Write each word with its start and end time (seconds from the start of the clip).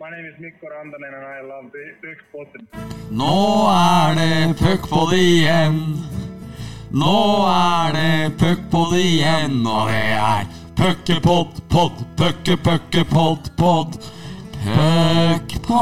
My 0.00 0.08
name 0.08 0.24
is 0.24 0.40
Mikko 0.40 0.66
Rantanen 0.66 1.14
and 1.14 1.26
I 1.26 1.40
love 1.42 1.70
Puckpodden. 2.00 2.66
Nå 3.10 3.68
er 3.68 4.14
det 4.14 4.58
puckpod 4.58 5.12
igjen. 5.12 5.76
Nå 6.90 7.46
er 7.50 7.92
det 7.92 8.38
puckpod 8.40 8.96
igjen, 8.96 9.66
og 9.66 9.92
det 9.92 10.14
er 10.16 10.48
puckepod, 10.78 11.60
pod, 11.68 12.00
pucke, 12.16 12.56
pucke, 12.56 13.04
pod, 13.12 13.52
pod. 13.60 14.00
Puckpod. 14.64 15.80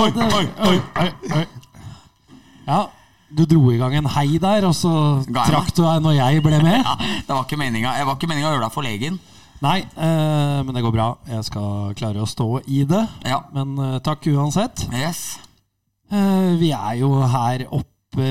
Oi, 0.00 0.12
oi, 0.16 0.46
oi, 0.70 0.80
oi. 1.04 1.09
Du 3.40 3.46
dro 3.48 3.70
i 3.72 3.78
gang 3.80 3.94
en 3.96 4.08
hei 4.12 4.36
der, 4.42 4.66
og 4.68 4.74
så 4.76 4.90
trakk 5.32 5.70
du 5.72 5.80
deg 5.86 6.02
når 6.04 6.16
jeg 6.18 6.42
ble 6.44 6.58
med. 6.66 6.80
Ja, 6.84 6.96
det 7.00 7.32
var 7.32 7.44
ikke 7.46 7.56
meninga 7.60 7.94
Jeg 7.96 8.08
var 8.08 8.18
ikke 8.18 8.28
meninga 8.28 8.50
å 8.50 8.54
gjøre 8.56 8.66
deg 8.68 8.74
forlegen. 8.76 9.20
Nei, 9.64 9.78
eh, 9.84 10.58
men 10.64 10.76
det 10.76 10.82
går 10.84 10.92
bra. 10.94 11.06
Jeg 11.28 11.44
skal 11.48 11.94
klare 11.96 12.20
å 12.24 12.28
stå 12.28 12.48
i 12.68 12.82
det. 12.88 13.00
Ja. 13.28 13.42
Men 13.56 13.72
eh, 13.80 13.98
takk 14.04 14.24
uansett. 14.32 14.86
Yes. 14.96 15.38
Eh, 16.12 16.52
vi 16.60 16.72
er 16.76 16.96
jo 17.00 17.10
her 17.32 17.64
oppe 17.68 18.30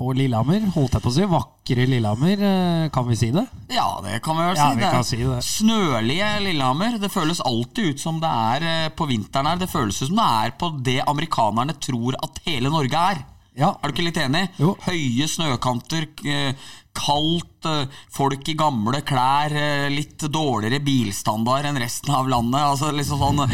på 0.00 0.12
Lillehammer, 0.16 0.62
holdt 0.74 0.94
jeg 0.96 1.02
på 1.04 1.10
å 1.10 1.14
si. 1.14 1.26
Vakre 1.30 1.86
Lillehammer, 1.90 2.42
eh, 2.50 2.84
kan 2.94 3.06
vi 3.10 3.18
si 3.18 3.30
det? 3.34 3.44
Ja, 3.74 3.88
det 4.04 4.20
kan 4.24 4.38
vi 4.38 4.46
vel 4.46 4.56
si. 4.56 4.62
Ja, 4.62 4.70
vi 4.74 4.84
Det 4.84 4.92
kan 4.94 5.06
si 5.10 5.18
det. 5.22 5.40
Snølige 5.46 6.30
Lillehammer. 6.46 6.98
Det 7.02 7.10
føles 7.12 7.42
alltid 7.46 7.94
ut 7.94 8.02
som 8.02 8.18
det 8.22 8.30
er 8.54 8.68
eh, 8.70 8.88
på 8.94 9.06
vinteren 9.10 9.50
her. 9.50 9.60
Det 9.62 9.70
føles 9.70 9.98
ut 10.02 10.08
som 10.12 10.18
det 10.22 10.28
er 10.46 10.54
på 10.62 10.70
det 10.86 10.98
amerikanerne 11.06 11.74
tror 11.82 12.18
at 12.22 12.40
hele 12.46 12.70
Norge 12.74 13.02
er. 13.14 13.22
Ja. 13.60 13.74
Er 13.76 13.90
du 13.90 13.94
ikke 13.94 14.06
litt 14.08 14.20
enig? 14.22 14.46
Jo. 14.60 14.74
Høye 14.86 15.26
snøkanter, 15.28 16.06
eh, 16.24 16.54
kaldt, 16.96 17.66
eh, 17.68 17.86
folk 18.12 18.48
i 18.48 18.54
gamle 18.58 19.00
klær, 19.06 19.52
eh, 19.52 19.88
litt 19.92 20.24
dårligere 20.32 20.80
bilstandard 20.82 21.68
enn 21.68 21.78
resten 21.80 22.14
av 22.14 22.28
landet. 22.28 22.60
Altså 22.60 22.90
liksom 22.94 23.20
sånn 23.20 23.44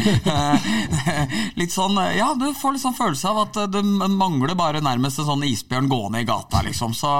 Litt 1.59 1.73
sånn 1.73 1.97
eh, 2.01 2.15
Ja, 2.17 2.31
du 2.39 2.47
får 2.57 2.75
litt 2.75 2.85
sånn 2.85 2.97
følelse 2.97 3.33
av 3.33 3.43
at 3.45 3.59
det 3.73 3.83
mangler 3.83 4.55
bare 4.57 4.81
nærmest 4.83 5.21
en 5.21 5.29
sånn 5.29 5.45
isbjørn 5.47 5.91
gående 5.91 6.23
i 6.23 6.29
gata, 6.29 6.63
liksom. 6.65 6.95
Så 6.97 7.11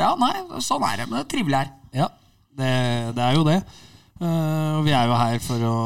ja, 0.00 0.14
nei, 0.20 0.34
sånn 0.64 0.84
er 0.88 1.02
det. 1.02 1.08
Men 1.10 1.20
det 1.20 1.24
er 1.26 1.30
trivelig 1.36 1.60
her. 1.60 1.72
Ja, 2.02 2.10
det, 2.58 2.74
det 3.16 3.28
er 3.28 3.38
jo 3.38 3.46
det. 3.46 3.60
Og 4.20 4.82
vi 4.84 4.92
er 4.92 5.06
jo 5.08 5.16
her 5.16 5.38
for 5.40 5.62
å 5.64 5.76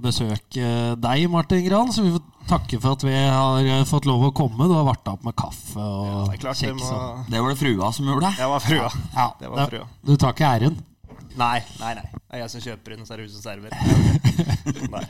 besøke 0.00 0.68
deg, 0.96 1.26
Martin 1.28 1.60
Gran, 1.66 1.90
så 1.92 2.04
vi 2.06 2.14
får 2.14 2.31
takke 2.52 2.78
for 2.82 2.96
at 2.96 3.04
vi 3.06 3.16
har 3.16 3.64
eh, 3.64 3.82
fått 3.88 4.06
lov 4.08 4.28
å 4.28 4.32
komme. 4.36 4.68
Du 4.68 4.76
har 4.76 4.86
varta 4.86 5.16
opp 5.16 5.26
med 5.26 5.36
kaffe 5.38 5.80
og 5.80 6.30
Det 6.30 6.38
er 6.38 6.42
klart 6.44 6.60
det 6.60 6.70
kjeks. 6.70 6.88
må 6.92 7.02
Det 7.32 7.42
var 7.42 7.54
det 7.54 7.60
frua 7.62 7.92
som 7.96 8.08
gjorde 8.12 8.28
det. 8.28 8.34
Det 8.38 8.48
var 8.52 8.64
frua. 8.66 8.90
Ja, 9.16 9.28
Det 9.40 9.52
var 9.52 9.70
frua. 9.72 9.86
Du 10.02 10.14
tar 10.16 10.36
ikke 10.36 10.50
æren? 10.50 10.80
Nei, 11.32 11.58
nei, 11.80 11.94
nei. 11.96 12.08
Det 12.12 12.36
er 12.36 12.42
jeg 12.42 12.52
som 12.52 12.64
kjøper 12.66 12.92
inn, 12.94 13.04
og 13.04 13.08
så 13.08 13.14
er 13.14 13.22
det 13.22 13.24
hun 13.24 13.32
som 13.32 13.44
serverer. 13.46 13.76
Nei. 14.94 15.04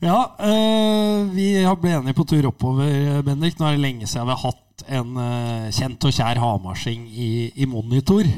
Ja, 0.00 0.18
eh, 0.38 1.16
vi 1.34 1.48
har 1.64 1.74
ble 1.76 1.96
enige 1.98 2.16
på 2.16 2.24
tur 2.30 2.46
oppover, 2.48 3.18
Bendik. 3.26 3.58
Nå 3.58 3.66
er 3.68 3.76
det 3.76 3.82
lenge 3.82 4.06
siden 4.08 4.30
vi 4.30 4.36
har 4.36 4.44
hatt 4.46 4.84
en 4.88 5.18
eh, 5.20 5.66
kjent 5.76 6.06
og 6.08 6.14
kjær 6.14 6.40
hamarsing 6.40 7.04
i, 7.10 7.30
i 7.52 7.68
monitor. 7.68 8.30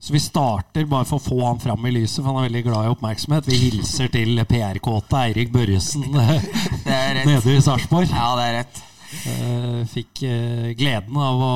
Så 0.00 0.14
vi 0.14 0.20
starter 0.22 0.86
bare 0.88 1.04
for 1.04 1.20
å 1.20 1.24
få 1.24 1.40
han 1.44 1.60
fram 1.60 1.84
i 1.84 1.92
lyset, 1.92 2.22
for 2.22 2.30
han 2.32 2.40
er 2.40 2.48
veldig 2.48 2.62
glad 2.70 2.86
i 2.86 2.92
oppmerksomhet. 2.94 3.48
Vi 3.50 3.58
hilser 3.66 4.08
til 4.12 4.40
PR-kåte 4.48 5.26
Eirik 5.26 5.52
Børresen 5.52 6.06
nede 7.28 7.56
i 7.56 7.60
Sarpsborg. 7.60 8.08
Ja, 8.08 8.30
det 8.40 8.46
er 8.46 8.56
rett. 8.62 8.86
Eh, 9.10 9.80
fikk 9.90 10.22
eh, 10.22 10.70
gleden 10.78 11.16
av 11.18 11.40
å 11.42 11.54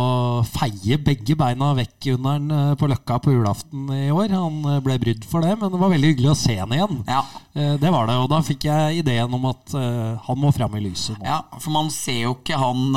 feie 0.48 0.98
begge 0.98 1.36
beina 1.38 1.70
vekk 1.78 2.08
under 2.16 2.40
den 2.40 2.50
eh, 2.50 2.72
på 2.80 2.88
Løkka 2.90 3.20
på 3.22 3.34
julaften 3.34 3.86
i 3.94 4.08
år. 4.10 4.34
Han 4.34 4.82
ble 4.84 4.96
brydd 5.00 5.26
for 5.28 5.44
det, 5.46 5.54
men 5.60 5.70
det 5.70 5.80
var 5.80 5.92
veldig 5.92 6.10
hyggelig 6.12 6.32
å 6.32 6.38
se 6.38 6.56
han 6.58 6.74
igjen. 6.74 7.00
Ja. 7.06 7.22
Det 7.54 7.90
var 7.94 8.08
det, 8.10 8.16
og 8.18 8.26
da 8.32 8.40
fikk 8.42 8.66
jeg 8.66 8.98
ideen 9.04 9.34
om 9.36 9.44
at 9.46 9.70
han 10.26 10.38
må 10.42 10.48
fram 10.50 10.72
i 10.74 10.80
lyset 10.82 11.14
nå. 11.14 11.22
ja, 11.22 11.36
for 11.62 11.70
man 11.70 11.86
ser 11.94 12.24
jo 12.24 12.32
ikke 12.34 12.58
han 12.58 12.88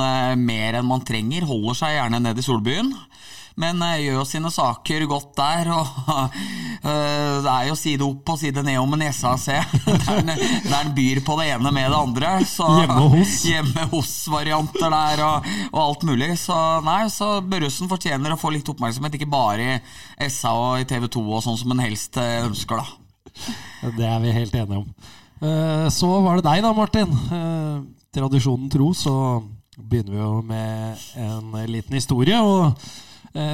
mer 0.41 0.79
enn 0.79 0.87
man 0.89 1.03
trenger. 1.05 1.45
Holder 1.45 1.77
seg 1.77 1.93
gjerne 1.93 2.23
nede 2.25 2.41
i 2.41 2.47
solbyen. 2.47 2.89
Men 3.57 3.81
eh, 3.81 4.03
gjør 4.05 4.19
jo 4.19 4.25
sine 4.29 4.51
saker 4.53 5.05
godt 5.09 5.31
der. 5.37 5.71
Og 5.73 5.87
eh, 6.13 7.37
det 7.43 7.53
er 7.53 7.69
jo 7.71 7.77
side 7.79 8.05
opp 8.05 8.33
og 8.33 8.39
side 8.39 8.63
ned 8.65 8.77
om 8.81 8.93
en 8.93 9.05
se. 9.13 9.57
Der 10.67 10.77
en 10.83 10.93
byr 10.95 11.23
på 11.25 11.37
det 11.39 11.49
ene 11.55 11.71
med 11.73 11.89
det 11.89 11.97
andre. 11.97 12.33
Så, 12.45 12.67
Hjemme 12.81 13.07
hos. 13.15 13.35
Hjemme 13.47 13.87
hos-varianter 13.93 14.93
der 14.93 15.23
og, 15.25 15.49
og 15.71 15.81
alt 15.87 16.05
mulig. 16.07 16.31
Så 16.41 16.57
nei, 16.85 17.01
så 17.13 17.37
Børresen 17.41 17.89
fortjener 17.89 18.33
å 18.35 18.39
få 18.39 18.53
litt 18.53 18.69
oppmerksomhet, 18.69 19.17
ikke 19.17 19.31
bare 19.31 19.77
i 19.77 20.29
SA 20.29 20.53
og 20.57 20.83
i 20.83 20.87
TV 20.89 21.07
2 21.17 21.23
og 21.25 21.43
sånn 21.45 21.59
som 21.59 21.73
en 21.73 21.81
helst 21.81 22.19
eh, 22.21 22.45
ønsker, 22.45 22.81
da. 22.81 23.57
Det 23.97 24.05
er 24.05 24.21
vi 24.21 24.33
helt 24.33 24.55
enige 24.57 24.81
om. 24.81 24.87
Så 25.93 26.07
var 26.25 26.39
det 26.39 26.47
deg 26.47 26.63
da, 26.65 26.71
Martin. 26.73 27.11
Tradisjonen 28.15 28.71
tro 28.73 28.87
så 28.97 29.13
begynner 29.77 30.15
vi 30.15 30.23
jo 30.23 30.31
med 30.41 31.03
en 31.21 31.51
liten 31.69 31.99
historie. 31.99 32.39
Og 32.41 32.73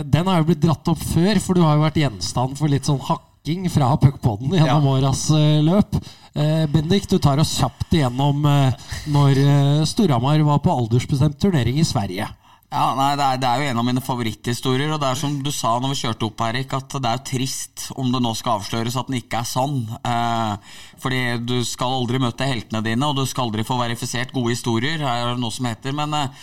den 0.06 0.28
har 0.30 0.42
jo 0.42 0.48
blitt 0.52 0.62
dratt 0.64 0.88
opp 0.94 1.02
før, 1.04 1.40
for 1.44 1.58
du 1.58 1.64
har 1.66 1.78
jo 1.78 1.84
vært 1.86 2.02
gjenstand 2.04 2.58
for 2.60 2.72
litt 2.72 2.88
sånn 2.88 3.02
hakking 3.04 3.66
fra 3.74 3.90
puckpodden 4.00 4.54
gjennom 4.56 4.86
Ja. 4.88 4.94
åras 4.98 5.26
eh, 5.36 5.60
løp. 5.66 5.98
Eh, 6.34 6.64
Bendik, 6.72 7.10
du 7.12 7.18
tar 7.22 7.42
oss 7.44 7.58
kjapt 7.60 7.92
igjennom 7.94 8.46
eh, 8.50 8.88
når 9.12 9.42
eh, 9.44 9.84
Storhamar 9.90 10.40
var 10.48 10.64
på 10.64 10.72
aldersbestemt 10.74 11.38
turnering 11.44 11.78
i 11.82 11.86
Sverige. 11.86 12.30
Ja, 12.74 12.86
nei, 12.98 13.12
det 13.20 13.22
er, 13.28 13.38
det 13.38 13.46
er 13.52 13.60
jo 13.62 13.66
en 13.70 13.78
av 13.84 13.86
mine 13.86 14.02
favoritthistorier. 14.02 14.90
Og 14.96 14.98
det 15.04 15.06
er 15.12 15.20
som 15.20 15.36
du 15.46 15.52
sa 15.54 15.76
når 15.78 15.92
vi 15.92 15.98
kjørte 16.00 16.26
opp, 16.26 16.40
Erik, 16.48 16.72
at 16.74 16.96
det 16.96 17.06
er 17.06 17.20
jo 17.20 17.26
trist 17.30 17.84
om 18.02 18.08
det 18.10 18.22
nå 18.26 18.32
skal 18.40 18.58
avsløres 18.58 18.96
at 18.98 19.12
den 19.12 19.20
ikke 19.20 19.44
er 19.44 19.46
sann. 19.52 19.76
Eh, 20.02 20.80
fordi 21.04 21.20
du 21.46 21.60
skal 21.70 22.00
aldri 22.00 22.18
møte 22.24 22.48
heltene 22.50 22.82
dine, 22.82 23.06
og 23.12 23.20
du 23.20 23.28
skal 23.30 23.46
aldri 23.52 23.68
få 23.68 23.78
verifisert 23.78 24.34
gode 24.34 24.56
historier. 24.56 25.04
er 25.06 25.36
det 25.36 25.42
noe 25.44 25.54
som 25.54 25.70
heter, 25.70 25.94
men 25.94 26.18
eh, 26.18 26.42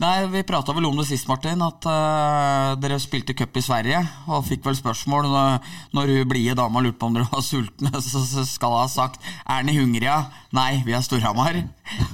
Nei, 0.00 0.24
Vi 0.32 0.40
prata 0.48 0.72
vel 0.72 0.86
om 0.88 0.96
det 0.96 1.04
sist, 1.10 1.26
Martin, 1.28 1.60
at 1.60 1.84
uh, 1.84 2.72
dere 2.80 2.96
spilte 3.02 3.34
cup 3.36 3.58
i 3.60 3.62
Sverige. 3.64 3.98
Og 4.32 4.46
fikk 4.48 4.64
vel 4.64 4.78
spørsmål 4.78 5.28
når, 5.28 5.74
når 5.96 6.12
hun 6.14 6.30
blide 6.30 6.56
dama 6.56 6.80
lurte 6.80 6.96
på 7.02 7.10
om 7.10 7.18
dere 7.18 7.28
var 7.28 7.44
sultne. 7.44 7.92
Så, 8.10 8.22
så 8.24 8.46
skal 8.48 8.72
hun 8.72 8.80
ha 8.80 8.88
sagt 8.88 9.20
'Er 9.20 9.66
dere 9.68 9.76
hungrige?' 9.76 10.16
Nei, 10.56 10.80
vi 10.86 10.96
er 10.96 11.04
Storhamar. 11.04 11.60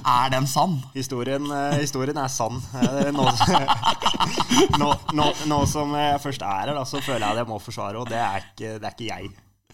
Er 0.03 0.29
den 0.35 0.45
sann? 0.51 0.75
Historien, 0.93 1.47
eh, 1.47 1.79
historien 1.79 2.17
er 2.19 2.27
sann. 2.27 2.59
Eh, 2.75 3.09
Nå, 3.15 3.23
nå, 4.81 4.91
nå, 5.15 5.31
nå 5.47 5.63
som 5.65 5.95
jeg 5.95 6.21
først 6.21 6.43
er 6.43 6.67
her, 6.67 6.75
da, 6.75 6.83
så 6.85 7.01
føler 7.01 7.23
jeg 7.23 7.31
at 7.31 7.43
jeg 7.45 7.49
må 7.49 7.57
forsvare, 7.63 7.97
og 7.97 8.11
det 8.11 8.19
det 8.59 8.83
er 8.83 8.91
ikke 8.91 9.09
jeg. 9.09 9.31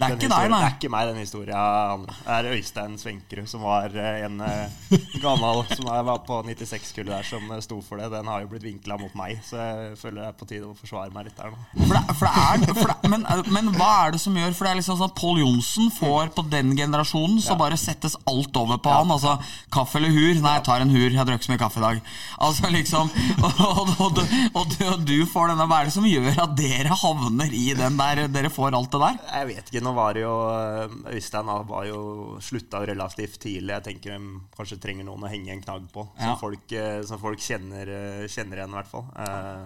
Det 0.10 0.16
er 0.16 0.20
ikke 0.20 0.32
deg, 0.34 0.52
nei. 0.54 0.60
Det 0.64 0.70
er 0.70 0.78
ikke 0.78 0.92
meg, 0.94 1.10
den 1.12 1.22
historien. 1.24 2.06
Det 2.08 2.36
er 2.38 2.50
Øystein 2.58 2.98
Svenkerud, 3.02 3.50
som 3.52 3.66
var 3.66 3.96
eh, 3.96 4.20
en 4.28 4.42
eh, 4.44 4.98
gammel 5.24 5.64
som 5.74 5.90
var 5.90 6.22
på 6.28 6.40
96-kullet 6.50 7.12
der, 7.14 7.28
som 7.28 7.52
eh, 7.52 7.62
sto 7.66 7.80
for 7.86 8.02
det. 8.02 8.10
Den 8.14 8.30
har 8.32 8.44
jo 8.44 8.52
blitt 8.54 8.66
vinkla 8.68 8.98
mot 9.02 9.14
meg, 9.18 9.40
så 9.46 9.60
jeg 9.62 9.98
føler 10.02 10.22
det 10.24 10.30
er 10.32 10.38
på 10.40 10.50
tide 10.50 10.70
å 10.70 10.76
forsvare 10.78 11.14
meg 11.16 11.30
litt 11.30 11.40
der 11.40 11.54
nå. 11.54 11.62
For 11.84 11.94
det, 11.98 12.04
for 12.20 12.28
det 12.28 12.46
er, 12.70 12.78
for 12.82 12.94
det, 12.94 13.12
men, 13.14 13.26
men 13.54 13.72
hva 13.78 13.92
er 14.06 14.16
det 14.16 14.22
som 14.24 14.36
gjør 14.38 14.54
For 14.56 14.66
det 14.68 14.72
er 14.74 14.80
liksom 14.80 14.98
sånn 15.00 15.10
at 15.12 15.18
Pål 15.20 15.42
Johnsen 15.44 15.90
får 15.98 16.32
på 16.38 16.46
den 16.52 16.74
generasjonen, 16.78 17.40
så 17.44 17.58
bare 17.60 17.78
settes 17.80 18.16
alt 18.30 18.56
over 18.60 18.80
på 18.84 18.94
han. 18.94 19.12
Altså 19.14 19.36
kaffe 19.74 20.00
eller 20.00 20.14
hur? 20.14 20.34
Nei, 20.44 20.56
jeg 20.60 20.66
tar 20.68 20.84
en 20.84 20.94
hur. 20.94 21.08
Jeg 21.10 21.34
ikke 21.34 21.48
så 21.48 21.54
mye 21.54 21.62
kaffe 21.62 21.82
i 21.82 21.86
dag. 21.86 22.02
Altså 22.44 22.70
liksom 22.74 23.10
Og, 23.44 23.60
og, 23.64 23.90
og, 24.04 24.18
du- 24.18 24.60
og, 24.60 24.74
du, 24.74 24.86
du 25.08 25.26
får 25.30 25.52
denne 25.52 25.66
Hva 25.70 25.82
er 25.82 25.90
det 25.90 25.96
som 25.96 26.06
gjør 26.08 26.40
at 26.46 26.54
dere 26.58 26.96
havner 27.04 27.54
i 27.56 27.66
den 27.78 27.98
der 28.00 28.24
Dere 28.32 28.52
får 28.54 28.76
alt 28.78 28.92
det 28.94 29.02
der? 29.04 29.20
Jeg 29.40 29.50
vet 29.50 29.72
ikke, 29.72 29.84
nå 29.86 29.93
var 29.96 30.14
det 30.18 30.22
jo 30.26 30.34
eh, 30.50 31.16
Øystein 31.16 31.46
var 31.70 31.86
jo 31.90 32.02
slutta 32.44 32.84
relativt 32.88 33.40
tidlig. 33.44 33.74
Jeg 33.78 33.84
tenker 33.90 34.18
de 34.18 34.42
kanskje 34.58 34.80
trenger 34.84 35.06
noen 35.08 35.24
å 35.24 35.32
henge 35.32 35.52
en 35.56 35.62
knagg 35.64 35.88
på, 35.94 36.08
Ja. 36.20 36.34
som 36.34 36.40
folk, 36.44 36.72
eh, 36.72 37.02
som 37.08 37.20
folk 37.20 37.40
kjenner, 37.40 37.88
eh, 37.88 38.28
kjenner 38.28 38.58
igjen, 38.62 38.70
i 38.74 38.80
hvert 38.82 38.92
fall. 38.92 39.08
Eh, 39.18 39.66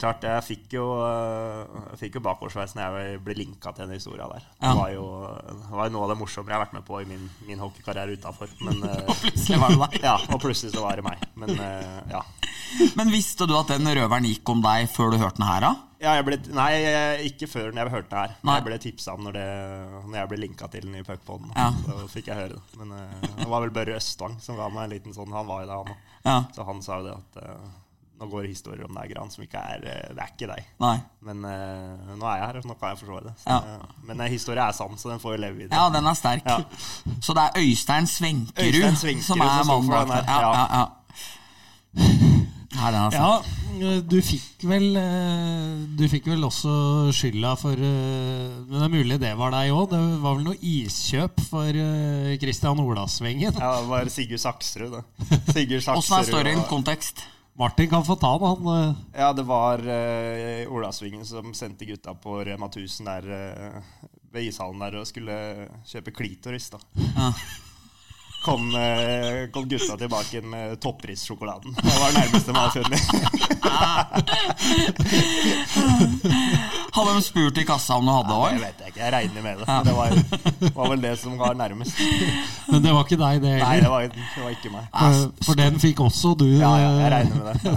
klart, 0.00 0.22
jeg 0.24 0.40
fikk 0.46 0.72
jo, 0.78 0.84
eh, 1.04 1.66
jeg 1.92 1.98
fikk 2.00 2.14
jo 2.16 2.20
bakoversveis 2.24 2.72
når 2.78 2.94
jeg 3.02 3.18
ble 3.26 3.34
linka 3.36 3.74
til 3.76 3.84
den 3.84 3.98
historia 3.98 4.24
der. 4.30 4.40
Det 4.40 4.68
Ja. 4.70 4.74
var 4.74 4.88
jo 4.94 5.04
det 5.52 5.70
var 5.76 5.88
jo 5.88 5.92
noe 5.92 6.02
av 6.04 6.08
det 6.14 6.18
morsommere 6.22 6.48
jeg 6.54 6.58
har 6.58 6.64
vært 6.66 6.72
med 6.78 6.84
på 6.86 7.00
i 7.02 7.04
min, 7.04 7.30
min 7.46 7.58
hockeykarriere 7.60 8.16
utafor. 8.16 8.48
Men 8.62 8.82
eh, 8.88 9.04
Plutselig 9.20 9.60
var 9.60 9.68
det 9.68 9.78
deg. 9.92 10.02
ja, 10.08 10.14
og 10.32 10.40
plutselig 10.40 10.72
så 10.72 10.80
var 10.80 10.96
det 10.96 11.04
meg. 11.04 11.18
Men 11.42 11.58
eh, 11.58 12.02
ja. 12.14 12.22
Men 12.98 13.12
visste 13.12 13.46
du 13.48 13.56
at 13.58 13.72
den 13.74 13.88
røveren 13.88 14.28
gikk 14.28 14.48
om 14.48 14.62
deg 14.64 14.88
før 14.92 15.12
du 15.12 15.18
hørte 15.20 15.40
den 15.40 15.48
her, 15.48 15.66
da? 15.66 15.72
Ja, 16.02 16.16
ble, 16.26 16.38
nei, 16.50 16.70
ikke 17.28 17.46
før 17.46 17.68
når 17.70 17.84
jeg 17.86 17.94
hørte 17.94 18.10
det 18.10 18.22
her. 18.24 18.32
Nei. 18.42 18.56
Jeg 18.58 18.66
ble 18.66 18.78
tipsa 18.82 19.12
om 19.14 19.22
når, 19.28 19.36
det, 19.36 19.44
når 20.08 20.16
jeg 20.18 20.30
ble 20.32 20.38
linka 20.40 20.68
til 20.72 20.88
den 20.88 20.96
i 20.98 21.04
puckpoden. 21.06 21.52
Ja. 21.54 21.68
Så 21.86 22.08
fikk 22.10 22.32
jeg 22.32 22.40
høre 22.40 22.56
det. 22.56 22.80
Men 22.80 22.96
eh, 22.96 23.28
det 23.36 23.50
var 23.52 23.62
vel 23.62 23.74
Børre 23.76 24.00
Østvang 24.00 24.40
som 24.42 24.58
ga 24.58 24.66
meg 24.72 24.88
en 24.88 24.96
liten 24.96 25.14
sånn 25.14 25.30
Han 25.36 25.46
var 25.46 25.62
jo 25.62 25.70
det, 25.70 25.78
han 25.78 25.94
òg. 25.94 26.10
Ja. 26.22 26.40
Så 26.56 26.66
han 26.66 26.82
sa 26.82 26.98
jo 26.98 27.06
det 27.06 27.14
at 27.20 27.38
eh, 27.44 27.70
nå 28.22 28.28
går 28.30 28.44
det 28.44 28.50
historier 28.52 28.86
om 28.86 28.98
Gran, 29.10 29.30
som 29.30 29.42
ikke 29.42 29.58
er 29.58 29.80
Det 29.82 30.22
er 30.22 30.28
ikke 30.30 30.46
deg. 30.46 30.66
Nei. 30.82 30.94
Men 31.26 31.42
uh, 31.42 32.12
nå 32.14 32.26
er 32.30 32.36
jeg 32.38 32.44
her, 32.44 32.58
og 32.60 32.68
nå 32.70 32.76
kan 32.78 32.92
jeg 32.92 33.00
forsvare 33.00 33.24
det. 33.26 33.32
Så, 33.42 33.48
Ja. 33.50 33.78
uh, 33.82 34.04
men 34.06 34.22
historia 34.30 34.66
er 34.68 34.76
sann, 34.78 34.94
så 34.98 35.10
den 35.10 35.22
får 35.22 35.34
jo 35.34 35.40
leve 35.42 35.58
videre. 35.64 35.80
Ja, 35.80 35.88
den 35.90 36.06
er 36.06 36.14
sterk. 36.18 36.46
Ja. 36.46 36.60
Så 37.18 37.34
det 37.34 37.48
er 37.48 37.58
Øystein 37.64 38.06
Svenkerud, 38.06 38.62
Øystein 38.62 39.00
Svenkerud 39.00 39.26
som 39.26 39.42
er 39.42 39.66
mannen 39.66 39.90
bak 39.90 40.12
der. 40.12 40.30
Ja. 40.30 40.52
ja. 40.62 40.84
Nei, 41.92 42.90
Ja, 43.12 43.42
du 44.08 44.16
fikk 44.24 44.64
vel 44.68 44.96
eh, 44.96 45.82
Du 45.98 46.04
fikk 46.10 46.26
vel 46.32 46.44
også 46.46 46.72
skylda 47.14 47.52
for 47.60 47.76
eh, 47.76 48.48
Men 48.66 48.78
det 48.78 48.86
er 48.86 48.92
mulig 48.92 49.18
det 49.22 49.32
var 49.38 49.52
deg 49.54 49.74
òg. 49.74 49.90
Det 49.92 50.00
var 50.22 50.38
vel 50.38 50.46
noe 50.48 50.58
iskjøp 50.58 51.42
for 51.50 51.68
eh, 51.84 52.32
Christian 52.42 52.80
Olasvingen. 52.82 53.60
Ja, 53.60 53.74
det 53.82 53.90
var 53.90 54.10
Sigurd 54.12 54.42
Saksrud, 54.42 54.96
det. 54.96 55.40
Sigurd 55.52 55.78
Åssen 55.82 55.92
er 55.92 56.08
Saksrud 56.08 56.32
storyen? 56.32 56.62
en 56.62 56.68
Kontekst? 56.70 57.26
Martin 57.60 57.90
kan 57.90 58.04
få 58.06 58.16
ta 58.16 58.30
den, 58.40 58.64
han. 58.64 58.94
Ja, 59.12 59.28
det 59.36 59.42
var 59.44 59.82
uh, 59.84 60.72
Olavsvingen 60.72 61.26
som 61.28 61.50
sendte 61.52 61.84
gutta 61.84 62.14
på 62.16 62.38
Rema 62.48 62.70
1000 62.70 63.10
der 63.10 63.28
uh, 63.28 64.06
ved 64.32 64.48
ishallen 64.48 64.80
der 64.80 64.96
og 65.02 65.04
skulle 65.06 65.36
kjøpe 65.84 66.14
klitoris. 66.16 66.70
da. 66.72 66.80
Ja. 67.12 67.28
Kom, 68.42 68.74
eh, 68.74 69.46
kom 69.54 69.68
gutta 69.70 69.94
tilbake 69.96 70.40
med 70.42 70.80
topprissjokoladen. 70.82 71.74
Det 71.78 71.94
var 72.00 72.10
det 72.10 72.18
nærmeste 72.18 72.52
man 72.52 72.68
hadde 72.68 72.82
funnet. 72.82 73.02
Hadde 76.92 77.14
de 77.14 77.22
spurt 77.24 77.56
i 77.58 77.64
kassa 77.64 77.94
om 77.96 78.04
du 78.06 78.10
hadde 78.12 78.28
Det 78.28 78.34
òg? 78.36 78.58
vet 78.60 78.78
jeg 78.82 78.88
ikke, 78.92 79.00
jeg 79.00 79.12
regner 79.14 79.42
med 79.46 79.56
det. 79.62 79.66
Ja. 79.68 79.82
det 79.86 79.94
var, 79.96 80.08
var 80.76 80.88
vel 80.92 81.00
det 81.04 81.12
som 81.20 81.38
var 81.40 81.54
nærmest. 81.56 81.96
Men 82.68 82.82
det 82.84 82.92
var 82.92 83.02
ikke 83.06 83.18
deg, 83.22 83.34
det 83.44 83.52
Nei, 83.62 83.76
det 83.80 83.90
var, 83.92 84.00
det 84.12 84.42
var 84.42 84.50
ikke 84.56 84.70
meg. 84.74 84.84
For, 84.92 85.12
for 85.48 85.54
den 85.62 85.74
fikk 85.82 85.98
også 86.04 86.28
du. 86.42 86.46
Ja, 86.58 86.72
ja, 86.82 86.90
jeg 86.98 87.06
eh, 87.06 87.12
regner 87.14 87.36
med 87.38 87.44
det. 87.62 87.72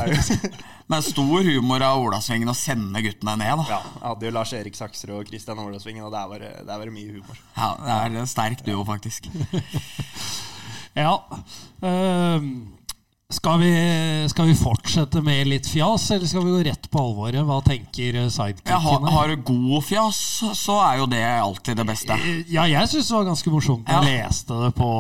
Men 0.92 1.00
stor 1.02 1.42
humor 1.48 1.82
av 1.82 1.98
Olavsvingen 2.04 2.50
å 2.52 2.54
sende 2.58 3.02
guttene 3.02 3.36
ned, 3.42 3.56
da. 3.64 3.66
Ja, 3.72 3.80
jeg 3.96 4.04
hadde 4.06 4.26
jo 4.28 4.32
Lars 4.36 4.52
Erik 4.54 4.76
Saksrud 4.78 5.16
og 5.18 5.26
Christian 5.32 5.60
Olavsvingen, 5.64 6.04
og 6.06 6.12
der 6.14 6.26
var, 6.30 6.38
det- 6.44 6.62
mye 6.94 7.12
humor. 7.16 7.36
Ja, 7.58 7.70
Det 7.80 7.92
er 7.96 8.06
en 8.22 8.30
sterk 8.30 8.60
duo, 8.68 8.84
faktisk. 8.86 9.22
Ja. 10.96 11.20
Ehm, 11.82 12.76
skal, 13.30 13.60
vi, 13.60 13.72
skal 14.30 14.48
vi 14.48 14.56
fortsette 14.56 15.22
med 15.26 15.48
litt 15.50 15.68
fjas, 15.68 16.06
eller 16.14 16.30
skal 16.30 16.46
vi 16.46 16.54
gå 16.54 16.60
rett 16.70 16.88
på 16.92 17.02
alvoret? 17.02 17.42
Hva 17.44 17.58
tenker 17.66 18.20
sidekickene? 18.30 18.72
Ja, 18.72 18.78
har, 18.80 19.08
har 19.12 19.32
du 19.34 19.42
god 19.48 19.84
fjas, 19.84 20.20
så 20.56 20.78
er 20.86 21.02
jo 21.02 21.08
det 21.12 21.24
alltid 21.26 21.82
det 21.82 21.88
beste. 21.90 22.18
Ja, 22.48 22.68
jeg 22.70 22.92
syns 22.92 23.10
det 23.10 23.18
var 23.18 23.28
ganske 23.32 23.54
morsomt 23.54 23.88
da 23.90 24.00
jeg 24.06 24.22
leste 24.22 24.60
det 24.62 24.72
på, 24.78 24.92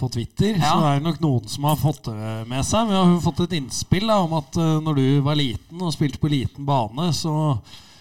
på 0.00 0.10
Twitter. 0.12 0.58
Ja. 0.58 0.74
Så 0.74 0.88
er 0.90 1.04
nok 1.06 1.22
noen 1.24 1.52
som 1.52 1.68
har 1.70 1.78
fått 1.80 2.10
det 2.10 2.32
med 2.50 2.66
seg. 2.68 2.90
Vi 2.90 2.98
har 2.98 3.14
fått 3.24 3.44
et 3.46 3.56
innspill 3.62 4.10
da, 4.10 4.18
om 4.26 4.34
at 4.42 4.60
eh, 4.60 4.74
når 4.84 5.00
du 5.00 5.06
var 5.30 5.38
liten 5.40 5.80
og 5.80 5.94
spilte 5.96 6.20
på 6.20 6.32
liten 6.34 6.68
bane, 6.68 7.12
så, 7.16 7.36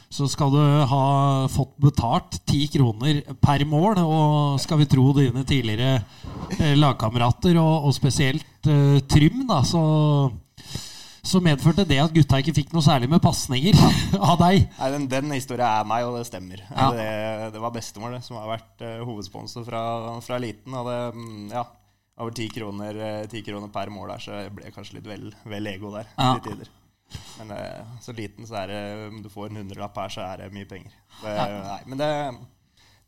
så 0.09 0.25
skal 0.29 0.51
du 0.53 0.61
ha 0.89 1.03
fått 1.53 1.75
betalt 1.81 2.39
ti 2.49 2.63
kroner 2.73 3.21
per 3.41 3.63
mål. 3.69 4.01
Og 4.01 4.59
skal 4.61 4.81
vi 4.81 4.89
tro 4.89 5.11
dine 5.17 5.45
tidligere 5.47 6.01
eh, 6.57 6.75
lagkamerater, 6.77 7.59
og, 7.61 7.89
og 7.89 7.95
spesielt 7.95 8.69
eh, 8.69 8.99
Trym, 9.09 9.45
da, 9.49 9.61
så 9.67 9.83
så 11.29 11.41
medførte 11.43 11.83
det 11.85 11.99
at 12.01 12.13
gutta 12.15 12.39
ikke 12.41 12.55
fikk 12.55 12.71
noe 12.73 12.81
særlig 12.81 13.09
med 13.11 13.21
pasninger 13.21 13.75
av 14.31 14.39
deg. 14.39 14.63
Nei, 14.79 14.87
Den, 14.95 15.07
den 15.11 15.33
historien 15.35 15.67
er 15.67 15.85
meg, 15.87 16.07
og 16.07 16.17
det 16.17 16.25
stemmer. 16.29 16.63
Ja. 16.71 16.87
Det, 16.95 17.09
det 17.53 17.61
var 17.61 17.75
bestemor 17.75 18.15
det, 18.15 18.23
som 18.25 18.39
har 18.39 18.47
vært 18.49 18.81
uh, 18.85 19.03
hovedsponsor 19.05 19.67
fra, 19.67 19.83
fra 20.25 20.39
liten. 20.41 20.73
Og 20.73 20.89
det, 20.89 20.97
mm, 21.19 21.43
ja, 21.53 21.65
over 22.19 22.35
ti 22.35 22.49
kroner, 22.51 22.97
eh, 23.05 23.27
10 23.27 23.45
kroner 23.47 23.71
per 23.71 23.91
mål 23.93 24.15
der, 24.15 24.25
så 24.25 24.41
jeg 24.41 24.55
ble 24.57 24.73
kanskje 24.75 24.99
litt 24.99 25.07
vel, 25.07 25.29
vel 25.47 25.71
ego 25.71 25.93
der 25.95 26.09
Ja. 26.17 26.35
Men 27.39 27.51
eh, 27.55 27.95
så 28.03 28.13
liten, 28.15 28.47
så 28.47 28.59
er 28.61 28.71
det 28.71 28.81
Om 29.07 29.21
du 29.23 29.29
får 29.31 29.49
en 29.49 29.61
hundrelapp 29.61 29.97
her, 29.97 30.13
så 30.13 30.25
er 30.27 30.43
det 30.43 30.53
mye 30.55 30.69
penger. 30.69 30.93
Det, 31.21 31.33
Nei, 31.39 31.79
men 31.89 32.01
det, 32.01 32.09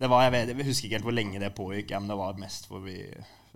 det 0.02 0.10
var 0.12 0.26
jeg, 0.26 0.34
vet, 0.36 0.54
jeg 0.54 0.70
husker 0.70 0.88
ikke 0.88 1.00
helt 1.00 1.10
hvor 1.10 1.18
lenge 1.18 1.42
det 1.44 1.54
pågikk, 1.58 1.94
men 2.00 2.12
det 2.12 2.20
var 2.22 2.42
mest 2.42 2.70
hvor 2.72 2.84
vi, 2.86 2.98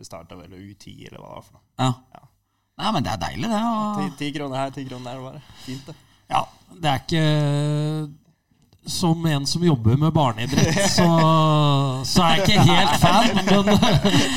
starta 0.04 0.38
vel 0.38 0.54
U10, 0.54 1.08
eller 1.08 1.22
hva 1.22 1.30
det 1.30 1.36
var 1.38 1.46
for 1.48 1.58
noe. 1.58 1.66
Ja. 1.80 1.92
Ja. 2.18 2.28
Nei, 2.76 2.92
men 2.92 3.06
det 3.06 3.14
er 3.14 3.22
deilig, 3.22 3.50
det. 3.54 4.10
Ti 4.20 4.32
kroner 4.36 4.60
her, 4.60 4.76
ti 4.76 4.84
kroner 4.84 5.14
der. 5.14 5.24
Bare. 5.24 5.42
Fint, 5.64 5.88
det. 5.88 5.96
Ja, 6.28 6.42
det 6.76 6.92
er 6.92 7.04
ikke 7.06 7.26
Som 8.86 9.26
en 9.26 9.48
som 9.50 9.64
jobber 9.66 9.96
med 9.98 10.14
barneidrett, 10.14 10.78
så, 10.94 11.06
så 12.06 12.22
er 12.22 12.36
jeg 12.36 12.44
ikke 12.44 12.66
helt 12.68 13.00
fan. 13.02 13.40
Men, 13.48 13.80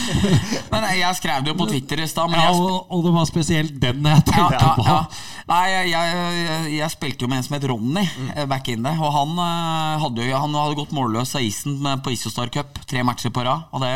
Men 0.73 0.87
jeg 0.97 1.19
skrev 1.19 1.45
det 1.45 1.53
jo 1.53 1.59
på 1.59 1.67
Twitter 1.69 2.00
i 2.00 2.06
stad. 2.09 2.33
Ja, 2.33 2.47
og, 2.56 2.87
og 2.89 3.05
det 3.05 3.12
var 3.12 3.29
spesielt 3.29 3.77
den 3.83 4.09
jeg 4.09 4.25
tenkte 4.25 4.56
ja, 4.56 4.71
på. 4.79 4.87
ja. 4.89 5.03
Nei, 5.49 5.62
jeg, 5.73 5.93
jeg, 5.93 6.73
jeg 6.77 6.93
spilte 6.93 7.25
jo 7.25 7.31
med 7.31 7.41
en 7.41 7.47
som 7.47 7.55
het 7.56 7.69
Ronny 7.69 8.05
mm. 8.05 8.33
back 8.49 8.73
in 8.73 8.85
there. 8.85 9.00
Og 9.00 9.12
han, 9.15 9.37
eh, 9.45 10.00
hadde 10.03 10.27
jo, 10.31 10.41
han 10.41 10.59
hadde 10.62 10.81
gått 10.81 10.97
målløs 10.97 11.37
av 11.37 11.45
isen 11.45 11.79
på 12.05 12.12
Isostar 12.17 12.53
Cup 12.53 12.81
tre 12.89 13.05
matcher 13.05 13.33
på 13.33 13.45
rad. 13.45 13.69
Og 13.73 13.85
det 13.85 13.93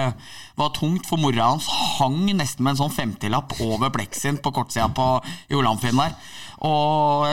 var 0.58 0.72
tungt, 0.76 1.06
for 1.08 1.20
mora 1.20 1.52
hans 1.52 1.68
hang 1.98 2.24
nesten 2.36 2.64
med 2.64 2.74
en 2.74 2.82
sånn 2.84 2.96
50-lapp 2.96 3.56
over 3.64 3.92
pleksin 3.94 4.40
på 4.42 4.52
kortsida 4.54 4.88
på 4.94 5.08
Jolamfinn 5.52 6.00
der. 6.00 6.16
Og 6.62 7.26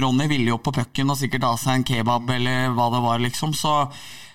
Ronny 0.00 0.28
ville 0.30 0.48
jo 0.48 0.58
opp 0.58 0.68
på 0.68 0.76
pucken 0.78 1.12
og 1.12 1.18
sikkert 1.20 1.44
ta 1.44 1.54
seg 1.60 1.80
en 1.80 1.88
kebab 1.88 2.30
eller 2.32 2.70
hva 2.76 2.88
det 2.94 3.02
var, 3.04 3.20
liksom. 3.24 3.52
Så 3.56 3.74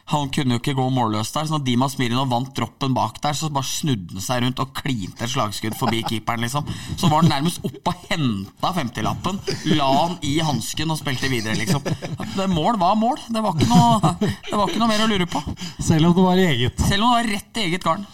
han 0.10 0.30
kunne 0.34 0.56
jo 0.56 0.60
ikke 0.62 0.74
gå 0.78 0.86
målløs 0.94 1.30
der. 1.36 1.46
Så 1.46 1.54
når 1.54 1.64
Dima 1.68 1.88
Smirnov 1.92 2.30
vant 2.32 2.50
droppen 2.58 2.96
bak 2.98 3.20
der, 3.22 3.36
så 3.38 3.50
bare 3.54 3.68
snudde 3.70 4.16
han 4.18 4.26
seg 4.26 4.42
rundt 4.44 4.62
og 4.64 4.72
klinte 4.78 5.26
et 5.26 5.34
slagskudd 5.34 5.76
forbi 5.78 6.02
keeperen, 6.10 6.42
liksom. 6.46 6.66
Så 6.98 7.10
var 7.12 7.22
han 7.22 7.30
nærmest 7.34 7.62
oppe 7.68 7.94
og 7.94 8.08
henta 8.10 8.72
50-lappen, 8.80 9.38
la 9.76 9.90
han 9.94 10.18
i 10.26 10.36
hansken 10.46 10.96
og 10.96 10.98
spilte 11.02 11.30
videre, 11.32 11.58
liksom. 11.60 11.86
Det 12.34 12.50
mål 12.50 12.80
var 12.82 12.98
mål. 12.98 13.22
Det 13.30 13.44
var 13.46 13.54
ikke 13.58 13.70
noe, 13.70 14.16
det 14.24 14.56
var 14.58 14.66
ikke 14.66 14.82
noe 14.82 14.90
mer 14.96 15.06
å 15.06 15.12
lure 15.12 15.30
på. 15.30 15.44
Selv 15.78 16.10
om 16.10 16.18
det 16.18 16.26
var 16.26 16.44
eget. 16.48 16.84
Selv 16.90 17.06
om 17.06 17.14
det 17.14 17.20
var 17.20 17.32
rett 17.36 17.62
i 17.62 17.68
eget 17.70 17.86
garn. 17.86 18.10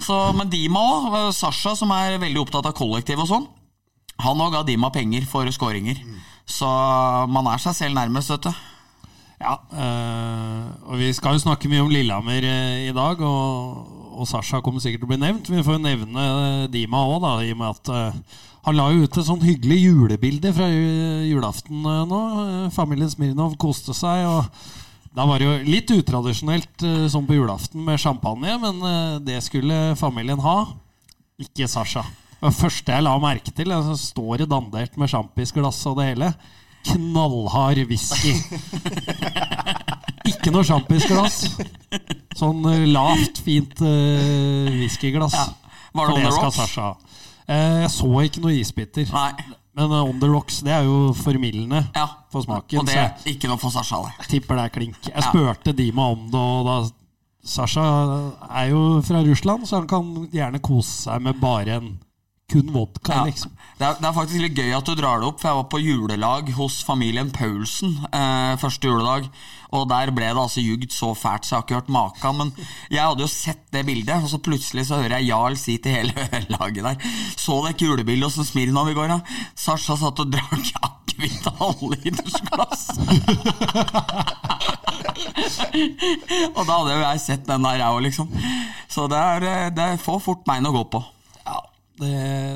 Så, 0.00 0.16
men 0.32 0.48
Dima 0.48 0.80
òg, 0.80 1.20
Sasha 1.36 1.74
som 1.76 1.92
er 1.92 2.16
veldig 2.22 2.40
opptatt 2.46 2.70
av 2.70 2.76
kollektiv 2.78 3.20
og 3.20 3.28
sånn, 3.28 3.48
han 4.24 4.40
òg 4.40 4.56
ga 4.56 4.64
Dima 4.68 4.88
penger 4.92 5.28
for 5.28 5.48
skåringer. 5.52 6.00
Så 6.48 6.68
man 7.30 7.46
er 7.52 7.60
seg 7.62 7.76
selv 7.76 8.00
nærmest, 8.00 8.32
vet 8.32 8.48
du. 8.48 8.66
Ja, 9.40 9.54
øh, 9.72 10.64
og 10.92 10.98
Vi 11.00 11.12
skal 11.16 11.38
jo 11.38 11.46
snakke 11.46 11.68
mye 11.68 11.80
om 11.80 11.88
Lillehammer 11.88 12.44
øh, 12.44 12.88
i 12.90 12.92
dag, 12.92 13.20
og, 13.24 14.18
og 14.20 14.28
Sasha 14.28 14.60
kommer 14.60 14.82
sikkert 14.84 15.00
til 15.00 15.08
å 15.08 15.12
bli 15.14 15.20
nevnt. 15.22 15.48
Vi 15.48 15.62
får 15.64 15.78
jo 15.78 15.84
nevne 15.86 16.24
øh, 16.26 16.66
Dima 16.72 17.00
òg, 17.08 17.24
i 17.46 17.54
og 17.54 17.60
med 17.62 17.70
at 17.72 18.18
han 18.60 18.76
la 18.76 18.90
jo 18.92 19.06
ut 19.06 19.16
et 19.16 19.24
sånn 19.24 19.40
hyggelig 19.40 19.78
julebilde 19.80 20.52
fra 20.52 20.66
julaften 20.68 21.80
nå. 21.80 22.20
Familien 22.76 23.08
Smirnov 23.08 23.54
koste 23.56 23.96
seg. 23.96 24.26
og 24.28 25.16
Da 25.16 25.24
var 25.24 25.40
det 25.40 25.48
jo 25.48 25.70
litt 25.72 25.94
utradisjonelt 25.94 26.84
sånn 27.08 27.24
på 27.24 27.38
julaften 27.38 27.80
med 27.86 28.02
champagne, 28.02 28.58
men 28.60 29.24
det 29.24 29.40
skulle 29.46 29.96
familien 29.96 30.44
ha. 30.44 30.58
Ikke 31.40 31.70
Sasha. 31.72 32.04
Det 32.42 32.52
første 32.52 32.92
jeg 32.92 33.08
la 33.08 33.16
merke 33.20 33.56
til, 33.56 33.72
altså, 33.72 33.96
står 33.96 34.42
det 34.42 34.52
dandert 34.52 35.00
med 35.00 35.08
sjampisglass 35.08 35.80
og 35.88 35.96
det 36.02 36.10
hele. 36.12 36.34
Knallhard 36.86 37.82
whisky. 37.90 38.34
Ikke 40.30 40.52
noe 40.54 40.64
sjampisglass. 40.66 41.42
Sånn 42.38 42.64
eh, 42.70 42.84
lavt, 42.88 43.40
fint 43.44 43.80
uh, 43.84 44.68
whiskyglass. 44.80 45.34
Var 45.92 46.06
det 46.06 46.12
For 46.12 46.14
on 46.14 46.22
the 46.24 46.30
skal 46.34 46.44
rocks? 46.48 46.56
Sasha 46.60 46.84
ha. 46.90 47.16
Eh, 47.50 47.80
jeg 47.84 47.90
så 47.96 48.10
ikke 48.26 48.42
noe 48.44 48.54
isbiter. 48.60 49.08
Nei. 49.10 49.56
Men 49.78 49.92
eh, 49.96 50.04
on 50.12 50.20
the 50.22 50.28
rocks 50.30 50.60
det 50.66 50.72
er 50.76 50.86
jo 50.86 51.10
formildende 51.18 51.82
Ja. 51.96 52.06
for 52.32 52.44
smaken. 52.46 52.80
Og 52.82 52.86
det 52.88 52.96
er 53.00 53.12
ikke 53.32 53.50
noe 53.50 53.58
for 53.60 53.74
Sasha, 53.74 54.00
det. 54.06 54.14
jeg 54.22 54.32
tipper 54.36 54.60
det 54.60 54.64
er 54.68 54.74
klink. 54.78 55.00
Jeg 55.08 55.16
Ja. 55.16 55.26
spurte 55.28 55.74
Dima 55.76 56.08
om 56.14 56.28
det, 56.30 56.40
og 56.40 56.66
da 56.70 56.78
Sasha 57.42 57.84
er 58.50 58.70
jo 58.70 59.00
fra 59.02 59.22
Russland, 59.24 59.66
så 59.66 59.80
han 59.80 59.88
kan 59.88 60.10
gjerne 60.30 60.60
kose 60.60 60.92
seg 61.08 61.22
med 61.24 61.40
bare 61.40 61.78
en 61.80 61.98
kun 62.50 62.70
vodka, 62.74 63.14
Ja. 63.20 63.24
liksom. 63.30 63.52
Det 63.80 63.86
er, 63.86 63.94
det 63.96 64.04
er 64.10 64.12
faktisk 64.12 64.42
litt 64.42 64.58
gøy 64.58 64.74
at 64.76 64.84
du 64.90 64.92
drar 64.98 65.22
det 65.22 65.28
opp, 65.30 65.38
for 65.40 65.48
jeg 65.48 65.56
var 65.56 65.68
på 65.72 65.78
julelag 65.80 66.50
hos 66.58 66.82
familien 66.84 67.30
Paulsen 67.32 67.94
eh, 68.12 68.56
første 68.60 68.90
juledag. 68.90 69.30
Og 69.72 69.86
der 69.88 70.10
ble 70.10 70.26
det 70.26 70.36
altså 70.42 70.60
jugd 70.60 70.90
så 70.92 71.12
fælt, 71.14 71.46
så 71.46 71.54
jeg 71.54 71.60
har 71.60 71.64
ikke 71.64 71.78
hørt 71.78 71.92
maken. 71.94 72.36
Men 72.40 72.50
jeg 72.90 73.00
hadde 73.06 73.22
jo 73.24 73.30
sett 73.30 73.62
det 73.72 73.84
bildet, 73.86 74.18
og 74.20 74.28
så 74.32 74.40
plutselig 74.42 74.84
så 74.90 74.98
hører 75.00 75.14
jeg 75.20 75.30
Jarl 75.30 75.56
si 75.56 75.78
til 75.80 75.94
hele 75.94 76.12
laget 76.56 76.82
der 76.84 76.96
Så 77.38 77.60
dere 77.64 77.78
julebildet 77.86 78.34
hos 78.36 78.50
Smirnov 78.50 78.90
i 78.90 78.96
går, 78.98 79.08
da? 79.14 79.20
Sasha 79.56 79.96
satt 80.02 80.20
og 80.26 80.34
drakk 80.34 80.74
akevitt 80.82 81.46
halvlitersglass. 81.62 82.82
og 86.56 86.62
da 86.66 86.74
hadde 86.74 86.92
jo 86.94 87.00
jeg 87.04 87.22
sett 87.22 87.46
den 87.48 87.64
der, 87.64 87.78
jeg 87.80 87.88
òg, 87.94 88.02
liksom. 88.08 88.28
Så 88.90 89.06
det, 89.10 89.18
er, 89.22 89.48
eh, 89.54 89.70
det 89.74 89.88
får 90.02 90.20
fort 90.26 90.44
meg 90.50 90.66
å 90.68 90.74
gå 90.80 90.84
på. 90.98 91.02
Det, 92.00 92.14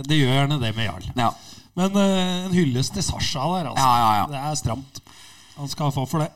det 0.08 0.18
gjør 0.20 0.34
gjerne 0.38 0.60
det 0.62 0.72
med 0.76 0.88
Jarl. 0.88 1.12
Ja. 1.18 1.30
Men 1.74 1.98
uh, 1.98 2.46
en 2.46 2.54
hyllest 2.54 2.94
til 2.94 3.04
Sasha 3.06 3.44
der, 3.56 3.70
altså. 3.72 3.84
Ja, 3.84 3.94
ja, 4.00 4.10
ja. 4.20 4.26
Det 4.30 4.42
er 4.42 4.58
stramt. 4.60 5.00
Han 5.58 5.70
skal 5.70 5.94
få 5.94 6.06
for 6.10 6.24
det. 6.24 6.32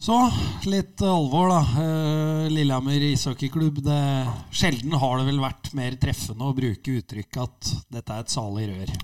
Så 0.00 0.16
litt 0.64 1.02
alvor, 1.04 1.50
da. 1.52 1.60
Eh, 1.82 2.46
Lillehammer 2.48 3.02
ishockeyklubb. 3.10 3.82
Det, 3.84 4.00
sjelden 4.48 4.96
har 4.96 5.18
det 5.20 5.26
vel 5.28 5.42
vært 5.42 5.74
mer 5.76 5.96
treffende 6.00 6.46
å 6.48 6.56
bruke 6.56 6.94
uttrykket 7.02 7.42
at 7.42 7.72
dette 7.92 8.16
er 8.16 8.24
et 8.24 8.32
salig 8.32 8.70
rør. 8.70 8.94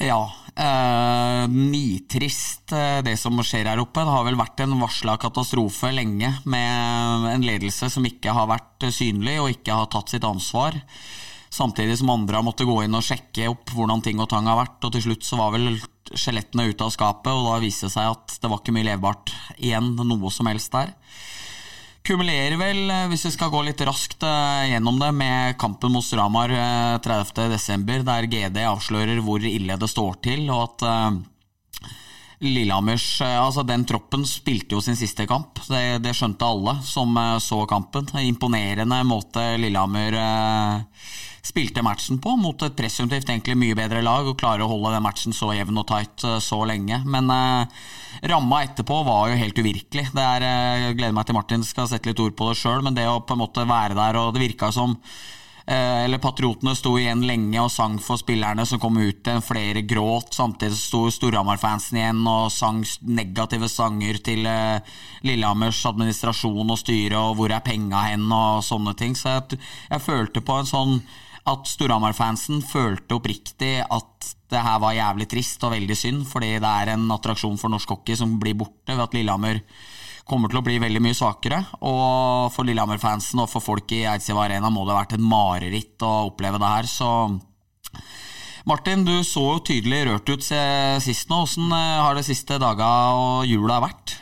Ja. 0.00 0.22
Eh, 0.56 1.42
nitrist 1.52 2.72
eh, 2.72 3.02
det 3.04 3.18
som 3.20 3.36
skjer 3.44 3.68
her 3.68 3.82
oppe. 3.84 4.00
Det 4.00 4.16
har 4.16 4.24
vel 4.30 4.40
vært 4.40 4.64
en 4.64 4.78
varsla 4.80 5.18
katastrofe 5.20 5.92
lenge 5.92 6.32
med 6.48 7.28
en 7.34 7.44
ledelse 7.44 7.92
som 7.92 8.08
ikke 8.08 8.32
har 8.32 8.48
vært 8.48 8.88
synlig 8.96 9.36
og 9.42 9.52
ikke 9.52 9.76
har 9.76 9.92
tatt 9.92 10.16
sitt 10.16 10.24
ansvar. 10.24 10.80
Samtidig 11.52 11.98
som 12.00 12.10
andre 12.14 12.38
har 12.38 12.46
måttet 12.46 12.68
gå 12.68 12.78
inn 12.84 12.96
og 12.96 13.04
sjekke 13.04 13.50
opp 13.50 13.74
hvordan 13.76 14.00
ting 14.04 14.20
og 14.22 14.30
tang 14.32 14.48
har 14.48 14.56
vært. 14.56 14.78
Og 14.86 14.94
til 14.94 15.04
slutt 15.04 15.26
så 15.26 15.36
var 15.36 15.52
vel 15.52 15.74
skjelettene 16.08 16.70
ute 16.70 16.86
av 16.86 16.92
skapet, 16.94 17.32
og 17.32 17.50
da 17.50 17.60
viste 17.62 17.88
det 17.88 17.94
seg 17.94 18.08
at 18.14 18.38
det 18.40 18.50
var 18.50 18.62
ikke 18.62 18.74
mye 18.76 18.88
levbart 18.88 19.34
igjen, 19.58 19.92
noe 20.00 20.32
som 20.32 20.48
helst 20.48 20.72
der. 20.72 20.94
Kumulerer 22.02 22.56
vel, 22.58 22.80
eh, 22.90 23.04
hvis 23.12 23.28
vi 23.28 23.34
skal 23.36 23.52
gå 23.52 23.60
litt 23.62 23.84
raskt 23.86 24.24
eh, 24.26 24.72
gjennom 24.72 24.96
det, 24.98 25.12
med 25.14 25.58
kampen 25.60 25.92
mot 25.94 26.02
Stramar 26.02 26.50
30.12., 27.04 28.02
der 28.08 28.26
GD 28.32 28.58
avslører 28.66 29.20
hvor 29.22 29.44
ille 29.46 29.76
det 29.78 29.90
står 29.92 30.18
til, 30.24 30.48
og 30.50 30.64
at 30.64 30.88
Lillehammers 32.42 33.06
Altså, 33.22 33.62
den 33.66 33.84
troppen 33.86 34.26
spilte 34.26 34.74
jo 34.74 34.82
sin 34.82 34.98
siste 34.98 35.28
kamp. 35.30 35.60
Det, 35.68 36.02
det 36.02 36.14
skjønte 36.18 36.48
alle 36.48 36.76
som 36.86 37.14
så 37.42 37.62
kampen. 37.70 38.08
Imponerende 38.18 38.98
måte 39.06 39.44
Lillehammer 39.62 40.18
spilte 41.42 41.82
matchen 41.82 42.20
på, 42.22 42.36
mot 42.38 42.62
et 42.62 42.76
presumptivt 42.78 43.28
egentlig 43.28 43.56
mye 43.58 43.76
bedre 43.76 44.02
lag, 44.04 44.28
og 44.28 44.38
klare 44.38 44.62
å 44.62 44.70
holde 44.70 44.94
den 44.94 45.04
matchen 45.04 45.34
så 45.34 45.50
jevn 45.56 45.80
og 45.82 45.88
tight 45.90 46.24
eh, 46.28 46.38
så 46.42 46.60
lenge. 46.68 47.00
Men 47.02 47.30
eh, 47.34 47.82
ramma 48.30 48.62
etterpå 48.62 49.02
var 49.08 49.32
jo 49.32 49.40
helt 49.40 49.58
uvirkelig. 49.58 50.06
Det 50.14 50.22
er, 50.22 50.46
eh, 50.46 50.86
Jeg 50.86 50.98
gleder 51.00 51.18
meg 51.18 51.26
til 51.26 51.38
Martin 51.38 51.66
skal 51.66 51.90
sette 51.90 52.12
litt 52.12 52.22
ord 52.22 52.36
på 52.38 52.50
det 52.50 52.58
sjøl, 52.62 52.82
men 52.86 52.94
det 52.98 53.08
å 53.10 53.20
på 53.26 53.34
en 53.34 53.42
måte 53.42 53.66
være 53.66 53.98
der, 53.98 54.20
og 54.22 54.36
det 54.36 54.44
virka 54.44 54.70
som 54.74 54.94
eh, 54.94 55.41
eller 55.66 56.18
Patriotene 56.18 56.74
sto 56.74 56.96
igjen 56.98 57.22
lenge 57.26 57.60
og 57.62 57.70
sang 57.70 57.98
for 58.02 58.18
spillerne 58.20 58.64
som 58.66 58.80
kom 58.82 58.98
ut 58.98 59.20
igjen. 59.22 59.42
Flere 59.44 59.84
gråt. 59.86 60.34
Samtidig 60.34 60.78
sto 60.78 61.04
Storhamar-fansen 61.12 62.00
igjen 62.00 62.22
og 62.26 62.50
sang 62.54 62.82
negative 63.06 63.70
sanger 63.70 64.18
til 64.24 64.46
eh, 64.48 64.94
Lillehammers 65.26 65.84
administrasjon 65.92 66.70
og 66.74 66.80
styre 66.80 67.20
og 67.20 67.36
'hvor 67.36 67.54
er 67.54 67.62
penga 67.64 68.06
hen' 68.10 68.32
og 68.32 68.64
sånne 68.66 68.96
ting. 68.98 69.14
Så 69.14 69.36
jeg, 69.36 69.60
jeg 69.90 70.06
følte 70.06 70.40
på 70.40 70.58
en 70.58 70.66
sånn 70.66 70.96
at 71.46 71.66
Storhamar-fansen 71.66 72.62
følte 72.62 73.18
oppriktig 73.18 73.80
at 73.82 74.34
det 74.52 74.60
her 74.62 74.78
var 74.82 74.94
jævlig 74.94 75.26
trist 75.30 75.64
og 75.66 75.72
veldig 75.74 75.96
synd, 75.96 76.26
fordi 76.28 76.52
det 76.62 76.68
er 76.68 76.92
en 76.92 77.08
attraksjon 77.10 77.58
for 77.58 77.72
norsk 77.72 77.88
hockey 77.88 78.18
som 78.18 78.38
blir 78.38 78.54
borte 78.58 78.94
ved 78.94 79.02
at 79.02 79.16
Lillehammer 79.16 79.62
kommer 80.28 80.50
til 80.50 80.60
å 80.60 80.64
bli 80.66 80.78
veldig 80.82 81.02
mye 81.02 81.16
svakere. 81.16 81.60
Og 81.82 82.52
for 82.54 82.68
Lillehammer-fansen 82.68 83.42
og 83.42 83.50
for 83.50 83.64
folk 83.64 83.94
i 83.94 84.04
Eidsiva 84.08 84.44
Arena 84.46 84.70
må 84.72 84.84
det 84.86 84.94
ha 84.94 85.00
vært 85.02 85.16
et 85.16 85.24
mareritt 85.24 86.06
å 86.06 86.12
oppleve 86.30 86.60
det 86.62 86.72
her. 86.74 86.90
Så 86.90 87.08
Martin, 88.68 89.06
du 89.06 89.14
så 89.26 89.44
jo 89.56 89.64
tydelig 89.72 90.04
rørt 90.08 90.30
ut 90.30 90.44
sist 90.46 91.32
nå. 91.32 91.42
Hvordan 91.42 91.74
eh, 91.78 92.02
har 92.04 92.18
det 92.18 92.26
siste 92.28 92.60
daga 92.62 92.92
og 93.18 93.48
jula 93.50 93.80
vært? 93.82 94.16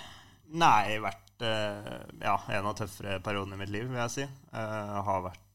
Nei, 0.60 0.96
vært 1.02 1.44
eh, 1.46 1.92
ja, 2.24 2.38
en 2.56 2.72
av 2.72 2.78
tøffere 2.78 3.20
periodene 3.24 3.58
i 3.58 3.62
mitt 3.62 3.74
liv, 3.74 3.86
vil 3.90 4.00
jeg 4.06 4.16
si. 4.16 4.26
Jeg 4.26 5.06
har 5.10 5.24
vært 5.28 5.46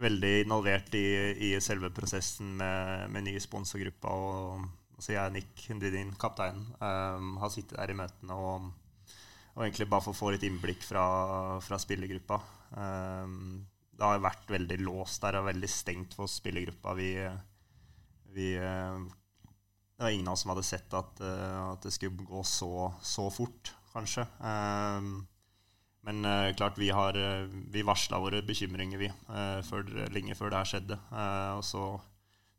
veldig 0.00 0.32
involvert 0.42 0.94
i, 0.98 1.06
i 1.46 1.50
selve 1.62 1.92
prosessen 1.94 2.56
med, 2.58 3.06
med 3.14 3.28
nye 3.28 3.42
sponsorgrupper. 3.42 4.10
Og, 4.10 4.79
altså 5.00 5.14
jeg, 5.14 5.32
Nick 5.32 5.64
din 5.80 6.12
kapteinen, 6.20 6.66
um, 6.76 7.36
har 7.40 7.52
sittet 7.52 7.78
der 7.78 7.92
i 7.94 7.96
møtene 7.96 8.36
og, 8.36 8.66
og, 9.54 9.62
egentlig 9.64 9.88
bare 9.88 10.04
for 10.04 10.12
å 10.12 10.18
få 10.18 10.32
litt 10.34 10.44
innblikk 10.44 10.84
fra, 10.84 11.04
fra 11.64 11.78
spillergruppa. 11.80 12.36
Um, 12.76 13.64
det 13.96 14.04
har 14.04 14.20
vært 14.20 14.52
veldig 14.52 14.76
låst 14.84 15.24
der 15.24 15.40
og 15.40 15.48
veldig 15.48 15.70
stengt 15.72 16.16
for 16.16 16.28
spillergruppa. 16.28 16.92
Vi, 17.00 17.14
vi 18.36 18.52
uh, 18.60 19.00
Det 19.96 20.04
var 20.04 20.12
ingen 20.12 20.28
av 20.28 20.36
oss 20.36 20.44
som 20.44 20.52
hadde 20.52 20.68
sett 20.68 20.96
at, 20.96 21.24
uh, 21.24 21.72
at 21.72 21.88
det 21.88 21.96
skulle 21.96 22.28
gå 22.28 22.44
så, 22.44 22.90
så 23.00 23.28
fort, 23.32 23.72
kanskje. 23.94 24.28
Um, 24.44 25.22
men 26.04 26.24
uh, 26.24 26.52
klart, 26.56 26.76
vi 26.80 26.92
har 26.92 27.16
uh, 27.16 27.48
vi 27.72 27.84
varsla 27.84 28.20
våre 28.20 28.44
bekymringer, 28.44 29.00
vi, 29.00 29.08
uh, 29.32 29.60
før, 29.64 29.88
lenge 30.12 30.36
før 30.36 30.52
det 30.52 30.60
her 30.60 30.70
skjedde. 30.74 31.00
og 31.56 31.64
så, 31.64 31.88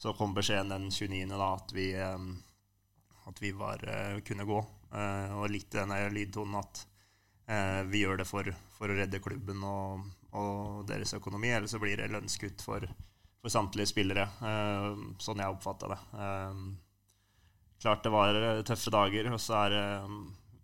så, 0.01 0.13
kom 0.17 0.34
beskjeden 0.34 0.72
den 0.74 0.88
29. 0.91 1.27
da 1.29 1.50
at 1.55 1.74
vi, 1.75 1.91
at 1.93 3.41
vi 3.41 3.51
var, 3.53 3.84
kunne 4.25 4.48
gå. 4.50 4.58
og 5.38 5.46
litt 5.53 5.70
denne 5.75 6.00
lydtonen 6.10 6.58
at 6.60 6.81
vi 7.91 8.01
gjør 8.01 8.22
det 8.22 8.25
for, 8.25 8.48
for, 8.77 8.89
å 8.89 8.98
redde 8.98 9.22
klubben 9.22 9.62
og, 9.67 10.08
og, 10.34 10.81
deres 10.89 11.13
økonomi, 11.13 11.51
eller 11.53 11.70
så 11.70 11.79
blir 11.81 12.01
det 12.01 12.10
lønnskutt 12.13 12.63
for, 12.65 12.86
for 13.41 13.53
samtlige 13.53 13.91
spillere. 13.91 14.25
sånn 15.22 15.43
jeg 15.43 15.53
oppfatta 15.53 15.91
det. 15.91 16.00
klart 17.84 18.03
det 18.03 18.13
var 18.13 18.41
tøffe 18.65 18.93
dager, 18.93 19.29
og 19.36 19.41
så 19.43 19.65
er 19.67 19.77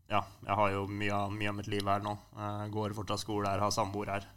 ja, 0.08 0.22
jeg 0.46 0.56
har 0.56 0.72
jo 0.72 0.86
mye 0.88 1.12
av, 1.12 1.34
mye 1.36 1.52
av 1.52 1.58
mitt 1.58 1.68
liv 1.72 1.88
her 1.88 2.04
nå. 2.04 2.14
Jeg 2.40 2.72
går 2.72 2.96
fortsatt 2.96 3.22
skole 3.26 3.52
her, 3.52 3.60
har 3.60 3.74
samboer 3.76 4.14
her. 4.14 4.28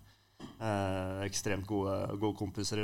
Eh, 0.40 1.21
ekstremt 1.28 1.69
gode, 1.69 1.95
gode 2.19 2.37
kompiser. 2.40 2.80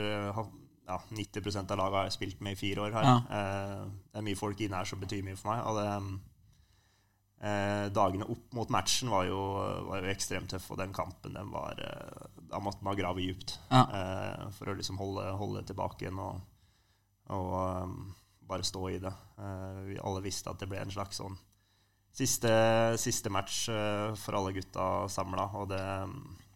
Ja, 0.86 1.00
90% 1.10 1.70
av 1.74 1.78
laget 1.80 1.98
har 1.98 2.06
jeg 2.06 2.14
spilt 2.14 2.42
med 2.46 2.54
i 2.54 2.58
fire 2.60 2.86
år 2.86 2.94
her. 2.94 3.06
Ja. 3.08 3.18
Eh, 3.36 3.84
det 4.12 4.20
er 4.20 4.26
mye 4.28 4.38
folk 4.38 4.60
inne 4.62 4.78
her 4.78 4.86
som 4.86 5.00
betyr 5.02 5.24
mye 5.26 5.38
for 5.38 5.50
meg. 5.50 5.62
Og 5.66 5.78
det, 5.80 5.94
eh, 7.42 7.86
dagene 7.94 8.28
opp 8.30 8.54
mot 8.54 8.70
matchen 8.70 9.10
var 9.10 9.26
jo, 9.26 9.40
var 9.88 10.04
jo, 10.04 10.12
ekstremt 10.12 10.52
tøffe, 10.52 10.74
og 10.74 10.78
den 10.78 10.94
kampen 10.94 11.34
den 11.34 11.50
var 11.50 11.80
eh, 11.82 12.28
Da 12.52 12.60
måtte 12.62 12.86
man 12.86 12.98
grave 12.98 13.24
dypt 13.24 13.56
ja. 13.72 13.82
Eh, 13.82 14.44
for 14.54 14.70
å 14.70 14.76
liksom 14.78 15.00
holde, 15.02 15.26
holde 15.40 15.64
tilbake 15.66 16.06
igjen 16.06 16.20
og, 16.22 16.38
og 17.34 17.54
um, 17.82 17.96
bare 18.46 18.66
stå 18.66 18.82
i 18.92 19.00
det. 19.02 19.12
Eh, 19.42 19.80
vi 19.88 19.98
alle 19.98 20.22
visste 20.22 20.52
at 20.52 20.62
det 20.62 20.68
ble 20.70 20.84
en 20.84 20.94
slags 20.94 21.18
sånn 21.18 21.34
siste, 22.14 22.52
siste 22.96 23.28
match 23.28 23.66
for 24.22 24.38
alle 24.38 24.54
gutta 24.56 25.08
samla. 25.12 25.50
Og 25.58 25.66
det, 25.74 25.82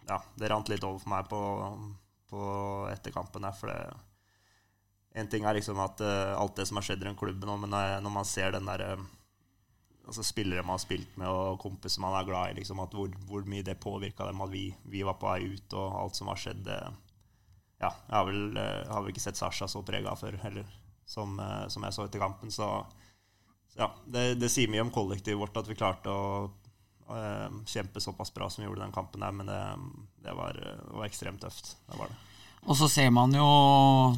ja, 0.06 0.20
det 0.38 0.48
rant 0.48 0.70
litt 0.70 0.86
over 0.86 1.02
for 1.02 1.12
meg 1.12 1.26
på, 1.28 1.40
på 2.30 2.44
etterkampen 2.94 3.44
her. 3.44 3.58
For 3.58 3.68
det, 3.68 3.98
en 5.14 5.30
ting 5.30 5.44
er 5.44 5.56
liksom 5.58 5.80
at 5.82 6.02
uh, 6.04 6.36
alt 6.38 6.58
det 6.58 6.68
som 6.68 6.78
har 6.78 6.86
skjedd 6.86 7.02
rundt 7.06 7.18
klubben, 7.18 7.50
men 7.62 7.72
når, 7.72 7.98
når 8.04 8.14
man 8.14 8.28
ser 8.28 8.54
den 8.54 8.68
derre 8.70 8.92
uh, 9.00 9.08
altså 10.06 10.24
spillere 10.26 10.62
man 10.64 10.74
har 10.74 10.82
spilt 10.82 11.16
med, 11.20 11.28
og 11.28 11.60
kompiser 11.62 12.02
man 12.02 12.16
er 12.18 12.26
glad 12.26 12.52
i, 12.52 12.60
liksom, 12.60 12.80
at 12.82 12.94
hvor, 12.96 13.10
hvor 13.28 13.46
mye 13.46 13.66
det 13.66 13.78
påvirka 13.82 14.26
dem 14.26 14.42
at 14.42 14.50
vi, 14.52 14.68
vi, 14.90 15.04
var 15.06 15.18
på 15.20 15.28
vei 15.30 15.52
ut, 15.52 15.76
og 15.78 15.98
alt 16.04 16.18
som 16.18 16.30
har 16.32 16.40
skjedd 16.40 16.64
det, 16.66 16.80
Ja, 17.80 17.88
jeg 17.88 18.16
har 18.16 18.26
vel, 18.28 18.40
har 18.60 19.00
vel 19.00 19.12
ikke 19.12 19.22
sett 19.22 19.38
Sasha 19.38 19.68
så 19.70 19.80
prega 19.86 20.12
før 20.18 20.34
heller, 20.42 20.66
som, 21.08 21.38
som 21.72 21.86
jeg 21.86 21.96
så 21.96 22.04
etter 22.04 22.20
kampen. 22.20 22.50
så 22.52 22.66
ja, 23.78 23.88
det, 24.04 24.34
det, 24.40 24.50
sier 24.52 24.68
mye 24.68 24.82
om 24.84 24.90
kollektivet 24.92 25.40
vårt 25.40 25.56
at 25.56 25.68
vi 25.70 25.78
klarte 25.78 26.12
å 26.12 26.24
uh, 27.08 27.60
kjempe 27.66 28.02
såpass 28.02 28.34
bra 28.34 28.50
som 28.50 28.62
vi 28.62 28.68
gjorde 28.68 28.82
den 28.82 28.96
kampen 28.96 29.24
der, 29.24 29.36
men 29.36 29.48
det, 29.48 29.60
det, 30.26 30.34
var, 30.36 30.58
var, 30.90 31.06
ekstremt 31.06 31.40
tøft. 31.44 31.76
Det 31.86 32.00
var 32.00 32.10
det. 32.12 32.18
Og 32.68 32.76
så 32.76 32.86
ser 32.92 33.08
man 33.14 33.32
jo 33.34 33.46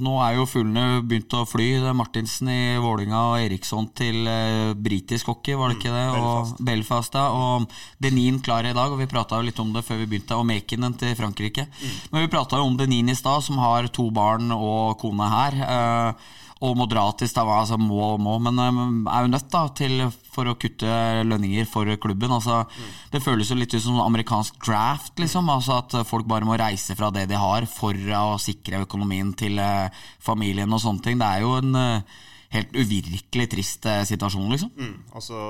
Nå 0.02 0.16
er 0.25 0.34
jo 0.37 0.49
fuglene 0.50 1.02
begynt 1.06 1.32
å 1.38 1.44
fly. 1.46 1.68
Det 1.78 1.88
er 1.88 1.96
Martinsen 1.96 2.50
i 2.50 2.76
Vålinga 2.82 3.20
og 3.30 3.44
Eriksson 3.44 3.87
til 3.96 4.26
eh, 4.28 4.72
britisk 4.75 5.30
hockey, 5.30 5.54
var 5.58 5.70
det 5.70 5.78
ikke 5.78 5.94
det? 5.94 6.02
Mm, 6.11 6.16
Belfast. 6.16 6.58
Og 6.58 6.66
Belfast, 6.68 7.18
ja. 7.18 7.25
Og 7.32 8.02
Denin 8.02 8.42
klar 8.44 8.66
i 8.66 8.75
dag, 8.75 8.90
og 8.90 9.00
vi 9.00 9.08
prata 9.11 9.38
jo 9.38 9.46
litt 9.46 9.62
om 9.62 9.72
det 9.75 9.84
før 9.87 10.02
vi 10.02 10.11
begynte. 10.11 10.38
Og 10.38 10.46
Mekinen 10.49 10.99
til 10.99 11.14
Frankrike. 11.18 11.68
Mm. 11.70 11.96
Men 12.12 12.26
vi 12.26 12.32
prata 12.34 12.61
jo 12.61 12.68
om 12.68 12.76
Denin 12.78 13.12
i 13.14 13.18
stad, 13.18 13.46
som 13.46 13.62
har 13.62 13.88
to 13.94 14.11
barn 14.14 14.50
og 14.56 14.99
kone 15.00 15.30
her. 15.32 15.58
Uh, 15.62 16.32
og 16.62 16.76
må 16.78 16.87
dra 16.90 17.04
til 17.19 17.26
Stavanger, 17.31 17.64
altså 17.64 17.78
må 17.81 18.00
og 18.12 18.21
må, 18.23 18.37
men 18.42 18.59
um, 18.62 18.99
er 19.11 19.25
jo 19.25 19.31
nødt 19.33 19.49
da, 19.50 19.62
til 19.75 20.04
for 20.33 20.49
å 20.49 20.54
kutte 20.61 20.88
lønninger 21.26 21.66
for 21.69 21.90
klubben. 22.00 22.35
Altså, 22.35 22.62
mm. 22.64 22.90
Det 23.12 23.23
føles 23.25 23.50
jo 23.50 23.59
litt 23.59 23.75
ut 23.75 23.83
som 23.83 23.99
amerikansk 24.04 24.61
draft, 24.62 25.16
liksom. 25.21 25.50
Altså 25.52 25.81
At 25.81 25.97
folk 26.09 26.28
bare 26.31 26.47
må 26.47 26.59
reise 26.61 26.97
fra 26.99 27.11
det 27.14 27.26
de 27.33 27.40
har 27.40 27.66
for 27.71 27.97
å 28.19 28.38
sikre 28.42 28.85
økonomien 28.87 29.35
til 29.38 29.59
uh, 29.59 29.90
familien 30.23 30.71
og 30.71 30.83
sånne 30.85 31.04
ting. 31.09 31.19
Det 31.19 31.33
er 31.33 31.42
jo 31.42 31.57
en 31.59 31.75
uh, 31.75 32.21
helt 32.54 32.78
uvirkelig 32.78 33.49
trist 33.57 33.90
uh, 33.90 34.04
situasjon, 34.07 34.49
liksom. 34.54 34.71
Mm. 34.78 34.95
Og 35.19 35.26
så 35.26 35.42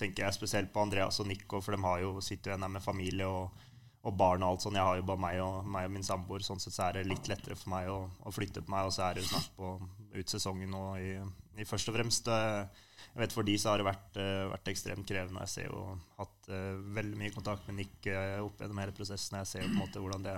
tenker 0.00 0.24
jeg 0.24 0.38
spesielt 0.38 0.72
på 0.72 0.82
Andreas 0.86 1.20
og 1.20 1.28
Nico, 1.28 1.60
for 1.60 1.76
de 1.76 1.84
har 1.84 2.00
jo, 2.06 2.16
sitter 2.24 2.50
jo 2.50 2.54
igjen 2.54 2.66
der 2.66 2.74
med 2.78 2.88
familie. 2.88 3.28
og 3.28 3.63
og 4.04 4.16
barn 4.20 4.44
og 4.44 4.54
alt 4.54 4.64
sånn. 4.64 4.76
Jeg 4.76 4.84
har 4.84 4.98
jo 4.98 5.06
bare 5.08 5.22
meg 5.22 5.40
og, 5.40 5.68
meg 5.74 5.88
og 5.88 5.94
min 5.94 6.04
samboer. 6.04 6.44
Sånn 6.44 6.60
sett 6.60 6.76
så 6.76 6.88
er 6.88 6.98
det 6.98 7.06
litt 7.08 7.28
lettere 7.30 7.56
for 7.56 7.72
meg 7.72 7.88
å, 7.88 7.98
å 8.04 8.32
flytte 8.34 8.62
på 8.64 8.74
meg, 8.74 8.88
og 8.88 8.92
så 8.92 9.06
er 9.06 9.18
det 9.18 9.28
snart 9.28 9.52
på 9.56 9.76
ut 10.14 10.34
sesongen 10.34 10.74
nå 10.74 10.82
i, 11.00 11.12
i, 11.56 11.66
først 11.68 11.88
og 11.90 11.96
fremst. 11.96 12.28
Eh, 12.28 12.82
jeg 13.14 13.22
vet 13.22 13.36
For 13.36 13.46
de 13.46 13.54
så 13.60 13.70
har 13.70 13.80
det 13.80 13.86
vært, 13.86 14.18
eh, 14.20 14.42
vært 14.50 14.72
ekstremt 14.72 15.08
krevende. 15.08 15.46
Jeg 15.46 15.52
ser 15.52 15.70
jo 15.70 15.84
hatt 16.18 16.50
uh, 16.50 16.74
veldig 16.96 17.20
mye 17.20 17.34
kontakt 17.34 17.68
med 17.68 17.78
Nick 17.78 18.08
uh, 18.10 18.42
opp 18.44 18.60
gjennom 18.60 18.80
hele 18.82 18.96
prosessen. 18.96 19.38
Jeg 19.40 19.50
ser 19.50 19.64
jo 19.64 19.70
på 19.70 19.76
en 19.76 19.82
måte 19.84 20.02
hvordan 20.02 20.26
det, 20.26 20.34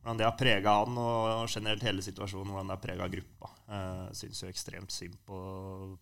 hvordan 0.00 0.20
det 0.22 0.28
har 0.28 0.36
prega 0.38 0.76
han, 0.80 1.00
og, 1.02 1.50
generelt 1.50 1.84
hele 1.84 2.04
situasjonen, 2.06 2.54
hvordan 2.54 2.70
det 2.70 2.76
har 2.78 2.84
prega 2.84 3.10
gruppa. 3.12 3.50
Uh, 3.66 4.06
Syns 4.16 4.44
jo 4.44 4.52
ekstremt 4.52 4.94
synd 4.94 5.18
på, 5.26 5.42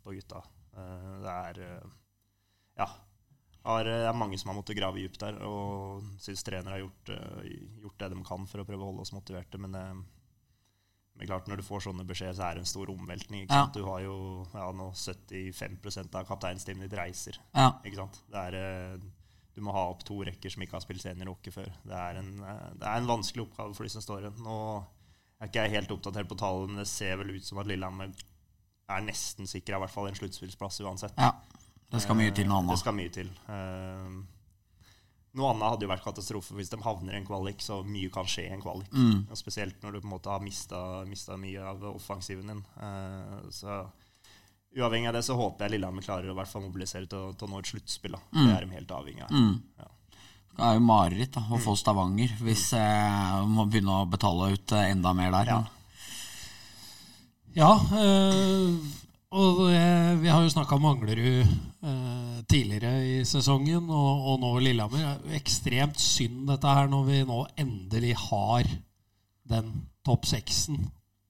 på 0.05 0.15
gutta. 0.19 0.45
Uh, 0.77 1.11
det 1.25 1.35
er 1.35 1.65
Ja. 2.79 2.89
Har, 3.64 3.88
det 3.88 4.09
er 4.09 4.16
mange 4.16 4.37
som 4.40 4.50
har 4.52 4.59
måttet 4.59 4.76
grave 4.76 5.00
dypt 5.00 5.23
der, 5.23 5.38
og 5.49 6.04
syns 6.21 6.44
trenere 6.44 6.76
har 6.76 6.83
gjort, 6.83 7.12
gjort, 7.80 7.97
det 8.02 8.11
de 8.12 8.26
kan 8.28 8.44
for 8.50 8.61
å 8.61 8.66
prøve 8.68 8.85
å 8.85 8.90
holde 8.90 9.06
oss 9.06 9.14
motiverte. 9.16 9.61
Men 9.62 10.04
men 11.14 11.28
klart, 11.30 11.47
når 11.47 11.61
du 11.61 11.66
får 11.66 11.85
sånne 11.87 12.06
beskjeder, 12.09 12.35
så 12.35 12.47
er 12.49 12.56
det 12.56 12.64
en 12.64 12.68
stor 12.68 12.90
omveltning. 12.90 13.44
Ja. 13.47 13.68
Du 13.75 13.85
har 13.87 14.00
jo 14.02 14.16
ja, 14.50 14.66
nå 14.75 14.88
75 14.99 15.76
av 16.11 16.25
kapteinsteamet 16.26 16.88
ditt 16.88 16.97
reiser. 16.99 17.38
Ja. 17.54 17.68
Ikke? 17.87 18.09
Er, 18.35 18.56
eh, 18.59 19.04
du 19.54 19.62
må 19.62 19.75
ha 19.76 19.87
opp 19.92 20.02
to 20.06 20.18
rekker 20.26 20.50
som 20.50 20.64
ikke 20.64 20.75
har 20.80 20.83
spilt 20.83 21.04
seniorhockey 21.04 21.54
før. 21.54 21.71
Det 21.87 21.94
er, 21.94 22.18
en, 22.18 22.33
eh, 22.42 22.66
det 22.80 22.90
er 22.90 22.99
en 22.99 23.11
vanskelig 23.12 23.47
oppgave 23.47 23.78
for 23.78 23.87
de 23.87 23.94
som 23.94 24.02
står 24.02 24.26
igjen. 24.26 24.42
Nå 24.47 24.59
Jeg 25.44 25.50
er 25.50 25.50
ikke 25.50 25.76
helt 25.76 25.90
oppdatert 25.92 26.28
på 26.30 26.38
tallene, 26.40 26.73
men 26.73 26.83
det 26.83 26.88
ser 26.88 27.18
vel 27.21 27.35
ut 27.35 27.44
som 27.44 27.59
at 27.61 27.68
Lillehammer 27.68 28.11
er 28.94 29.02
nesten 29.04 29.49
sikra 29.50 29.76
i 29.76 29.83
hvert 29.83 29.92
fall 29.92 30.06
en 30.09 30.16
sluttspillsplass 30.16 30.80
uansett. 30.87 31.14
Ja. 31.18 31.35
Det 31.93 32.00
skal 32.03 32.19
mye 32.19 32.33
til 32.35 32.49
noe 32.49 32.62
annet. 32.62 32.75
Det 32.75 32.83
skal 32.83 32.97
mye 32.97 33.12
til. 33.14 33.29
Eh, 33.50 34.14
noe 35.35 35.50
annet 35.50 35.75
hadde 35.75 35.87
jo 35.87 35.91
vært 35.91 36.05
katastrofe 36.05 36.55
hvis 36.55 36.71
de 36.71 36.79
havner 36.85 37.17
i 37.17 37.19
en 37.21 37.26
kvalik, 37.26 37.62
så 37.62 37.81
mye 37.87 38.12
kan 38.14 38.29
skje 38.31 38.47
i 38.47 38.55
en 38.55 38.62
kvalik. 38.62 38.91
Mm. 38.95 39.26
Og 39.29 39.38
spesielt 39.38 39.83
når 39.83 39.97
du 39.97 40.00
på 40.00 40.09
en 40.09 40.14
måte 40.14 40.31
har 40.31 40.43
mista, 40.45 41.37
mye 41.41 41.69
av 41.75 41.83
offensiven 41.91 42.53
din. 42.53 42.62
Eh, 42.79 43.50
så 43.55 43.83
uavhengig 44.75 45.11
av 45.11 45.19
det 45.19 45.25
så 45.26 45.37
håper 45.38 45.67
jeg 45.67 45.76
Lillehammer 45.76 46.07
klarer 46.07 46.31
å 46.31 46.38
hvert 46.38 46.50
fall 46.50 46.67
mobilisere 46.67 47.11
til, 47.11 47.35
til 47.38 47.49
å 47.49 47.50
nå 47.53 47.62
et 47.62 47.71
sluttspill. 47.73 48.17
Mm. 48.31 48.41
Det 48.45 48.55
er 48.55 48.64
de 48.67 48.79
helt 48.79 48.97
avhengig 48.99 49.26
av. 49.26 49.35
Mm. 49.35 49.55
Ja. 49.83 49.91
Det 50.55 50.67
er 50.69 50.76
jo 50.76 50.83
mareritt 50.87 51.35
da, 51.35 51.43
å 51.50 51.59
få 51.59 51.75
Stavanger 51.79 52.35
hvis 52.47 52.69
jeg 52.76 53.47
må 53.50 53.67
begynne 53.67 54.03
å 54.05 54.11
betale 54.11 54.53
ut 54.55 54.75
eh, 54.75 54.91
enda 54.95 55.14
mer 55.19 55.35
der. 55.35 55.50
Ja. 55.50 55.62
Ja, 57.55 57.73
eh, 57.95 58.71
og 59.35 59.64
det, 59.67 59.85
vi 60.23 60.31
har 60.31 60.45
jo 60.45 60.53
snakka 60.53 60.76
om 60.76 60.85
Manglerud 60.87 61.41
eh, 61.43 62.37
tidligere 62.50 62.93
i 63.03 63.14
sesongen, 63.26 63.88
og, 63.91 64.29
og 64.31 64.43
nå 64.43 64.53
Lillehammer. 64.62 65.17
Er 65.17 65.38
ekstremt 65.41 65.99
synd 66.00 66.45
dette 66.50 66.75
her 66.79 66.91
når 66.93 67.09
vi 67.09 67.23
nå 67.26 67.41
endelig 67.61 68.14
har 68.29 68.69
den 69.50 69.73
topp 70.07 70.29
seksen. 70.31 70.79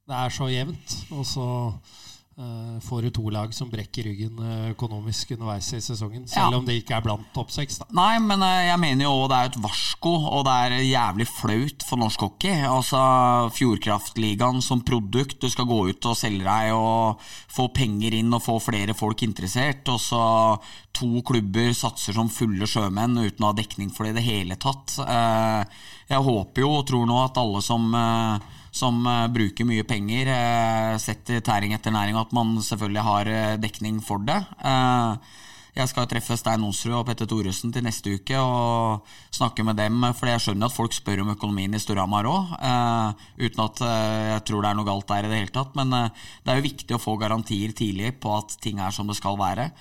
Det 0.04 0.18
er 0.20 0.34
så 0.37 0.50
jevnt, 0.52 0.99
og 1.16 1.25
så 1.28 1.49
eh, 1.73 2.04
får 2.36 3.02
du 3.06 3.10
to 3.14 3.28
lag 3.30 3.52
som 3.54 3.68
brekker 3.70 4.02
ryggen 4.08 4.38
eh, 4.42 4.70
økonomisk 4.72 5.30
underveis 5.36 5.68
i 5.76 5.78
sesongen, 5.80 6.24
selv 6.26 6.50
Ja. 6.50 6.58
om 6.58 6.64
det 6.66 6.80
ikke 6.82 6.96
er 6.96 7.04
blant 7.04 7.28
topp 7.32 7.52
seks. 7.54 7.76
Nei, 7.94 8.18
men 8.18 8.42
eh, 8.42 8.66
jeg 8.72 8.80
mener 8.82 9.04
jo 9.06 9.28
det 9.30 9.36
er 9.38 9.50
et 9.52 9.58
varsko, 9.62 10.14
og 10.32 10.42
det 10.48 10.54
er 10.64 10.74
jævlig 10.82 11.28
flaut 11.30 11.84
for 11.86 11.96
norsk 12.02 12.20
hockey. 12.26 12.56
Altså 12.66 12.98
Fjordkraftligaen 13.54 14.60
som 14.62 14.82
produkt, 14.82 15.38
du 15.40 15.48
skal 15.52 15.68
gå 15.70 15.78
ut 15.92 16.06
og 16.10 16.16
selge 16.18 16.42
deg 16.46 16.72
og 16.74 17.22
få 17.54 17.68
penger 17.74 18.14
inn 18.18 18.34
og 18.34 18.42
få 18.42 18.58
flere 18.62 18.94
folk 18.98 19.22
interessert, 19.22 19.86
og 19.94 20.00
så 20.02 20.24
to 20.94 21.22
klubber 21.26 21.70
satser 21.74 22.14
som 22.18 22.28
fulle 22.30 22.66
sjømenn 22.66 23.14
uten 23.22 23.44
å 23.46 23.52
ha 23.52 23.58
dekning 23.58 23.90
for 23.94 24.04
det 24.06 24.14
i 24.14 24.18
det 24.18 24.26
hele 24.28 24.56
tatt. 24.58 24.98
Eh, 25.06 25.64
Jeg 26.10 26.20
håper 26.20 26.60
jo 26.60 26.68
og 26.80 26.86
tror 26.86 27.06
nå 27.08 27.16
at 27.24 27.38
alle 27.40 27.62
som 27.64 27.86
eh, 27.96 28.38
som 28.75 29.04
eh, 29.07 29.26
bruker 29.31 29.69
mye 29.69 29.87
penger, 29.87 30.31
eh, 30.35 30.97
setter 31.02 31.43
tæring 31.47 31.75
etter 31.76 31.95
næring, 31.95 32.19
og 32.19 32.26
at 32.26 32.37
man 32.37 32.57
selvfølgelig 32.62 33.07
har 33.07 33.31
eh, 33.31 33.57
dekning 33.62 34.00
for 34.02 34.23
det. 34.26 34.40
Eh, 34.66 35.40
jeg 35.75 35.90
skal 35.90 36.07
treffe 36.07 36.37
Stein 36.38 36.62
Onsrud 36.62 36.95
og 37.00 37.09
Petter 37.09 37.26
Thoresen 37.26 37.73
til 37.75 37.83
neste 37.83 38.12
uke 38.14 38.38
og 38.38 39.09
snakke 39.35 39.64
med 39.66 39.78
dem, 39.81 40.07
for 40.14 40.31
jeg 40.31 40.43
skjønner 40.45 40.71
at 40.71 40.76
folk 40.76 40.95
spør 40.95 41.25
om 41.25 41.33
økonomien 41.35 41.75
i 41.75 41.81
Storhamar 41.83 42.28
òg, 42.31 42.54
uten 43.40 43.64
at 43.64 43.83
eh, 43.83 44.28
jeg 44.35 44.45
tror 44.47 44.62
det 44.62 44.71
er 44.71 44.78
noe 44.78 44.87
galt 44.87 45.11
der 45.11 45.26
i 45.26 45.33
det 45.33 45.40
hele 45.43 45.54
tatt. 45.54 45.75
Men 45.75 45.90
eh, 45.99 46.25
det 46.45 46.52
er 46.52 46.61
jo 46.61 46.69
viktig 46.69 46.95
å 46.95 47.02
få 47.02 47.16
garantier 47.19 47.75
tidlig 47.75 48.14
på 48.23 48.37
at 48.37 48.54
ting 48.62 48.78
er 48.78 48.95
som 48.95 49.11
det 49.11 49.19
skal 49.19 49.38
være. 49.40 49.73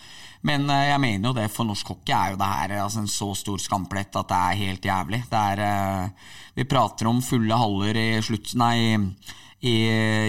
Men 0.50 0.66
eh, 0.66 0.90
jeg 0.90 1.04
mener 1.04 1.30
jo 1.30 1.36
det 1.38 1.48
for 1.54 1.70
norsk 1.70 1.94
hockey 1.94 2.16
er 2.16 2.34
jo 2.34 2.42
det 2.42 2.50
her 2.56 2.76
altså, 2.82 3.04
en 3.04 3.12
så 3.12 3.30
stor 3.38 3.62
skamplett 3.62 4.18
at 4.20 4.34
det 4.34 4.42
er 4.42 4.62
helt 4.64 4.90
jævlig. 4.90 5.22
Det 5.30 5.46
er, 5.54 5.64
eh, 5.70 6.34
vi 6.58 6.68
prater 6.70 7.10
om 7.12 7.24
fulle 7.24 7.62
haller 7.62 8.02
i 8.02 8.10
slutt... 8.26 8.56
Nei, 8.60 8.76
i 9.64 9.76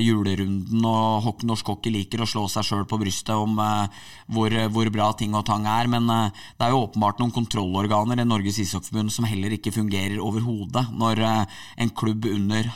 julerunden, 0.04 0.84
og 0.86 1.42
norsk 1.42 1.72
hockey 1.72 1.90
liker 1.90 2.22
å 2.22 2.28
slå 2.28 2.44
seg 2.50 2.66
sjøl 2.68 2.84
på 2.86 3.00
brystet 3.00 3.34
om 3.34 3.58
eh, 3.58 4.02
hvor, 4.34 4.54
hvor 4.74 4.90
bra 4.94 5.08
ting 5.18 5.34
og 5.34 5.46
tang 5.48 5.66
er, 5.66 5.90
men 5.90 6.06
eh, 6.12 6.44
det 6.54 6.66
er 6.66 6.74
jo 6.74 6.84
åpenbart 6.84 7.18
noen 7.22 7.34
kontrollorganer 7.34 8.22
i 8.22 8.28
Norges 8.28 8.60
ishockeyforbund 8.62 9.14
som 9.14 9.26
heller 9.26 9.56
ikke 9.56 9.74
fungerer 9.74 10.22
overhodet, 10.22 10.86
når 10.94 11.24
eh, 11.26 11.58
en 11.82 11.94
klubb 11.98 12.28
under 12.30 12.70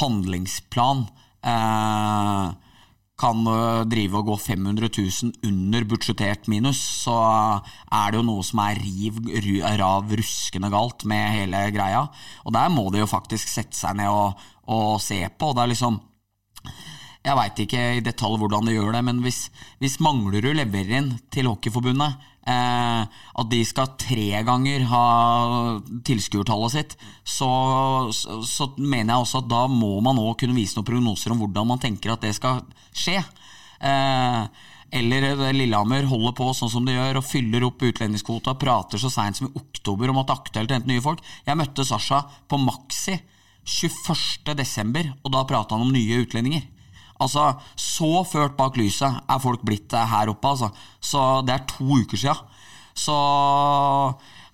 handlingsplan 0.00 1.04
eh, 1.44 2.56
kan 3.18 3.40
eh, 3.50 3.84
drive 3.90 4.20
og 4.20 4.30
gå 4.30 4.36
500 4.46 4.90
000 4.94 5.48
under 5.48 5.86
budsjettert 5.90 6.48
minus, 6.50 6.80
så 7.04 7.16
er 7.18 8.12
det 8.12 8.20
jo 8.20 8.26
noe 8.28 8.44
som 8.46 8.62
er 8.62 8.78
riv, 8.82 9.18
rav 9.80 10.12
ruskende 10.20 10.70
galt 10.72 11.06
med 11.08 11.34
hele 11.34 11.64
greia. 11.74 12.06
Og 12.46 12.54
der 12.54 12.70
må 12.72 12.88
de 12.94 13.02
jo 13.02 13.10
faktisk 13.10 13.50
sette 13.50 13.76
seg 13.78 13.98
ned 13.98 14.12
og, 14.12 14.46
og 14.70 15.00
se 15.02 15.24
på. 15.28 15.50
og 15.50 15.58
det 15.58 15.64
er 15.64 15.74
liksom 15.74 16.00
jeg 17.28 17.36
veit 17.36 17.60
ikke 17.64 17.84
i 17.98 18.04
detalj 18.04 18.38
hvordan 18.40 18.68
de 18.68 18.74
gjør 18.76 18.94
det, 18.96 19.04
men 19.04 19.20
hvis, 19.24 19.44
hvis 19.82 19.98
Manglerud 20.04 20.56
leverer 20.56 21.02
inn 21.02 21.10
til 21.34 21.50
Hockeyforbundet 21.50 22.16
eh, 22.48 23.02
at 23.42 23.50
de 23.52 23.60
skal 23.68 23.92
tre 24.00 24.42
ganger 24.46 24.86
ha 24.90 25.02
tilskuertallet 26.08 26.74
sitt, 26.74 26.96
så, 27.22 27.50
så, 28.14 28.40
så 28.46 28.70
mener 28.78 29.12
jeg 29.12 29.26
også 29.26 29.42
at 29.42 29.50
da 29.50 29.66
må 29.72 29.98
man 30.04 30.20
òg 30.22 30.38
kunne 30.40 30.56
vise 30.56 30.78
noen 30.78 30.88
prognoser 30.88 31.34
om 31.34 31.42
hvordan 31.42 31.68
man 31.74 31.82
tenker 31.82 32.14
at 32.14 32.24
det 32.24 32.34
skal 32.38 32.62
skje. 32.96 33.20
Eh, 33.78 34.42
eller 34.98 35.52
Lillehammer 35.52 36.06
holder 36.08 36.32
på 36.38 36.48
sånn 36.56 36.72
som 36.72 36.86
de 36.88 36.94
gjør 36.96 37.20
og 37.20 37.26
fyller 37.28 37.66
opp 37.66 37.84
utlendingskvota, 37.84 38.56
prater 38.56 39.00
så 39.00 39.10
seint 39.12 39.36
som 39.36 39.50
i 39.50 39.58
oktober 39.60 40.08
om 40.08 40.22
at 40.22 40.30
det 40.30 40.34
er 40.34 40.40
aktuelt 40.40 40.72
å 40.72 40.78
hente 40.78 40.92
nye 40.94 41.04
folk. 41.04 41.20
Jeg 41.44 41.60
møtte 41.60 41.84
Sasha 41.84 42.22
på 42.48 42.60
Maxi 42.62 43.18
21.12., 43.68 45.12
og 45.20 45.32
da 45.34 45.44
prata 45.44 45.76
han 45.76 45.84
om 45.84 45.92
nye 45.92 46.22
utlendinger. 46.24 46.64
Altså, 47.18 47.58
Så 47.76 48.24
ført 48.30 48.56
bak 48.56 48.76
lyset 48.78 49.22
er 49.28 49.42
folk 49.42 49.64
blitt 49.66 49.92
eh, 49.92 50.06
her 50.12 50.30
oppe, 50.30 50.48
altså. 50.48 50.70
Så 51.00 51.24
det 51.46 51.54
er 51.56 51.66
to 51.70 52.02
uker 52.02 52.20
sia. 52.20 52.34
Så 52.98 53.14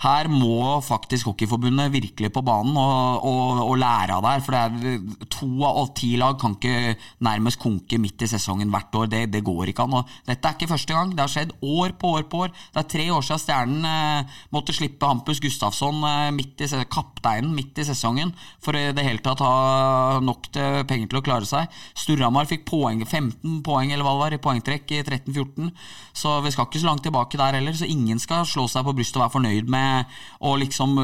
her 0.04 0.28
må 0.28 0.80
faktisk 0.84 1.30
Hockeyforbundet 1.30 1.92
virkelig 1.94 2.30
på 2.34 2.42
banen 2.44 2.76
og, 2.76 3.24
og, 3.24 3.62
og 3.64 3.78
lære 3.80 4.18
av 4.18 4.24
det 4.24 4.32
her. 4.34 4.44
For 4.44 4.56
det 4.56 4.62
er 4.62 5.26
to 5.32 5.48
av 5.68 5.90
ti 5.96 6.14
lag 6.20 6.36
kan 6.40 6.56
ikke 6.58 6.94
nærmest 7.24 7.60
konke 7.62 7.98
midt 8.02 8.24
i 8.26 8.28
sesongen 8.30 8.72
hvert 8.72 8.94
år. 9.00 9.08
Det, 9.12 9.22
det 9.32 9.44
går 9.46 9.72
ikke 9.72 9.86
an. 9.86 9.98
Og 10.00 10.14
dette 10.28 10.50
er 10.50 10.58
ikke 10.58 10.70
første 10.74 10.96
gang. 10.96 11.14
Det 11.14 11.24
har 11.24 11.32
skjedd 11.32 11.54
år 11.62 11.96
på 12.00 12.12
år 12.18 12.28
på 12.30 12.44
år. 12.46 12.52
Det 12.74 12.82
er 12.82 12.90
tre 12.96 13.08
år 13.14 13.24
siden 13.24 13.42
Stjernen 13.44 13.88
eh, 13.88 14.36
måtte 14.54 14.74
slippe 14.76 15.08
Hampus 15.08 15.40
Gustafsson, 15.42 16.02
eh, 16.08 16.30
midt 16.36 16.64
i, 16.64 16.68
kapteinen, 16.90 17.52
midt 17.56 17.80
i 17.80 17.86
sesongen 17.88 18.32
for 18.62 18.76
i 18.76 18.86
det 18.94 19.04
hele 19.04 19.22
tatt 19.24 19.42
ha 19.44 20.20
nok 20.24 20.48
til 20.54 20.84
penger 20.88 21.10
til 21.10 21.20
å 21.20 21.24
klare 21.24 21.48
seg. 21.48 21.72
Sturhamar 21.98 22.48
fikk 22.50 22.66
poeng, 22.68 23.02
15 23.04 23.60
poeng 23.66 23.92
eller 23.92 24.04
hva 24.06 24.14
det 24.14 24.22
var, 24.24 24.36
i 24.36 24.42
poengtrekk 24.42 24.94
i 24.96 25.02
13-14. 25.02 25.72
Så 26.14 26.36
vi 26.44 26.52
skal 26.54 26.68
ikke 26.68 26.82
så 26.82 26.90
langt 26.90 27.04
tilbake 27.06 27.40
der 27.40 27.58
heller. 27.58 27.76
Så 27.76 27.88
ingen 27.90 28.20
skal 28.22 28.46
slå 28.48 28.66
seg 28.70 28.86
på 28.86 28.94
brystet 28.96 29.18
og 29.18 29.26
være 29.26 29.36
fornøyd 29.38 29.70
med 29.72 29.93
å 30.40 30.56
liksom 30.60 30.98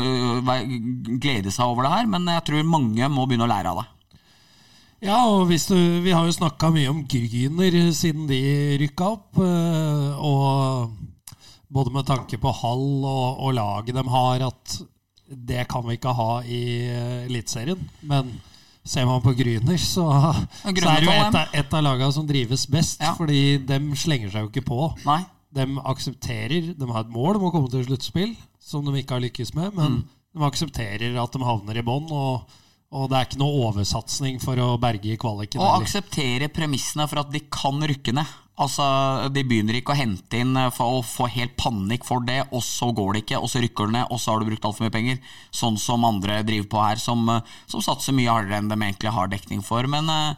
glede 1.21 1.53
seg 1.55 1.67
over 1.67 1.87
det 1.87 1.95
her. 1.95 2.11
Men 2.11 2.29
jeg 2.37 2.47
tror 2.49 2.69
mange 2.69 3.11
må 3.13 3.27
begynne 3.27 3.49
å 3.49 3.53
lære 3.53 3.73
av 3.73 3.83
det. 3.83 3.89
Ja, 5.01 5.23
og 5.33 5.47
hvis 5.49 5.65
du, 5.71 5.77
vi 6.05 6.13
har 6.13 6.27
jo 6.29 6.35
snakka 6.37 6.69
mye 6.75 6.91
om 6.93 7.05
Gryner 7.09 7.79
siden 7.97 8.27
de 8.29 8.41
rykka 8.83 9.15
opp. 9.15 9.41
Og 9.41 10.91
både 11.73 11.95
med 11.95 12.09
tanke 12.09 12.39
på 12.43 12.53
hall 12.61 12.89
og, 13.09 13.41
og 13.47 13.55
laget 13.57 13.97
de 13.97 14.05
har, 14.13 14.45
at 14.51 14.81
det 15.31 15.65
kan 15.71 15.87
vi 15.87 15.97
ikke 15.97 16.13
ha 16.19 16.31
i 16.43 16.63
Eliteserien. 17.29 17.81
Men 18.03 18.35
ser 18.85 19.07
man 19.07 19.23
på 19.23 19.33
Gryner, 19.39 19.79
så, 19.79 20.07
så 20.65 20.69
er 20.69 21.05
det 21.05 21.07
jo 21.07 21.17
et, 21.17 21.37
et 21.63 21.77
av 21.77 21.85
lagene 21.87 22.13
som 22.13 22.27
drives 22.29 22.67
best. 22.71 23.01
Ja. 23.01 23.15
Fordi 23.17 23.61
de 23.65 23.81
slenger 23.97 24.33
seg 24.33 24.45
jo 24.45 24.51
ikke 24.53 24.67
på. 24.67 24.91
Nei. 25.07 25.23
De 25.53 25.65
aksepterer 25.85 26.75
De 26.79 26.87
har 26.91 27.01
et 27.05 27.11
mål 27.13 27.37
om 27.41 27.49
å 27.49 27.53
komme 27.55 27.71
til 27.73 27.85
sluttspill, 27.89 28.37
som 28.63 28.85
de 28.87 28.93
ikke 29.01 29.17
har 29.19 29.25
lykkes 29.25 29.55
med, 29.55 29.75
men 29.75 29.93
Mm. 30.01 30.05
de 30.37 30.45
aksepterer 30.47 31.17
at 31.23 31.33
de 31.33 31.41
havner 31.45 31.77
i 31.79 31.83
bånn. 31.83 32.07
Og, 32.11 32.45
og 32.93 33.09
det 33.11 33.17
er 33.19 33.27
ikke 33.27 33.41
noe 33.43 33.65
oversatsing 33.71 34.39
for 34.43 34.57
å 34.63 34.79
berge 34.79 35.17
kvaliken. 35.19 35.61
Og 35.61 35.83
akseptere 35.83 36.49
premissene 36.55 37.09
for 37.09 37.21
at 37.25 37.31
de 37.33 37.41
kan 37.51 37.81
rykke 37.83 38.15
ned. 38.15 38.27
Altså, 38.61 39.31
De 39.33 39.43
begynner 39.43 39.79
ikke 39.79 39.95
å 39.95 39.97
hente 39.97 40.37
inn 40.37 40.55
eh, 40.57 40.71
for 40.71 40.99
å 40.99 41.05
få 41.07 41.27
helt 41.33 41.57
panikk 41.57 42.05
for 42.05 42.21
det, 42.21 42.43
og 42.53 42.61
så 42.63 42.91
går 42.95 43.15
det 43.15 43.23
ikke, 43.25 43.39
og 43.41 43.49
så 43.49 43.63
rykker 43.65 43.87
det 43.89 43.95
ned, 43.97 44.07
og 44.11 44.21
så 44.21 44.33
har 44.35 44.41
du 44.43 44.51
brukt 44.51 44.67
altfor 44.69 44.85
mye 44.85 44.93
penger. 44.93 45.19
Sånn 45.51 45.79
som 45.81 46.05
andre 46.05 46.43
driver 46.45 46.69
på 46.69 46.83
her, 46.85 46.97
som, 47.01 47.25
eh, 47.33 47.41
som 47.67 47.81
satser 47.81 48.13
mye 48.13 48.29
hardere 48.29 48.59
enn 48.61 48.69
de 48.69 48.77
egentlig 48.77 49.11
har 49.17 49.29
dekning 49.33 49.63
for. 49.65 49.83
Men 49.89 50.11
eh, 50.13 50.35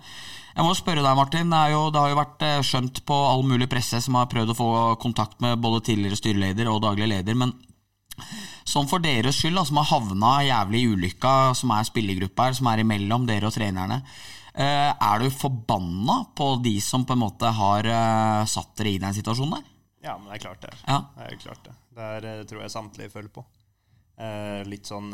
jeg 0.53 0.65
må 0.67 0.73
spørre 0.77 1.03
deg, 1.05 1.17
Martin. 1.17 1.51
Det, 1.53 1.61
jo, 1.73 1.83
det 1.93 2.01
har 2.03 2.13
jo 2.13 2.21
vært 2.21 2.47
eh, 2.47 2.63
skjønt 2.67 3.03
på 3.09 3.19
all 3.33 3.45
mulig 3.49 3.69
presse 3.73 4.01
som 4.05 4.19
har 4.19 4.31
prøvd 4.33 4.53
å 4.55 4.59
få 4.59 4.71
kontakt 5.03 5.41
med 5.45 5.61
både 5.63 5.85
tidligere 5.89 6.19
styreleder 6.21 6.71
og 6.73 6.83
daglig 6.85 7.09
leder, 7.15 7.39
men 7.39 7.55
Sånn 8.69 8.87
for 8.87 9.03
deres 9.03 9.39
skyld, 9.41 9.57
da, 9.57 9.65
som 9.67 9.81
har 9.81 9.89
havna 9.89 10.33
jævlig 10.47 10.83
i 10.83 10.91
ulykka, 10.93 11.33
som 11.59 11.73
er 11.75 11.89
spillergruppa 11.89 12.49
her, 12.49 12.57
som 12.59 12.69
er 12.71 12.83
imellom 12.85 13.25
dere 13.27 13.49
og 13.49 13.55
trenerne. 13.57 14.03
eh, 14.55 14.93
er 14.93 15.19
du 15.19 15.31
forbanna 15.31 16.19
på 16.37 16.63
de 16.63 16.77
som 16.81 17.07
på 17.09 17.17
en 17.17 17.23
måte 17.25 17.49
har 17.57 17.89
eh, 17.89 18.45
satt 18.47 18.77
dere 18.77 18.93
i 18.93 19.01
den 19.03 19.17
situasjonen 19.17 19.57
der? 19.57 19.65
Ja, 20.05 20.19
men 20.19 20.29
det 20.29 20.39
er 20.39 20.45
klart 20.45 20.63
det. 20.63 20.75
Ja. 20.87 20.99
Det 21.17 21.27
er 21.27 21.43
klart 21.43 21.65
det. 21.65 21.75
Er, 21.97 22.29
eh, 22.29 22.45
tror 22.45 22.63
jeg 22.63 22.75
samtlige 22.77 23.11
føler 23.11 23.33
på. 23.33 23.45
Litt 24.69 24.87
sånn 24.87 25.09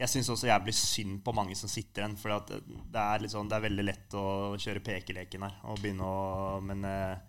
Jeg 0.00 0.08
syns 0.08 0.30
også 0.32 0.48
jævlig 0.48 0.72
synd 0.74 1.18
på 1.24 1.34
mange 1.36 1.54
som 1.58 1.70
sitter 1.70 2.02
igjen. 2.02 2.16
For 2.20 2.34
at 2.34 2.48
det 2.52 3.02
er, 3.02 3.26
sånn, 3.30 3.50
det 3.50 3.58
er 3.58 3.66
veldig 3.66 3.84
lett 3.84 4.16
å 4.18 4.24
kjøre 4.60 4.84
pekeleken 4.84 5.44
her 5.46 5.58
og 5.68 5.82
begynne 5.82 6.06
å 6.08 6.62
Men 6.64 6.86
eh, 6.88 7.20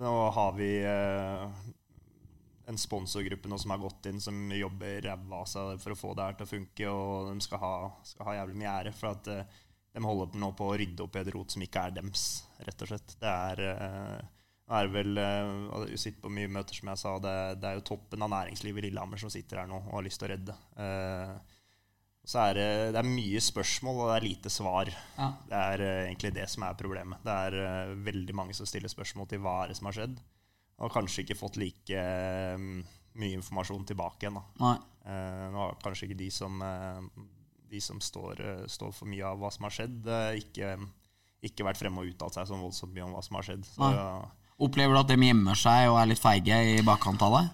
nå 0.00 0.12
har 0.36 0.54
vi 0.56 0.70
eh, 0.86 1.44
en 2.70 2.78
sponsorgruppe 2.78 3.50
nå 3.50 3.58
som 3.58 3.74
har 3.74 3.82
gått 3.82 4.10
inn, 4.10 4.20
som 4.22 4.38
jobber 4.52 5.00
ræva 5.06 5.42
av 5.42 5.50
seg 5.50 5.82
for 5.82 5.94
å 5.94 5.98
få 5.98 6.14
det 6.16 6.28
her 6.28 6.38
til 6.38 6.46
å 6.46 6.50
funke, 6.50 6.90
og 6.90 7.30
de 7.30 7.44
skal 7.46 7.62
ha, 7.62 7.74
skal 8.06 8.30
ha 8.30 8.38
jævlig 8.40 8.60
mye 8.62 8.76
ære. 8.82 8.94
For 8.96 9.10
at 9.12 9.32
eh, 9.32 9.58
de 9.96 10.04
holder 10.04 10.38
nå 10.40 10.52
på 10.56 10.70
å 10.70 10.78
rydde 10.78 11.04
opp 11.04 11.16
i 11.16 11.22
et 11.22 11.34
rot 11.34 11.54
som 11.54 11.64
ikke 11.64 11.84
er 11.88 11.98
dems, 11.98 12.24
rett 12.68 12.86
og 12.86 12.92
slett. 12.92 13.18
Det 13.18 13.34
er, 13.34 13.64
eh, 13.72 14.32
det 14.66 14.78
er 14.78 14.88
vel 14.90 15.20
Jeg 15.22 16.00
sitter 16.02 16.22
på 16.24 16.32
mye 16.38 16.50
møter, 16.50 16.74
som 16.78 16.90
jeg 16.90 17.02
sa. 17.02 17.18
Det, 17.22 17.36
det, 17.62 17.68
er 17.70 17.78
jo 17.80 17.86
toppen 17.92 18.26
av 18.26 18.32
næringslivet 18.34 18.82
i 18.82 18.88
Lillehammer 18.88 19.20
som 19.20 19.32
sitter 19.32 19.62
her 19.62 19.70
nå 19.70 19.78
og 19.84 19.94
har 19.98 20.06
lyst 20.06 20.22
til 20.22 20.28
å 20.28 20.32
redde. 20.34 20.56
Uh, 20.74 21.55
så 22.26 22.40
er 22.48 22.58
det, 22.58 22.70
det, 22.96 23.00
er 23.00 23.08
mye 23.08 23.42
spørsmål, 23.44 24.00
og 24.02 24.10
det 24.10 24.16
er 24.16 24.26
lite 24.26 24.50
svar. 24.50 24.90
Ja. 25.14 25.28
Det 25.46 25.60
er 25.60 25.84
uh, 25.84 26.00
egentlig 26.08 26.32
det 26.34 26.48
som 26.50 26.66
er 26.66 26.78
problemet. 26.78 27.22
Det 27.22 27.36
er 27.46 27.58
uh, 27.62 27.94
veldig 28.08 28.34
mange 28.34 28.56
som 28.58 28.66
stiller 28.66 28.90
spørsmål 28.90 29.30
til 29.30 29.44
hva 29.44 29.60
er 29.62 29.70
det 29.70 29.78
som 29.78 29.90
har 29.90 29.98
skjedd, 30.00 30.18
og 30.82 30.92
kanskje 30.92 31.22
ikke 31.22 31.38
fått 31.38 31.60
like 31.62 32.02
um, 32.58 32.82
mye 33.16 33.38
informasjon 33.38 33.86
tilbake 33.88 34.26
igjen. 34.26 34.42
Da. 34.58 34.74
Uh, 35.06 35.46
nå 35.54 35.62
har 35.62 35.78
kanskje 35.86 36.10
ikke 36.10 36.20
de 36.24 36.32
som 36.34 36.58
de 37.70 37.80
som 37.80 38.00
står, 38.00 38.40
eh, 38.40 38.66
står, 38.66 38.92
for 38.94 39.10
mye 39.10 39.24
av 39.26 39.38
hva 39.40 39.52
som 39.52 39.66
har 39.66 39.74
skjedd, 39.74 40.06
eh, 40.06 40.40
ikke, 40.42 40.72
ikke 41.46 41.66
vært 41.66 41.80
fremme 41.80 42.02
og 42.02 42.10
uttalt 42.12 42.38
seg 42.38 42.48
så 42.48 42.58
voldsomt 42.58 42.94
mye 42.94 43.06
om 43.06 43.14
hva 43.16 43.22
som 43.24 43.38
har 43.38 43.48
skjedd. 43.48 43.64
Så. 43.68 43.92
Opplever 44.66 44.96
du 44.96 45.00
at 45.02 45.10
de 45.12 45.18
gjemmer 45.20 45.58
seg 45.58 45.90
og 45.90 45.98
er 46.00 46.12
litt 46.12 46.22
feige 46.22 46.60
i 46.72 46.82
bakkant 46.86 47.22
av 47.26 47.36
det? 47.36 47.44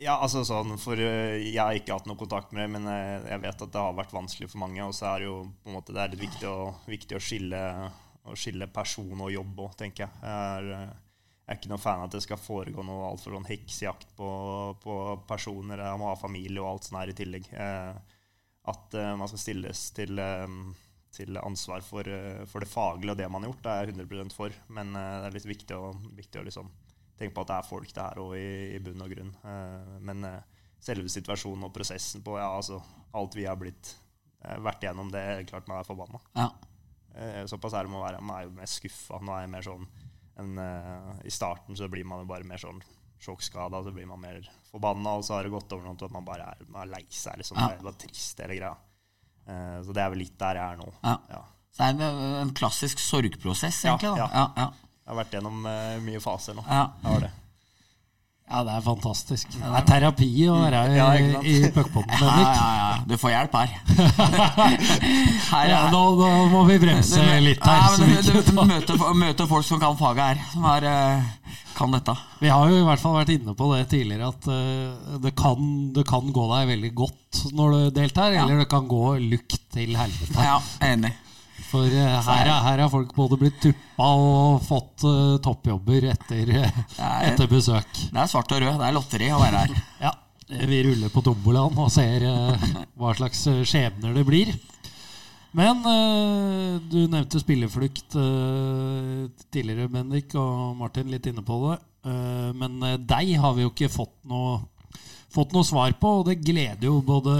Ja, 0.00 0.16
altså 0.18 0.42
sånn, 0.46 0.72
for 0.80 0.98
eh, 0.98 1.42
Jeg 1.44 1.60
har 1.60 1.76
ikke 1.76 1.94
hatt 1.94 2.08
noe 2.10 2.18
kontakt 2.18 2.52
med 2.54 2.64
det, 2.64 2.70
men 2.74 2.88
jeg 2.88 3.42
vet 3.44 3.64
at 3.66 3.72
det 3.74 3.84
har 3.84 3.94
vært 3.96 4.14
vanskelig 4.14 4.48
for 4.50 4.62
mange. 4.64 4.82
Og 4.86 4.94
så 4.96 5.12
er 5.12 5.22
det 5.22 5.28
jo 5.28 5.38
på 5.62 5.70
en 5.70 5.76
måte, 5.78 5.94
det 5.94 6.02
er 6.02 6.14
litt 6.14 6.24
viktig 6.24 6.48
å, 6.48 6.58
viktig 6.88 7.18
å, 7.18 7.22
skille, 7.22 7.62
å 8.26 8.36
skille, 8.38 8.70
person 8.72 9.12
og 9.20 9.32
jobb 9.34 9.64
òg, 9.66 9.76
tenker 9.84 10.06
jeg. 10.06 10.22
Jeg 10.22 10.58
er, 10.58 10.70
jeg 10.72 11.54
er, 11.54 11.58
ikke 11.58 11.72
noen 11.74 11.84
fan 11.84 12.00
av 12.00 12.08
at 12.08 12.16
det 12.16 12.24
skal 12.24 12.40
foregå 12.40 12.86
noe 12.86 13.10
altfor 13.10 13.36
sånn 13.36 13.50
heksejakt 13.50 14.16
på, 14.18 14.30
på 14.82 14.98
personer. 15.28 15.84
Jeg 15.84 16.00
må 16.00 16.10
ha 16.10 16.18
familie 16.18 16.64
og 16.64 16.72
alt 16.72 16.88
sånt 16.88 17.02
her 17.02 17.12
i 17.12 17.18
tillegg. 17.18 17.50
Eh, 17.52 18.18
at 18.72 18.94
man 19.18 19.26
skal 19.26 19.40
stilles 19.42 19.88
til, 19.90 20.20
til 21.10 21.38
ansvar 21.40 21.82
for, 21.82 22.06
for, 22.46 22.62
det 22.62 22.70
faglige 22.70 23.10
og 23.10 23.18
det 23.18 23.26
man 23.26 23.42
har 23.42 23.50
gjort, 23.50 23.64
det 23.64 23.72
er 23.72 23.90
jeg 23.90 23.96
100 24.06 24.36
for. 24.36 24.54
Men 24.70 24.94
det 24.94 25.26
er 25.26 25.34
litt 25.34 25.48
viktig 25.50 25.78
å, 25.78 25.90
viktig 26.14 26.38
å 26.38 26.44
liksom 26.46 26.70
tenke 27.18 27.34
på 27.36 27.44
at 27.44 27.50
det 27.50 27.56
er 27.58 27.68
folk 27.68 27.94
det 27.94 28.04
her 28.04 28.20
òg, 28.22 28.34
i, 28.38 28.52
i, 28.76 28.80
bunn 28.82 29.04
og 29.04 29.12
grunn. 29.12 29.32
men 30.02 30.26
selve 30.82 31.10
situasjonen 31.12 31.68
og 31.68 31.74
prosessen 31.74 32.24
på 32.26 32.38
ja, 32.40 32.48
altså, 32.50 32.80
alt 33.14 33.36
vi 33.38 33.46
har 33.46 33.58
blitt 33.60 33.94
vært 34.42 34.82
igjennom, 34.82 35.12
det 35.14 35.20
er 35.22 35.44
klart 35.46 35.68
man 35.70 35.78
er 35.78 35.86
forbanna. 35.86 36.18
Ja. 36.34 36.48
såpass 37.46 37.76
er 37.78 37.86
det 37.86 37.92
med 37.92 38.00
å 38.00 38.06
være. 38.06 38.22
Man 38.24 38.40
er 38.40 38.48
jo 38.48 38.56
mer 38.56 38.70
skuffa. 38.70 39.20
Nå 39.22 39.36
er 39.36 39.44
jeg 39.44 39.52
mer 39.52 39.66
sånn 39.68 39.86
enn 40.42 40.58
I 41.22 41.30
starten 41.30 41.78
så 41.78 41.86
blir 41.92 42.08
man 42.08 42.24
jo 42.24 42.30
bare 42.32 42.48
mer 42.48 42.58
sånn 42.58 42.80
sjokkskada, 43.22 43.82
så 43.84 43.92
blir 43.94 44.08
man 44.10 44.20
mer 44.20 44.42
forbanna, 44.70 45.14
og 45.18 45.26
så 45.26 45.36
har 45.36 45.46
det 45.46 45.54
gått 45.54 45.72
over 45.76 45.86
noe 45.86 45.98
til 45.98 46.08
at 46.08 46.14
man 46.16 46.26
bare 46.26 46.48
er, 46.54 46.64
man 46.66 46.86
er 46.86 46.94
lei 46.96 47.04
seg. 47.06 47.38
Liksom. 47.38 47.60
Ja. 47.60 47.76
Det 47.78 47.86
var 47.86 47.98
trist, 48.02 48.42
hele 48.42 48.58
greia. 48.58 48.74
Så 49.86 49.94
det 49.94 50.02
er 50.02 50.12
vel 50.12 50.22
litt 50.22 50.38
der 50.40 50.58
jeg 50.58 50.74
er 50.74 50.80
nå. 50.80 50.88
Ja. 51.02 51.16
Ja. 51.30 51.42
Så 51.72 51.88
det 51.96 52.06
er 52.06 52.40
en, 52.42 52.52
klassisk 52.56 53.00
sorgprosess, 53.00 53.84
egentlig? 53.86 54.12
da. 54.18 54.26
Ja, 54.58 54.66
Jeg 55.02 55.10
har 55.10 55.18
vært 55.18 55.32
gjennom 55.34 55.64
uh, 55.66 56.02
mye 56.04 56.20
faser 56.22 56.54
nå. 56.54 56.62
Ja. 56.68 56.84
Det. 57.20 57.30
Ja, 58.52 58.60
det 58.66 58.72
er 58.76 58.82
fantastisk. 58.84 59.54
Det 59.56 59.64
er 59.64 59.84
terapi 59.88 60.28
å 60.52 60.58
være 60.60 60.80
i, 60.92 60.96
ja, 60.98 61.08
i 61.40 61.70
puckpotten. 61.72 62.12
Ja, 62.22 62.34
ja, 62.44 62.66
ja. 62.76 62.88
Du 63.08 63.14
får 63.18 63.32
hjelp 63.32 63.54
her. 63.56 63.72
her 65.52 65.70
ja, 65.70 65.80
nå, 65.90 66.02
nå, 66.20 66.28
må 66.52 66.62
vi 66.68 66.76
bremse 66.82 67.22
litt 67.40 67.64
her. 67.64 67.96
Men 68.02 68.12
du, 68.20 68.34
du, 68.44 68.52
møter, 68.60 69.06
møter, 69.16 69.48
folk 69.48 69.66
som 69.66 69.80
kan 69.82 69.96
faget 69.98 70.22
her. 70.34 70.44
Som 70.52 70.68
er, 70.68 70.86
uh, 70.86 71.56
kan 71.78 71.96
dette. 71.96 72.14
Vi 72.42 72.52
har 72.52 72.68
jo 72.68 72.82
i 72.82 72.86
hvert 72.86 73.02
fall 73.02 73.16
vært 73.16 73.32
inne 73.38 73.56
på 73.56 73.72
det 73.72 73.86
tidligere, 73.94 74.28
at 74.28 74.48
uh, 74.52 75.18
det, 75.24 75.32
kan, 75.38 75.74
det, 75.96 76.06
kan, 76.12 76.28
gå 76.36 76.46
deg 76.52 76.70
veldig 76.76 76.94
godt 77.02 77.42
når 77.56 77.74
du 77.74 78.00
deltar, 78.02 78.36
eller 78.36 78.62
det 78.62 78.70
kan 78.70 78.86
gå 78.90 79.16
lukt 79.32 79.58
til 79.72 79.96
helvete. 79.96 80.36
Ja, 80.44 80.60
enig. 80.92 81.14
For 81.72 81.88
uh, 81.88 82.18
her, 82.26 82.50
her, 82.52 82.80
har 82.84 82.90
folk 82.92 83.14
både 83.16 83.38
blitt 83.40 83.62
tuppa 83.62 84.08
og 84.20 84.64
fått 84.66 85.06
uh, 85.08 85.38
toppjobber 85.40 86.04
etter, 86.10 86.50
uh, 86.52 86.82
etter, 87.24 87.48
besøk. 87.48 87.88
Det 88.10 88.20
er 88.20 88.28
svart 88.28 88.52
og 88.52 88.60
rød. 88.60 88.74
Det 88.76 88.88
er 88.90 88.96
lotteri 88.98 89.30
å 89.32 89.38
være 89.40 89.62
her. 89.62 89.72
ja, 90.04 90.12
Vi 90.68 90.82
ruller 90.84 91.14
på 91.14 91.22
tombolaen 91.24 91.80
og 91.80 91.88
ser 91.94 92.26
hva 92.28 93.14
slags 93.16 93.46
skjebner 93.70 94.12
det 94.18 94.26
blir. 94.28 94.52
Men 95.56 95.80
du 96.88 97.02
nevnte 97.12 97.40
spilleflukt 97.40 98.14
tidligere, 99.52 99.88
Bendik, 99.92 100.32
og 100.40 100.76
Martin 100.80 101.12
litt 101.12 101.28
inne 101.28 101.44
på 101.44 101.58
det. 101.66 101.76
men 102.56 102.80
deg 103.04 103.34
har 103.40 103.52
vi 103.52 103.66
jo 103.66 103.72
ikke 103.72 103.92
fått 103.92 104.14
noe 104.28 104.62
fått 105.32 105.54
noe 105.54 105.66
svar 105.66 105.94
på, 106.00 106.16
og 106.20 106.26
det 106.28 106.40
gleder 106.44 106.88
jo 106.88 106.98
både 107.04 107.34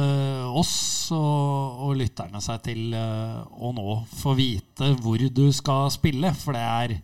oss 0.58 0.74
og, 1.14 1.88
og 1.88 1.96
lytterne 2.00 2.40
seg 2.42 2.62
til 2.66 2.94
uh, 2.96 3.42
å 3.52 3.72
nå 3.76 3.96
få 4.20 4.36
vite 4.38 4.92
hvor 5.02 5.20
du 5.22 5.44
skal 5.54 5.90
spille. 5.92 6.32
For 6.38 6.56
det 6.56 6.62
er, 6.62 6.94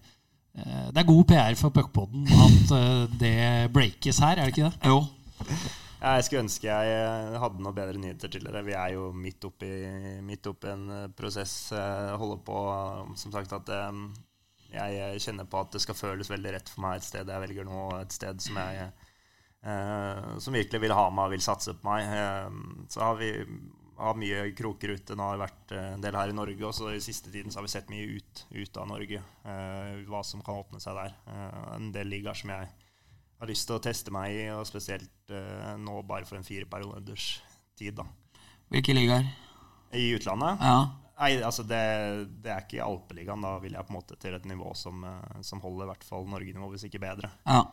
uh, 0.61 0.87
det 0.93 1.03
er 1.03 1.11
god 1.11 1.27
PR 1.33 1.59
for 1.61 1.75
Puckpodden 1.75 2.29
at 2.29 2.73
uh, 2.73 3.05
det 3.21 3.69
breakes 3.75 4.23
her, 4.25 4.39
er 4.39 4.49
det 4.49 4.57
ikke 4.57 4.71
det? 4.71 4.89
Jo. 4.89 5.03
Jeg 5.99 6.25
skulle 6.25 6.45
ønske 6.45 6.71
jeg 6.71 7.39
hadde 7.43 7.63
noe 7.65 7.75
bedre 7.75 7.99
nyheter 7.99 8.31
til 8.31 8.45
dere. 8.47 8.63
Vi 8.63 8.77
er 8.79 8.93
jo 8.95 9.09
midt 9.11 9.43
oppi, 9.49 9.73
midt 10.23 10.47
oppi 10.47 10.71
en 10.71 10.87
prosess. 11.19 11.73
Holder 11.75 12.39
på, 12.47 12.61
som 13.19 13.35
sagt, 13.35 13.57
at 13.57 13.73
jeg 14.69 15.21
kjenner 15.25 15.49
på 15.49 15.61
at 15.63 15.73
det 15.73 15.81
skal 15.83 15.97
føles 15.97 16.31
veldig 16.31 16.53
rett 16.55 16.71
for 16.71 16.85
meg 16.85 16.99
et 16.99 17.07
sted 17.07 17.31
jeg 17.33 17.45
velger 17.47 17.67
nå, 17.67 17.85
et 18.03 18.13
sted 18.13 18.43
som 18.45 18.59
jeg 18.61 18.83
eh, 18.83 19.07
som 19.59 20.55
virkelig 20.55 20.79
vil 20.81 20.95
ha 20.95 21.09
meg 21.11 21.27
og 21.27 21.33
vil 21.35 21.43
satse 21.45 21.75
på 21.77 21.89
meg. 21.89 22.07
Eh, 22.07 22.85
så 22.95 23.03
har 23.03 23.19
vi 23.19 23.33
har 23.99 24.19
mye 24.19 24.43
kroker 24.55 24.89
ute. 24.95 25.17
Nå 25.17 25.27
har 25.27 25.37
det 25.37 25.45
vært 25.45 25.73
eh, 25.75 25.89
en 25.97 26.05
del 26.05 26.19
her 26.19 26.31
i 26.31 26.37
Norge, 26.37 26.63
og 26.67 26.75
så 26.77 26.93
i 26.95 27.03
siste 27.03 27.33
tiden 27.35 27.53
så 27.53 27.61
har 27.61 27.67
vi 27.67 27.73
sett 27.73 27.91
mye 27.93 28.19
ut, 28.19 28.45
ut 28.55 28.79
av 28.79 28.87
Norge. 28.91 29.23
Eh, 29.43 29.97
hva 30.09 30.23
som 30.27 30.45
kan 30.45 30.61
åpne 30.61 30.83
seg 30.83 30.99
der. 30.99 31.17
Eh, 31.27 31.59
en 31.75 31.91
del 31.95 32.11
ligaer 32.13 32.39
som 32.39 32.55
jeg 32.55 32.71
har 33.39 33.51
lyst 33.51 33.69
til 33.69 33.79
å 33.79 33.83
teste 33.83 34.15
meg 34.15 34.37
i, 34.37 34.47
og 34.55 34.67
spesielt 34.69 35.35
eh, 35.35 35.75
nå 35.83 36.01
bare 36.07 36.29
for 36.29 36.39
en 36.39 36.47
fire 36.47 36.69
perioders 36.71 37.29
tid. 37.79 37.99
da. 37.99 38.07
Hvilke 38.71 38.95
ligaer? 38.95 39.29
I 39.97 40.09
utlandet? 40.15 40.63
Ja. 40.63 40.81
Nei, 41.19 41.33
altså 41.43 41.65
det, 41.67 41.83
det, 42.45 42.53
er 42.55 42.63
ikke 42.63 42.79
i 42.79 42.85
Alpeligaen. 42.85 43.43
Da 43.43 43.57
vil 43.59 43.75
jeg 43.75 43.87
på 43.87 43.91
en 43.91 43.99
måte 43.99 44.19
til 44.23 44.37
et 44.37 44.47
nivå 44.47 44.71
som, 44.79 45.03
som 45.43 45.63
holder 45.65 45.89
i 45.89 45.91
hvert 45.91 46.07
fall 46.07 46.29
Norge-nivå, 46.31 46.69
hvis 46.71 46.87
ikke 46.87 47.03
bedre. 47.03 47.33
Ja. 47.49 47.65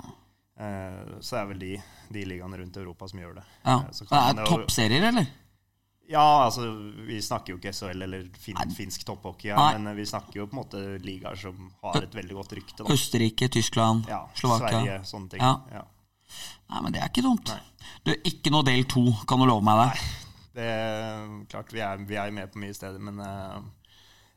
Eh, 0.60 1.18
så 1.20 1.41
er 1.41 1.50
vel 1.50 1.60
de, 1.60 1.72
de 2.15 2.28
ligaene 2.28 2.58
rundt 2.62 2.78
Europa 2.80 3.10
som 3.12 3.20
gjør 3.20 3.39
det. 3.39 3.48
Ja. 3.65 3.80
Det 3.91 4.22
er 4.22 4.46
toppserier, 4.46 5.10
eller? 5.10 5.28
Ja, 6.08 6.46
altså 6.46 6.68
vi 7.08 7.18
snakker 7.22 7.56
jo 7.56 7.58
ikke 7.58 7.74
SHL 7.74 8.06
eller 8.06 8.28
fin, 8.38 8.58
finsk 8.78 9.08
topphockey, 9.08 9.50
ja, 9.50 9.72
men 9.74 9.89
eh, 9.89 9.98
vi 9.98 10.06
snakker 10.06 10.38
jo 10.38 10.46
på 10.46 10.54
en 10.54 10.62
måte 10.62 10.82
ligaer 11.02 11.39
som 11.39 11.72
har 11.82 12.06
et 12.06 12.13
veldig 12.15 12.38
godt 12.38 12.54
rykte. 12.60 12.84
Da. 12.84 12.94
Østerrike, 12.94 13.50
Tyskland, 13.52 14.06
ja, 14.10 14.22
Slovakia. 14.38 14.78
Sverige, 14.78 15.00
sånne 15.10 15.34
ting. 15.34 15.41
Ja. 15.41 15.56
ja. 15.74 15.84
Nei, 16.70 16.84
men 16.86 16.94
det 16.94 17.02
er 17.02 17.10
ikke 17.10 17.26
dumt. 17.26 17.52
Du, 18.06 18.13
ikke 18.13 18.54
noe 18.54 18.65
del 18.68 18.86
to, 18.89 19.04
kan 19.28 19.41
du 19.41 19.50
love 19.50 19.65
meg 19.65 19.82
det? 19.82 19.89
Nei, 19.89 20.22
det 20.56 20.70
er 20.72 21.34
klart 21.52 21.74
vi 21.76 21.82
er, 21.84 22.06
vi 22.08 22.20
er 22.22 22.32
med 22.38 22.54
på 22.54 22.62
mye 22.62 22.76
steder, 22.78 23.02
men 23.02 23.20
uh, 23.20 23.58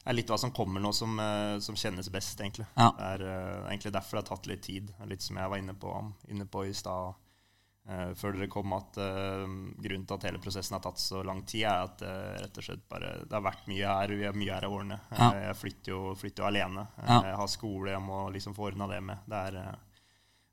er 0.09 0.16
litt 0.16 0.31
hva 0.33 0.38
som 0.40 0.53
kommer 0.55 0.83
nå, 0.83 0.92
som, 0.97 1.18
eh, 1.21 1.59
som 1.64 1.77
kjennes 1.77 2.09
best, 2.12 2.40
egentlig. 2.40 2.66
Ja. 2.79 2.90
Det 2.97 3.09
er 3.14 3.25
uh, 3.29 3.68
egentlig 3.68 3.92
derfor 3.94 4.18
det 4.18 4.25
har 4.25 4.37
tatt 4.37 4.51
litt 4.51 4.62
tid. 4.64 4.92
Litt 5.09 5.25
som 5.25 5.40
jeg 5.40 5.53
var 5.53 5.61
inne 5.61 5.75
på, 5.77 5.94
inne 6.33 6.47
på 6.49 6.64
i 6.64 6.75
stad 6.77 7.11
uh, 7.12 8.12
før 8.16 8.38
dere 8.38 8.49
kom, 8.53 8.73
at 8.77 9.01
uh, 9.03 9.44
grunnen 9.44 10.07
til 10.09 10.16
at 10.16 10.29
hele 10.31 10.40
prosessen 10.42 10.79
har 10.79 10.85
tatt 10.85 11.03
så 11.03 11.21
lang 11.27 11.42
tid, 11.44 11.66
er 11.68 11.85
at 11.85 12.05
rett 12.44 12.62
og 12.62 12.68
slett 12.68 12.87
bare 12.88 13.18
Det 13.25 13.37
har 13.37 13.44
vært 13.44 13.68
mye 13.68 13.99
her. 13.99 14.14
Vi 14.16 14.29
har 14.29 14.40
mye 14.44 14.55
her 14.55 14.68
i 14.68 14.73
årene. 14.79 15.01
Ja. 15.18 15.29
jeg 15.49 15.61
flytter 15.64 15.92
jo, 15.92 16.01
flytter 16.23 16.44
jo 16.44 16.49
alene. 16.49 16.87
Ja. 17.03 17.21
Jeg 17.29 17.37
har 17.42 17.53
skole 17.53 17.92
jeg 17.92 18.07
må 18.09 18.25
liksom 18.33 18.57
få 18.57 18.71
ordna 18.71 18.88
det 18.88 19.03
med. 19.05 19.29
Det 19.29 19.44
er, 19.51 19.61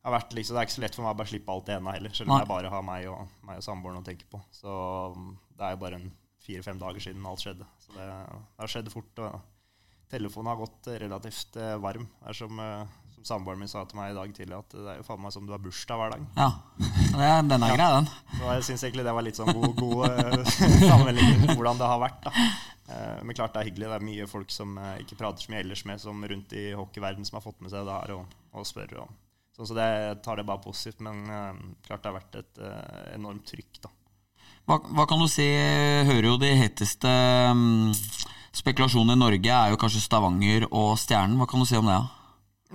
vært, 0.04 0.36
liksom, 0.36 0.58
det 0.58 0.65
er 0.65 0.70
ikke 0.70 0.80
så 0.82 0.86
lett 0.88 1.00
for 1.00 1.08
meg 1.08 1.15
å 1.15 1.22
bare 1.24 1.32
slippe 1.32 1.56
alt 1.56 1.72
det 1.72 1.80
ene 1.80 1.96
heller, 1.96 2.18
selv 2.18 2.34
om 2.34 2.44
jeg 2.44 2.52
bare 2.52 2.76
har 2.76 2.86
meg 2.91 3.08
og, 3.13 3.39
meg 3.48 3.63
og 3.63 3.68
samboeren 3.72 4.04
å 4.04 4.06
tenke 4.06 4.28
på. 4.30 4.44
Så 4.54 4.76
um, 5.15 5.32
det 5.56 5.63
er 5.63 5.78
jo 5.78 5.84
bare 5.88 6.04
en 6.04 6.12
fire-fem 6.45 6.79
dager 6.81 7.03
siden 7.03 7.25
alt 7.27 7.43
skjedde. 7.43 7.67
Så 7.84 7.97
det, 7.97 8.05
det 8.05 8.63
har 8.63 8.71
skjedd 8.71 8.93
fort. 8.93 9.25
og 9.25 9.43
Telefonen 10.10 10.51
har 10.51 10.55
gått 10.55 10.88
relativt 10.88 11.55
eh, 11.55 11.75
varm. 11.81 12.05
Det 12.21 12.29
er 12.29 12.38
som, 12.38 12.60
eh, 12.60 12.93
som 13.15 13.25
samboeren 13.31 13.60
min 13.63 13.71
sa 13.71 13.81
til 13.89 13.97
meg 13.97 14.13
i 14.13 14.17
dag 14.17 14.36
tidlig, 14.38 14.60
at 14.60 14.75
det 14.75 14.91
er 14.91 14.99
jo 14.99 15.08
faen 15.08 15.23
meg 15.23 15.34
som 15.34 15.47
du 15.47 15.53
har 15.55 15.63
bursdag 15.63 15.99
hver 16.01 16.13
dag. 16.13 16.27
Ja, 16.38 16.49
det 17.17 17.31
er, 17.31 17.41
den 17.49 17.65
er 17.65 17.75
grei, 17.75 17.89
den. 17.97 18.10
Så 18.36 18.53
jeg 18.53 18.67
syns 18.69 18.86
egentlig 18.86 19.08
det 19.08 19.15
var 19.17 19.25
litt 19.25 19.41
sånn 19.41 19.51
god, 19.58 19.73
god 19.81 20.05
eh, 20.12 20.53
sammenligning 20.91 21.41
med 21.41 21.53
hvordan 21.55 21.81
det 21.81 21.91
har 21.91 22.01
vært. 22.05 22.29
da. 22.29 22.47
Men 23.25 23.34
klart 23.34 23.55
det 23.55 23.63
er 23.63 23.65
hyggelig. 23.71 23.88
Det 23.89 23.95
er 23.97 24.03
mye 24.05 24.25
folk 24.29 24.51
som 24.53 24.75
ikke 25.01 25.15
prater 25.17 25.41
så 25.41 25.49
mye 25.49 25.63
ellers 25.63 25.81
med, 25.89 25.97
som 26.03 26.19
rundt 26.29 26.51
i 26.53 26.67
hockeyverden 26.77 27.25
som 27.25 27.39
har 27.39 27.41
fått 27.47 27.63
med 27.65 27.73
seg 27.73 27.88
det 27.88 27.95
her 27.95 28.13
og, 28.13 28.36
og 28.53 28.67
spør. 28.69 28.93
Og, 29.01 29.15
sånn, 29.58 29.69
så 29.71 29.77
det 29.79 29.88
tar 30.21 30.38
det 30.38 30.45
bare 30.45 30.62
positivt. 30.62 31.01
Men 31.01 31.25
klart 31.88 32.05
det 32.05 32.12
har 32.12 32.19
vært 32.19 32.38
et 32.43 32.62
enormt 33.15 33.49
trykk, 33.49 33.81
da. 33.88 33.89
Hva, 34.65 34.80
hva, 34.82 35.04
kan 35.06 35.21
du 35.21 35.28
si? 35.30 35.45
Hører 36.08 36.25
jo 36.25 36.38
de 36.41 36.49
heteste 36.58 37.10
um, 37.54 37.91
spekulasjonene 38.56 39.13
i 39.13 39.21
Norge 39.21 39.51
er 39.54 39.73
jo 39.73 39.78
kanskje 39.82 40.01
Stavanger 40.01 40.65
og 40.71 40.95
Stjernen. 40.97 41.38
Hva 41.38 41.45
kan 41.49 41.62
du 41.62 41.69
si 41.69 41.78
om 41.78 41.89
det? 41.89 41.99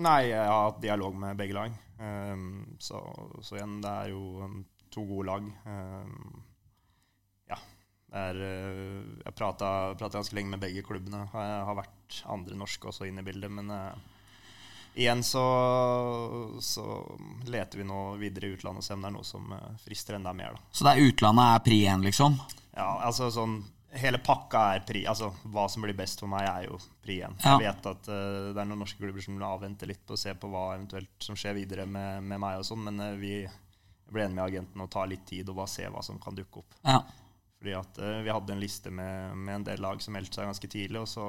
Nei, 0.00 0.20
jeg 0.30 0.44
har 0.46 0.68
hatt 0.68 0.78
dialog 0.84 1.16
med 1.18 1.38
begge 1.40 1.56
lag. 1.56 1.74
Um, 1.98 2.76
så, 2.78 3.00
så, 3.42 3.58
igjen, 3.58 3.80
det 3.82 3.90
er 3.90 4.12
jo 4.12 4.22
um, 4.46 4.60
to 4.94 5.02
gode 5.08 5.26
lag. 5.32 5.50
Um, 5.66 6.44
ja. 7.50 7.58
Er, 8.22 8.38
eh, 8.38 8.94
jeg 9.24 9.34
prata 9.38 9.72
ganske 9.98 10.34
lenge 10.34 10.54
med 10.54 10.62
begge 10.62 10.86
klubbene. 10.86 11.26
Jeg 11.26 11.66
har 11.66 11.78
vært 11.78 12.22
andre 12.30 12.58
norske 12.58 12.90
også 12.90 13.10
inne 13.10 13.22
i 13.22 13.26
bildet. 13.26 13.50
Men 13.50 13.70
uh, 13.74 14.09
igjen 14.94 15.22
så, 15.24 15.44
så, 16.60 16.84
leter 17.46 17.78
vi 17.78 17.84
nå 17.88 18.14
videre 18.20 18.48
i 18.48 18.54
utlandet 18.56 18.82
og 18.82 18.86
ser 18.86 18.98
om 18.98 19.04
det 19.04 19.10
er 19.10 19.16
noe 19.16 19.26
som 19.26 19.52
uh, 19.52 19.60
frister 19.84 20.16
enda 20.18 20.32
mer. 20.36 20.56
Da. 20.56 20.72
Så 20.72 20.86
det 20.86 20.94
er 20.94 21.10
utlandet 21.10 21.52
er 21.54 21.62
pri 21.66 21.78
én, 21.90 22.06
liksom? 22.06 22.40
Ja, 22.76 22.96
altså 23.06 23.30
sånn 23.34 23.62
Hele 23.90 24.20
pakka 24.22 24.58
er 24.76 24.84
pri. 24.86 25.00
Altså 25.10 25.32
hva 25.50 25.64
som 25.66 25.82
blir 25.82 25.96
best 25.98 26.20
for 26.22 26.30
meg, 26.30 26.44
er 26.46 26.68
jo 26.68 26.76
pri 27.02 27.16
én. 27.26 27.32
Ja. 27.42 27.56
Jeg 27.56 27.64
vet 27.64 27.88
at 27.90 28.10
uh, 28.12 28.52
det 28.54 28.60
er 28.62 28.68
noen 28.70 28.84
norske 28.84 29.02
klubber 29.02 29.24
som 29.24 29.34
vil 29.34 29.46
avvente 29.48 29.88
litt 29.90 30.04
på 30.06 30.14
å 30.14 30.20
se 30.20 30.34
på 30.38 30.50
hva 30.52 30.76
eventuelt 30.76 31.26
som 31.26 31.38
skjer 31.38 31.56
videre 31.58 31.88
med, 31.90 32.22
med 32.22 32.38
meg 32.38 32.60
og 32.60 32.68
sånn, 32.68 32.84
men 32.86 33.18
vi 33.18 33.40
ble 34.10 34.28
enige 34.28 34.36
med 34.36 34.44
agenten 34.44 34.84
å 34.84 34.88
ta 34.90 35.02
litt 35.10 35.24
tid 35.26 35.50
og 35.50 35.58
bare 35.58 35.72
se 35.72 35.88
hva 35.90 36.04
som 36.06 36.22
kan 36.22 36.38
dukke 36.38 36.62
opp. 36.62 36.78
Ja. 36.86 37.00
Fordi 37.60 37.74
at 37.76 37.98
uh, 37.98 38.20
Vi 38.24 38.32
hadde 38.32 38.54
en 38.54 38.62
liste 38.62 38.90
med, 38.94 39.36
med, 39.36 39.54
en 39.54 39.66
del 39.72 39.82
lag 39.82 40.02
som 40.02 40.14
meldte 40.16 40.38
seg 40.38 40.48
ganske 40.48 40.70
tidlig. 40.70 41.02
og 41.02 41.10
så 41.10 41.26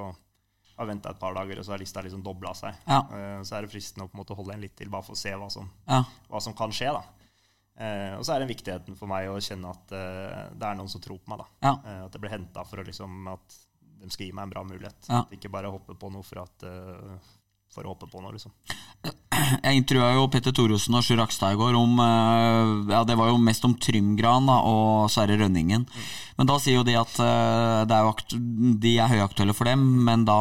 har 0.81 0.89
venta 0.89 1.13
et 1.13 1.21
par 1.21 1.35
dager, 1.37 1.59
og 1.59 1.65
så 1.65 1.75
har 1.75 1.81
lista 1.81 2.03
liksom 2.03 2.23
dobla 2.25 2.53
seg. 2.57 2.77
Ja. 2.87 3.01
Uh, 3.07 3.39
så 3.47 3.57
er 3.57 3.65
det 3.65 3.71
fristende 3.73 4.07
å 4.07 4.11
på 4.11 4.17
en 4.17 4.23
måte 4.23 4.37
holde 4.37 4.55
en 4.55 4.63
litt 4.63 4.75
til, 4.77 4.91
bare 4.91 5.07
for 5.07 5.17
å 5.17 5.21
se 5.21 5.33
hva 5.37 5.49
som, 5.53 5.67
ja. 5.87 6.03
hva 6.29 6.43
som 6.43 6.55
kan 6.57 6.73
skje. 6.75 6.93
da. 6.97 7.03
Uh, 7.81 8.13
og 8.19 8.25
så 8.27 8.35
er 8.35 8.43
det 8.43 8.51
viktigheten 8.51 8.97
for 8.99 9.09
meg 9.09 9.31
å 9.31 9.39
kjenne 9.41 9.71
at 9.71 9.91
det 9.91 10.67
er 10.67 10.77
noen 10.77 10.91
som 10.91 11.03
tror 11.03 11.21
på 11.21 11.33
meg. 11.33 11.43
da. 11.43 11.69
Ja. 11.69 11.75
at 12.07 12.17
jeg 12.17 12.23
blir 12.23 12.35
henta 12.35 12.65
for 12.67 12.81
å 12.81 12.87
liksom, 12.87 13.21
at 13.31 13.59
de 14.01 14.09
skal 14.09 14.27
gi 14.27 14.33
meg 14.33 14.47
en 14.47 14.55
bra 14.55 14.65
mulighet. 14.65 15.11
Ikke 15.33 15.51
bare 15.53 15.71
hoppe 15.71 15.95
på 15.97 16.09
noe 16.13 16.25
for, 16.25 16.43
at, 16.43 16.65
for 17.71 17.87
å 17.87 17.93
hoppe 17.93 18.09
på 18.11 18.21
noe, 18.21 18.35
liksom. 18.35 18.51
Jeg 19.63 19.79
intervjua 19.79 20.11
jo 20.17 20.27
Petter 20.31 20.53
Thoresen 20.53 20.97
og 20.97 21.05
Sjur 21.05 21.17
Rakstad 21.21 21.55
i 21.55 21.59
går 21.59 21.77
om 21.79 21.95
Ja, 22.91 23.01
det 23.07 23.15
var 23.17 23.31
jo 23.31 23.39
mest 23.41 23.63
om 23.65 23.73
Trymgran 23.79 24.49
da, 24.49 24.59
og 24.67 25.09
Sverre 25.13 25.39
Rønningen. 25.39 25.87
Men 26.37 26.49
da 26.49 26.57
sier 26.61 26.77
jo 26.77 26.85
de 26.85 26.97
at 26.99 27.15
det 27.87 27.95
er 27.95 28.05
jo 28.05 28.39
de 28.81 28.93
er 28.99 29.11
høyaktuelle 29.11 29.55
for 29.57 29.71
dem, 29.71 29.83
men 30.05 30.27
da 30.27 30.37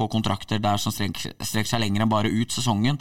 på 0.00 0.08
kontrakter 0.08 0.60
der 0.62 0.80
som 0.80 0.94
strekker, 0.94 1.34
strekker 1.44 1.68
seg 1.74 1.82
lenger 1.82 2.04
enn 2.04 2.12
bare 2.12 2.30
ut 2.32 2.54
sesongen. 2.54 3.00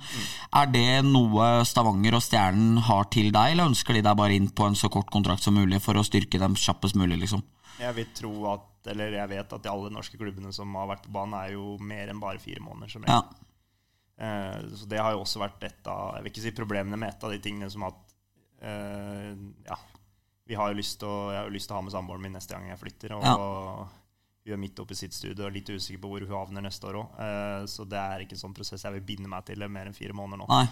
Er 0.55 0.67
det 0.73 1.03
noe 1.08 1.62
Stavanger 1.67 2.17
og 2.17 2.23
Stjernen 2.25 2.82
har 2.89 3.08
til 3.13 3.29
deg, 3.32 3.53
eller 3.53 3.69
ønsker 3.71 3.95
de 3.95 4.03
deg 4.05 4.17
bare 4.19 4.36
inn 4.36 4.49
på 4.51 4.67
en 4.67 4.75
så 4.75 4.91
kort 4.91 5.12
kontrakt 5.13 5.45
som 5.45 5.55
mulig 5.55 5.79
for 5.86 5.99
å 5.99 6.05
styrke 6.05 6.41
dem 6.41 6.58
kjappest 6.60 6.99
mulig, 6.99 7.21
liksom? 7.23 7.45
Jeg 7.79 7.95
vil 7.95 8.10
tro 8.17 8.34
at, 8.51 8.65
eller 8.91 9.15
jeg 9.15 9.32
vet 9.32 9.53
at 9.55 9.63
de 9.63 9.71
alle 9.71 9.91
norske 9.93 10.19
klubbene 10.19 10.51
som 10.55 10.73
har 10.75 10.89
vært 10.91 11.05
på 11.05 11.13
banen, 11.15 11.38
er 11.39 11.53
jo 11.55 11.77
mer 11.79 12.12
enn 12.12 12.19
bare 12.19 12.41
fire 12.43 12.60
måneder. 12.63 12.91
som 12.91 13.05
regel. 13.05 13.15
Ja. 13.15 13.45
Eh, 14.19 14.58
så 14.75 14.86
det 14.91 14.99
har 14.99 15.13
jo 15.15 15.21
også 15.23 15.39
vært 15.39 15.63
et 15.63 15.88
av 15.88 16.17
jeg 16.17 16.23
vil 16.25 16.32
ikke 16.34 16.41
si 16.43 16.51
problemene 16.58 16.97
med 16.99 17.13
et 17.13 17.23
av 17.23 17.32
de 17.32 17.39
tingene 17.39 17.69
som 17.71 17.86
at 17.88 18.15
eh, 18.62 19.32
ja, 19.69 19.77
vi 20.49 20.58
har 20.60 20.73
jo 20.73 20.79
lyst 20.79 20.97
til 20.99 21.08
å, 21.08 21.32
Jeg 21.32 21.38
har 21.39 21.47
jo 21.47 21.53
lyst 21.55 21.69
til 21.69 21.75
å 21.77 21.79
ha 21.79 21.86
med 21.86 21.93
samboeren 21.93 22.21
min 22.25 22.36
neste 22.36 22.55
gang 22.58 22.67
jeg 22.67 22.82
flytter. 22.82 23.13
Og 23.15 23.23
Ja. 23.23 23.36
hun 24.49 24.53
er 24.55 24.58
midt 24.58 24.79
oppe 24.82 24.91
i 24.91 24.99
sitt 24.99 25.13
studie 25.13 25.45
og 25.45 25.53
litt 25.53 25.69
usikker 25.69 26.01
på 26.01 26.10
hvor 26.12 26.25
hun 26.25 26.36
havner 26.36 26.65
neste 26.65 26.89
år 26.89 26.97
òg. 27.03 27.19
Eh, 27.21 27.65
så 27.69 27.86
det 27.88 27.99
er 28.01 28.19
ikke 28.25 28.34
en 28.36 28.43
sånn 28.43 28.55
prosess 28.58 28.84
jeg 28.84 28.93
vil 28.97 29.05
binde 29.13 29.29
meg 29.29 29.45
til 29.45 29.62
mer 29.69 29.86
enn 29.88 29.93
fire 29.95 30.13
måneder 30.17 30.41
nå. 30.43 30.47
Nei. 30.49 30.67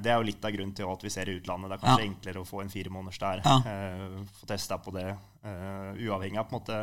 Det 0.00 0.08
er 0.08 0.16
jo 0.16 0.24
litt 0.24 0.42
av 0.48 0.54
grunnen 0.54 0.72
til 0.74 0.88
at 0.88 1.02
vi 1.04 1.10
ser 1.12 1.28
i 1.28 1.34
utlandet. 1.36 1.68
Det 1.68 1.76
er 1.76 1.82
kanskje 1.84 2.04
Ja. 2.06 2.08
enklere 2.10 2.40
å 2.40 2.46
få 2.48 2.62
en 2.62 2.70
fire 2.72 2.88
måneders 2.88 3.18
der. 3.20 3.42
Ja. 3.44 3.56
Uh, 3.60 4.24
få 4.40 4.46
testa 4.48 4.78
på 4.80 4.90
det. 4.94 5.10
Uh, 5.44 5.92
uavhengig 6.00 6.38
av 6.40 6.48
på 6.48 6.56
en 6.56 6.60
måte 6.62 6.78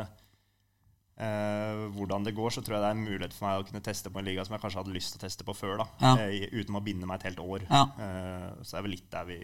eh, 1.20 1.84
hvordan 1.94 2.26
det 2.26 2.34
går, 2.36 2.50
så 2.54 2.62
tror 2.64 2.78
jeg 2.78 2.84
det 2.84 2.90
er 2.90 2.98
en 2.98 3.06
mulighet 3.06 3.36
for 3.36 3.48
meg 3.48 3.62
å 3.62 3.66
kunne 3.68 3.84
teste 3.84 4.12
på 4.12 4.20
en 4.20 4.28
liga 4.28 4.44
som 4.46 4.56
jeg 4.56 4.64
kanskje 4.64 4.82
hadde 4.82 4.94
lyst 4.96 5.14
til 5.14 5.20
å 5.20 5.24
teste 5.26 5.46
på 5.46 5.56
før. 5.56 5.82
da 5.82 5.88
Ja. 6.02 6.12
uh, 6.18 6.60
Uten 6.60 6.78
å 6.78 6.84
binde 6.84 7.08
meg 7.08 7.20
et 7.20 7.30
helt 7.30 7.42
år. 7.44 7.66
Ja. 7.70 7.86
Uh, 7.98 8.62
så 8.62 8.76
det 8.76 8.78
er 8.80 8.86
vel 8.88 8.94
litt 8.96 9.10
der 9.12 9.28
vi, 9.28 9.40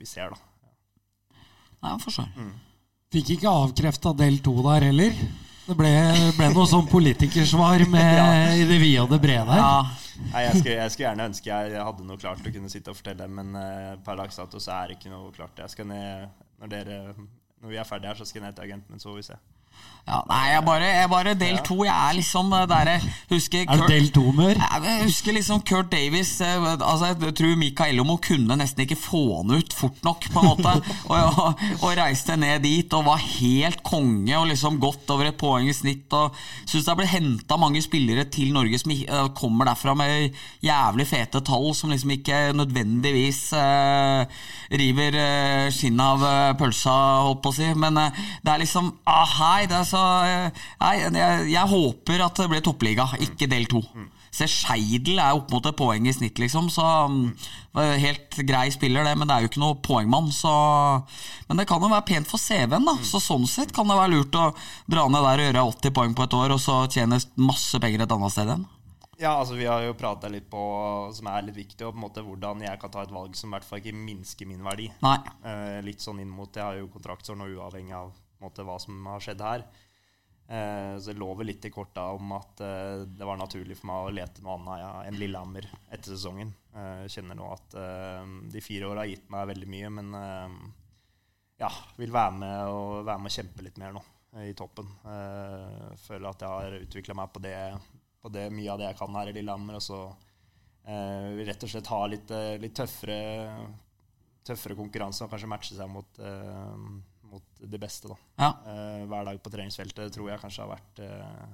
vi 0.00 0.08
ser, 0.08 0.34
da. 0.34 1.36
Nei, 1.78 1.92
jeg 1.92 2.02
forstår. 2.04 2.32
Fikk 3.14 3.36
ikke 3.36 3.52
avkrefta 3.62 4.12
del 4.18 4.40
to 4.44 4.56
der 4.66 4.90
heller. 4.90 5.14
Det 5.68 5.76
ble, 5.76 5.90
ble 6.36 6.46
noe 6.54 6.64
sånn 6.68 6.86
politikersvar 6.88 7.84
med 7.92 8.58
i 8.62 8.68
det 8.68 8.78
vide 8.80 9.04
og 9.04 9.10
det 9.12 9.20
brede 9.20 9.52
her. 9.52 9.60
Ja, 9.60 10.04
Nei, 10.18 10.40
jeg, 10.42 10.54
skulle, 10.58 10.76
jeg 10.80 10.92
skulle 10.92 11.06
gjerne 11.06 11.26
ønske 11.28 11.50
jeg, 11.50 11.82
hadde 11.86 12.06
noe 12.08 12.18
klart 12.18 12.46
å 12.48 12.52
kunne 12.52 12.70
sitte 12.72 12.90
og 12.90 12.98
fortelle, 12.98 13.28
men 13.30 13.52
uh, 13.54 13.92
per 14.04 14.18
dags 14.18 14.40
dato 14.40 14.60
så 14.62 14.72
er 14.74 14.90
det 14.90 14.96
ikke 14.98 15.12
noe 15.12 15.30
klart. 15.36 15.60
Jeg 15.62 15.74
skal 15.76 15.86
ned, 15.86 16.40
når, 16.58 16.72
dere, 16.72 16.96
når 17.62 17.70
vi 17.70 17.78
er 17.78 17.86
ferdige 17.86 18.10
her, 18.10 18.18
så 18.18 18.26
skal 18.26 18.40
jeg 18.40 18.48
ned 18.48 18.58
til 18.58 18.66
agenten 18.66 18.96
min, 18.96 19.02
så 19.02 19.12
får 19.12 19.20
vi 19.20 19.26
se. 19.28 19.38
Ja. 20.08 20.18
Nei, 20.28 20.44
jeg 20.54 20.64
bare, 20.64 20.88
jeg 20.88 21.08
bare 21.12 21.34
del 21.36 21.58
to. 21.66 21.76
Jeg 21.84 21.92
er 21.92 22.16
liksom 22.16 22.52
der 22.70 22.90
jeg 22.94 23.10
Husker 23.28 23.64
Er 23.64 23.80
det 23.82 23.88
del 23.90 24.06
to-humør? 24.14 24.56
Jeg 24.56 25.02
husker 25.02 25.36
liksom 25.36 25.60
Kurt 25.68 25.90
Davis 25.92 26.30
eh, 26.44 26.64
altså 26.64 27.10
Jeg 27.12 27.34
tror 27.36 27.56
Mikael 27.60 28.00
Omo 28.00 28.16
kunne 28.24 28.56
nesten 28.56 28.86
ikke 28.86 28.96
få 28.98 29.22
han 29.42 29.52
ut 29.58 29.74
fort 29.76 30.00
nok, 30.06 30.28
på 30.32 30.40
en 30.40 30.48
måte. 30.48 30.72
og, 31.12 31.40
og, 31.44 31.64
og 31.82 31.96
reiste 31.98 32.38
ned 32.40 32.64
dit 32.64 32.96
og 32.96 33.04
var 33.10 33.20
helt 33.20 33.82
konge 33.84 34.32
og 34.38 34.48
liksom 34.48 34.78
godt 34.80 35.12
over 35.12 35.28
et 35.28 35.38
poeng 35.40 35.68
i 35.68 35.76
snitt. 35.76 36.08
Og 36.16 36.36
syns 36.64 36.86
det 36.86 36.94
er 36.94 37.00
blitt 37.02 37.12
henta 37.12 37.60
mange 37.60 37.82
spillere 37.84 38.24
til 38.32 38.54
Norge 38.56 38.80
som 38.80 38.94
eh, 38.94 39.28
kommer 39.36 39.68
derfra 39.68 39.96
med 39.98 40.38
jævlig 40.64 41.08
fete 41.10 41.44
tall, 41.44 41.68
som 41.76 41.92
liksom 41.92 42.16
ikke 42.16 42.40
nødvendigvis 42.56 43.42
eh, 43.60 44.40
river 44.80 45.20
eh, 45.20 45.68
skinnet 45.74 46.04
av 46.04 46.24
eh, 46.24 46.56
pølsa, 46.58 46.96
holdt 47.28 47.44
på 47.44 47.52
å 47.52 47.58
si. 47.60 47.68
Men 47.76 48.00
eh, 48.00 48.24
det 48.40 48.54
er 48.54 48.64
liksom 48.64 48.94
ah, 49.04 49.24
Hei, 49.38 49.67
eh, 49.72 50.62
Nei, 50.82 50.94
jeg, 51.00 51.48
jeg 51.52 51.72
håper 51.72 52.24
at 52.24 52.40
det 52.40 52.48
blir 52.52 52.64
toppliga, 52.64 53.08
ikke 53.24 53.50
del 53.50 53.68
to. 53.70 53.82
Se, 54.34 54.46
Skeidel 54.50 55.18
er 55.18 55.34
opp 55.34 55.50
mot 55.50 55.64
et 55.66 55.76
poeng 55.76 56.06
i 56.06 56.12
snitt, 56.14 56.38
liksom, 56.38 56.68
så 56.70 56.84
um, 57.08 57.32
Helt 57.78 58.34
grei 58.46 58.68
spiller, 58.74 59.06
det, 59.06 59.14
men 59.18 59.28
det 59.28 59.34
er 59.36 59.44
jo 59.44 59.50
ikke 59.52 59.62
noe 59.62 59.78
poengmann, 59.84 60.32
så 60.34 60.52
Men 61.48 61.60
det 61.60 61.68
kan 61.70 61.82
jo 61.82 61.90
være 61.92 62.06
pent 62.08 62.30
for 62.30 62.42
CV-en, 62.42 62.88
da. 62.88 62.96
Så 63.06 63.22
sånn 63.22 63.46
sett 63.48 63.72
kan 63.74 63.88
det 63.88 63.98
være 63.98 64.16
lurt 64.16 64.38
å 64.38 64.50
dra 64.90 65.06
ned 65.08 65.24
der 65.24 65.44
og 65.44 65.48
gjøre 65.48 65.68
80 65.76 65.94
poeng 66.00 66.18
på 66.18 66.26
et 66.26 66.36
år, 66.40 66.56
og 66.56 66.60
så 66.62 66.82
tjene 66.90 67.20
masse 67.40 67.80
penger 67.82 68.04
et 68.04 68.18
annet 68.18 68.34
sted 68.34 68.50
igjen. 68.50 68.66
Ja, 69.18 69.32
altså 69.34 69.56
Vi 69.58 69.66
har 69.66 69.82
jo 69.82 69.96
prata 69.98 70.28
litt 70.30 70.46
på 70.50 70.60
som 71.14 71.26
er 71.26 71.42
litt 71.48 71.58
viktig, 71.58 71.82
og 71.86 71.94
på 71.94 71.98
en 71.98 72.04
måte 72.04 72.22
hvordan 72.22 72.62
jeg 72.62 72.78
kan 72.78 72.92
ta 72.94 73.02
et 73.02 73.14
valg 73.14 73.34
som 73.34 73.50
i 73.50 73.56
hvert 73.56 73.66
fall 73.66 73.82
ikke 73.82 73.96
minsker 73.98 74.46
min 74.46 74.62
verdi. 74.62 74.86
Nei. 75.02 75.18
Eh, 75.42 75.78
litt 75.86 76.04
sånn 76.04 76.22
inn 76.22 76.30
mot 76.30 76.54
Jeg 76.54 76.62
har 76.64 76.78
jo 76.78 76.90
kontraktsår 76.92 77.38
nå 77.38 77.50
uavhengig 77.56 77.96
av 77.98 78.12
måte, 78.42 78.66
hva 78.66 78.78
som 78.82 79.06
har 79.10 79.22
skjedd 79.24 79.44
her. 79.44 79.66
Eh, 80.48 80.94
så 80.96 81.12
det 81.12 81.20
lå 81.20 81.28
vel 81.36 81.50
litt 81.50 81.66
i 81.68 81.70
korta 81.70 82.06
om 82.16 82.30
at 82.32 82.62
eh, 82.64 83.02
det 83.04 83.26
var 83.28 83.36
naturlig 83.36 83.76
for 83.76 83.90
meg 83.90 84.06
å 84.06 84.12
lete 84.16 84.40
noe 84.40 84.54
annet 84.56 84.80
ja, 84.80 84.92
enn 85.04 85.18
Lillehammer 85.20 85.66
etter 85.92 86.14
sesongen. 86.14 86.54
Eh, 86.72 87.02
jeg 87.04 87.18
kjenner 87.18 87.36
nå 87.36 87.50
at 87.52 87.76
eh, 87.76 88.30
de 88.54 88.62
fire 88.64 88.88
åra 88.88 89.02
har 89.04 89.10
gitt 89.10 89.26
meg 89.34 89.50
veldig 89.50 89.68
mye, 89.74 89.90
men 89.98 90.14
eh, 90.16 90.54
ja, 91.60 91.68
vil 91.98 92.14
være 92.16 92.38
med 92.40 92.72
og 92.72 93.02
være 93.02 93.20
med 93.20 93.28
og 93.28 93.36
kjempe 93.36 93.66
litt 93.66 93.76
mer 93.82 93.92
nå 93.98 94.00
eh, 94.38 94.46
i 94.48 94.56
toppen. 94.56 94.88
Føler 96.06 96.30
at 96.30 96.46
jeg 96.46 96.54
har 96.54 96.78
utvikla 96.78 97.18
meg 97.20 97.34
på 97.34 97.44
det, 97.44 97.58
på 98.24 98.32
det 98.32 98.48
mye 98.54 98.72
av 98.72 98.80
det 98.80 98.88
jeg 98.88 99.00
kan 99.02 99.20
her 99.20 99.28
i 99.28 99.36
Lillehammer. 99.36 99.76
Og 99.76 99.84
så 99.84 100.00
vil 100.88 101.44
rett 101.44 101.64
og 101.66 101.68
slett 101.68 101.92
ha 101.92 102.00
litt, 102.08 102.30
litt 102.62 102.72
tøffere, 102.72 103.20
tøffere 104.48 104.78
konkurranse 104.78 105.26
og 105.26 105.34
kanskje 105.34 105.50
matche 105.52 105.76
seg 105.76 105.90
mot, 105.92 106.22
mot 107.30 107.44
det 107.58 107.80
beste. 107.80 108.10
da. 108.10 108.18
Ja. 108.40 108.50
Eh, 108.72 109.06
hver 109.08 109.28
dag 109.28 109.40
på 109.42 109.52
treningsfeltet 109.52 110.14
tror 110.14 110.30
jeg 110.32 110.42
kanskje 110.42 110.64
har 110.64 110.72
vært 110.76 111.02
eh, 111.04 111.52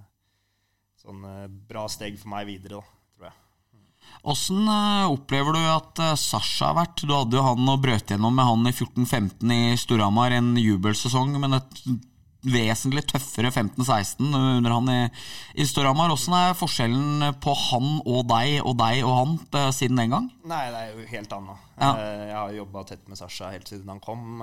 sånn 1.04 1.24
eh, 1.28 1.48
bra 1.70 1.87
steg 1.92 2.18
for 2.20 2.32
meg 2.34 2.48
videre. 2.50 2.80
da, 2.80 3.12
tror 3.16 3.28
jeg. 3.30 3.38
Åssen 4.34 4.64
eh, 4.68 5.12
opplever 5.12 5.56
du 5.56 5.62
at 5.74 6.02
Sasha 6.20 6.72
har 6.72 6.80
vært? 6.82 7.04
Du 7.04 7.14
hadde 7.14 7.38
jo 7.38 7.44
han 7.46 7.70
og 7.74 7.84
brøt 7.84 8.10
gjennom 8.10 8.34
med 8.37 8.48
han 8.48 8.66
i 8.70 8.74
14-15 8.74 9.54
i 9.54 9.62
Storhamar, 9.80 10.34
en 10.37 10.54
jubelsesong, 10.60 11.38
men 11.40 11.60
et 11.60 11.87
vesentlig 12.44 13.04
tøffere 13.08 13.48
15-16 13.48 14.34
under 14.37 14.74
han 14.74 14.90
i, 14.92 15.00
i 15.56 15.66
Storhamar. 15.68 16.12
Åssen 16.12 16.37
er 16.37 16.58
forskjellen 16.58 17.24
på 17.40 17.54
han 17.70 17.94
og 18.04 18.26
deg 18.28 18.58
og 18.60 18.76
deg 18.80 19.00
og 19.06 19.14
han 19.16 19.70
siden 19.72 20.00
den 20.02 20.12
gang? 20.12 20.26
Nei, 20.44 20.64
det 20.74 20.82
er 20.82 20.90
jo 20.92 21.06
helt 21.14 21.37
annet. 21.38 21.70
Ja. 21.78 21.92
Jeg 21.96 22.34
har 22.37 22.58
jobba 22.58 22.84
tett 22.90 23.08
med 23.08 23.18
Sasha 23.18 23.48
helt 23.54 23.70
siden 23.70 23.88
han 23.90 24.02
kom. 24.04 24.42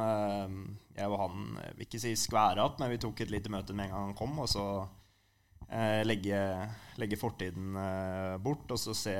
Eh, 0.96 1.02
Jeg 1.04 1.10
og 1.12 1.20
han 1.24 1.46
jeg 1.64 1.76
vil 1.78 1.86
ikke 1.88 2.02
si 2.04 2.16
skværa 2.16 2.66
opp, 2.66 2.80
men 2.80 2.92
vi 2.94 2.98
tok 3.02 3.22
et 3.26 3.32
lite 3.32 3.50
møte 3.54 3.74
med 3.74 3.86
en 3.90 3.92
gang 3.96 4.06
han 4.12 4.18
kom. 4.18 4.38
Og 4.44 4.50
så 4.52 4.66
eh, 5.70 6.02
legge, 6.06 6.42
legge 7.02 7.18
fortiden 7.20 7.76
eh, 7.80 8.38
bort 8.44 8.72
og 8.72 8.80
så 8.80 8.94
se, 8.98 9.16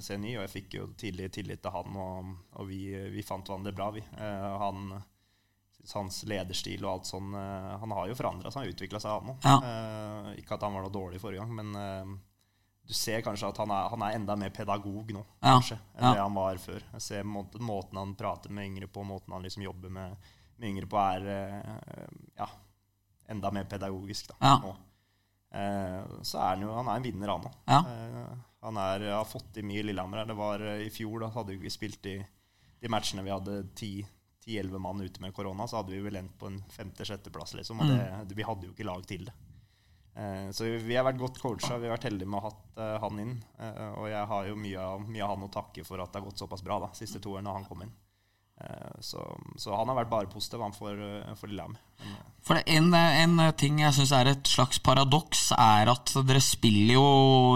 se 0.00 0.16
ny. 0.18 0.36
Og 0.38 0.44
jeg 0.46 0.54
fikk 0.56 0.78
jo 0.80 0.88
tidlig 1.00 1.30
tillit 1.36 1.62
til 1.64 1.74
han, 1.74 1.96
og, 1.96 2.34
og 2.60 2.68
vi, 2.70 2.84
vi 3.14 3.22
fant 3.26 3.46
hverandre 3.48 3.72
bra, 3.76 3.90
vi. 3.96 4.04
Eh, 4.16 4.50
Han 4.64 5.02
hans 5.94 6.18
lederstil 6.28 6.82
og 6.84 6.90
alt 6.92 7.08
sånn 7.08 7.30
eh, 7.34 7.68
Han 7.80 7.92
har 7.96 8.10
jo 8.10 8.14
forandra 8.18 8.50
seg, 8.52 8.60
han 8.60 8.66
har 8.68 8.74
utvikla 8.74 8.98
seg, 9.00 9.14
han 9.16 9.30
òg. 9.32 9.46
Ja. 9.48 10.34
Ikke 10.36 10.58
at 10.58 10.66
han 10.66 10.74
var 10.76 10.84
noe 10.84 10.92
dårlig 10.92 11.20
forrige 11.22 11.40
gang, 11.40 11.54
men 11.56 11.70
eh, 11.80 12.10
du 12.90 12.92
ser 12.96 13.22
kanskje 13.24 13.48
at 13.48 13.60
han 13.62 13.70
er, 13.72 13.86
han 13.92 14.02
er 14.04 14.16
enda 14.18 14.34
mer 14.36 14.50
pedagog 14.54 15.12
nå, 15.14 15.22
Ja, 15.40 15.54
kanskje, 15.56 15.78
enn 15.96 16.04
ja. 16.04 16.12
det 16.18 16.22
han 16.24 16.34
var 16.36 16.60
før. 16.60 16.84
Jeg 16.98 17.04
ser 17.06 17.24
måten, 17.28 17.62
måten 17.64 18.00
han 18.00 18.12
prater 18.18 18.52
med 18.52 18.66
yngre 18.68 18.88
på, 18.92 19.04
måten 19.08 19.32
han 19.36 19.44
liksom 19.46 19.62
jobber 19.64 19.92
med, 19.94 20.28
med 20.60 20.70
yngre 20.74 20.88
på, 20.90 21.00
er 21.00 21.26
eh, 21.34 22.04
ja, 22.38 22.46
enda 23.32 23.50
mer 23.54 23.64
pedagogisk 23.70 24.30
da, 24.32 24.38
Ja. 24.44 24.54
nå. 24.64 24.76
Eh, 25.50 26.22
så 26.22 26.38
er 26.38 26.52
han 26.54 26.62
jo 26.62 26.74
han 26.76 26.88
er 26.92 27.00
en 27.00 27.06
vinner, 27.08 27.32
han 27.32 27.48
òg. 27.48 27.58
Eh, 27.66 28.38
han 28.62 28.76
er, 28.78 29.06
har 29.16 29.24
fått 29.26 29.52
til 29.56 29.64
mye 29.66 29.80
i 29.80 29.86
Lillehammer. 29.88 30.26
Det 30.28 30.36
var 30.36 30.62
I 30.84 30.90
fjor 30.92 31.24
da 31.24 31.30
hadde 31.34 31.56
vi 31.58 31.70
spilt 31.72 32.04
i 32.06 32.18
de 32.80 32.88
matchene 32.92 33.24
vi 33.24 33.32
hadde 33.32 33.54
ti, 33.76 33.92
10-11 34.46 34.78
mann 34.80 35.00
ute 35.04 35.20
med 35.20 35.34
korona, 35.36 35.66
så 35.68 35.80
hadde 35.80 35.92
vi 35.92 36.00
vel 36.04 36.16
endt 36.20 36.36
på 36.40 36.48
en 36.48 36.60
femte-sjetteplass, 36.72 37.54
liksom. 37.58 37.80
Og 37.82 37.88
det, 37.92 38.36
vi 38.36 38.46
hadde 38.46 38.68
jo 38.68 38.72
ikke 38.72 38.86
lag 38.88 39.02
til 39.08 39.26
det. 39.28 39.34
Eh, 40.20 40.48
så 40.56 40.64
vi 40.80 40.96
har 40.96 41.04
vært 41.06 41.20
godt 41.20 41.38
coacha. 41.40 41.76
Vi 41.78 41.86
har 41.88 41.96
vært 41.96 42.08
heldige 42.08 42.28
med 42.28 42.40
å 42.40 42.44
ha 42.44 42.50
hatt 42.52 42.78
eh, 42.84 42.94
han 43.04 43.20
inn. 43.22 43.34
Eh, 43.60 43.90
og 43.96 44.08
jeg 44.10 44.26
har 44.32 44.48
jo 44.48 44.56
mye 44.60 44.86
av, 44.92 45.04
mye 45.08 45.24
av 45.26 45.34
han 45.34 45.46
å 45.48 45.52
takke 45.52 45.84
for 45.86 46.02
at 46.02 46.12
det 46.12 46.20
har 46.20 46.26
gått 46.30 46.40
såpass 46.42 46.64
bra 46.66 46.78
da, 46.82 46.88
siste 46.96 47.20
to 47.22 47.34
årene 47.36 47.52
han 47.54 47.66
kom 47.68 47.84
inn. 47.86 47.92
Eh, 48.60 48.96
så, 49.00 49.22
så 49.56 49.72
han 49.76 49.88
har 49.88 49.96
vært 50.02 50.10
bare 50.12 50.28
positiv, 50.32 50.60
han 50.64 50.74
for, 50.76 50.92
eh, 50.92 51.30
for 51.38 51.48
Lillehammer. 51.48 51.80
Eh, 52.04 52.18
For 52.44 52.60
en, 52.64 52.88
en 52.96 53.40
ting 53.60 53.78
jeg 53.82 53.92
syns 53.96 54.12
er 54.16 54.30
et 54.32 54.48
slags 54.48 54.78
paradoks, 54.84 55.50
er 55.56 55.90
at 55.92 56.12
dere 56.28 56.40
spiller 56.44 56.94
jo 56.96 57.04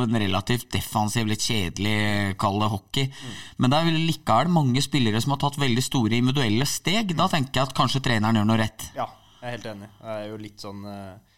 en 0.04 0.18
relativt 0.20 0.68
defensiv, 0.74 1.26
litt 1.30 1.44
kjedelig, 1.44 2.36
kall 2.40 2.60
det 2.60 2.70
hockey. 2.72 3.08
Men 3.58 3.72
det 3.72 3.78
er 3.80 3.88
vel 3.88 4.00
likevel 4.10 4.52
mange 4.52 4.82
spillere 4.84 5.20
som 5.24 5.32
har 5.36 5.40
tatt 5.44 5.60
veldig 5.60 5.84
store 5.84 6.18
individuelle 6.20 6.68
steg. 6.68 7.14
Da 7.16 7.28
tenker 7.32 7.60
jeg 7.62 7.70
at 7.70 7.76
kanskje 7.76 8.04
treneren 8.04 8.36
gjør 8.40 8.50
noe 8.52 8.60
rett. 8.60 8.90
Ja, 8.96 9.08
jeg 9.40 9.48
er 9.48 9.56
helt 9.56 9.70
enig. 9.72 9.88
Det 10.00 10.18
er 10.18 10.28
jo 10.30 10.42
litt 10.44 10.60
sånn 10.68 10.84
eh, 10.88 11.33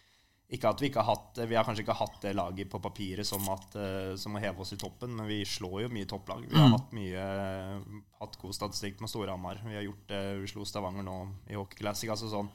Ikke 0.49 0.69
at 0.71 0.79
vi 0.81 0.87
ikke 0.87 1.03
har 1.03 1.17
hatt 1.17 1.41
Vi 1.51 1.57
har 1.59 1.65
kanskje 1.67 1.83
ikke 1.83 1.97
hatt 1.99 2.21
det 2.23 2.31
laget 2.39 2.69
på 2.71 2.79
papiret 2.79 3.27
som, 3.27 3.43
at, 3.51 3.75
eh, 3.75 4.13
som 4.21 4.37
å 4.37 4.41
heve 4.41 4.61
oss 4.63 4.73
i 4.73 4.79
toppen, 4.79 5.11
men 5.17 5.27
vi 5.27 5.41
slår 5.45 5.83
jo 5.83 5.89
mye 5.91 6.07
topplag. 6.07 6.45
Vi 6.47 6.55
har 6.55 6.71
hatt 6.77 6.93
mye 6.95 7.25
Hatt 8.21 8.39
god 8.41 8.55
statistikk 8.55 9.01
med 9.03 9.11
Storhamar. 9.11 9.59
Vi 9.67 9.75
har 9.75 9.83
gjort 9.83 10.07
det, 10.09 10.21
vi 10.45 10.47
slo 10.53 10.65
Stavanger 10.65 11.03
nå 11.03 11.17
i 11.51 11.55
Hockey 11.59 11.81
Classic. 11.83 12.09
Altså 12.15 12.31
sånn 12.31 12.49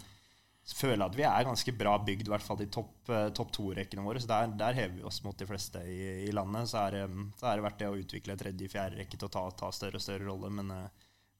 så 0.63 0.75
føler 0.77 1.01
jeg 1.01 1.09
at 1.09 1.15
vi 1.17 1.23
er 1.25 1.43
ganske 1.47 1.71
bra 1.73 1.95
bygd, 2.05 2.27
i 2.27 2.31
hvert 2.31 2.43
fall 2.45 2.59
i 2.61 2.67
topp, 2.69 3.09
eh, 3.09 3.29
topp 3.35 3.49
to-rekkene 3.51 4.03
våre. 4.05 4.19
Så 4.21 4.27
der, 4.29 4.47
der 4.55 4.73
hever 4.77 4.95
vi 4.99 5.03
oss 5.09 5.23
mot 5.25 5.35
de 5.35 5.47
fleste 5.49 5.81
i, 5.89 6.27
i 6.27 6.31
landet. 6.31 6.69
Så 6.69 6.77
er, 6.85 6.91
det- 6.91 7.31
så 7.41 7.47
er 7.49 7.55
det 7.57 7.63
verdt 7.65 7.79
det 7.81 7.87
å 7.89 7.97
utvikle 7.97 8.35
tredje-fjerde 8.37 8.99
rekke 9.01 9.17
til 9.17 9.27
å 9.27 9.31
ta, 9.33 9.41
ta 9.57 9.71
større 9.73 9.97
og 9.97 10.03
større 10.05 10.27
rolle. 10.29 10.51
Men 10.53 10.69
uh, 10.71 10.87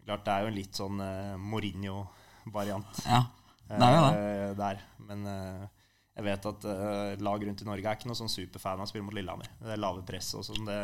klart 0.04 0.26
det 0.26 0.34
er 0.34 0.42
jo 0.42 0.50
en 0.52 0.58
litt 0.58 0.74
sånn 0.76 1.00
uh, 1.00 1.38
Mourinho-variant 1.38 3.04
Ja, 3.06 3.22
det 3.70 3.78
er 3.88 3.96
jo 3.96 4.02
det. 4.10 4.18
eh, 4.26 4.54
der. 4.58 4.82
Men 5.08 5.28
eh, 5.28 5.68
jeg 6.12 6.28
vet 6.28 6.48
at 6.50 6.66
uh, 6.68 7.14
lag 7.24 7.44
rundt 7.48 7.62
i 7.64 7.68
Norge 7.68 7.88
er 7.88 8.00
ikke 8.00 8.10
noe 8.10 8.20
sånn 8.20 8.32
superfan 8.32 8.82
av 8.82 8.88
å 8.88 8.90
spille 8.90 9.06
mot 9.08 9.16
Lillehammer. 9.16 9.48
Det 9.62 9.72
er 9.72 9.80
lave 9.80 10.04
press 10.08 10.34
og 10.36 10.44
sånn. 10.44 10.66
Det, 10.68 10.80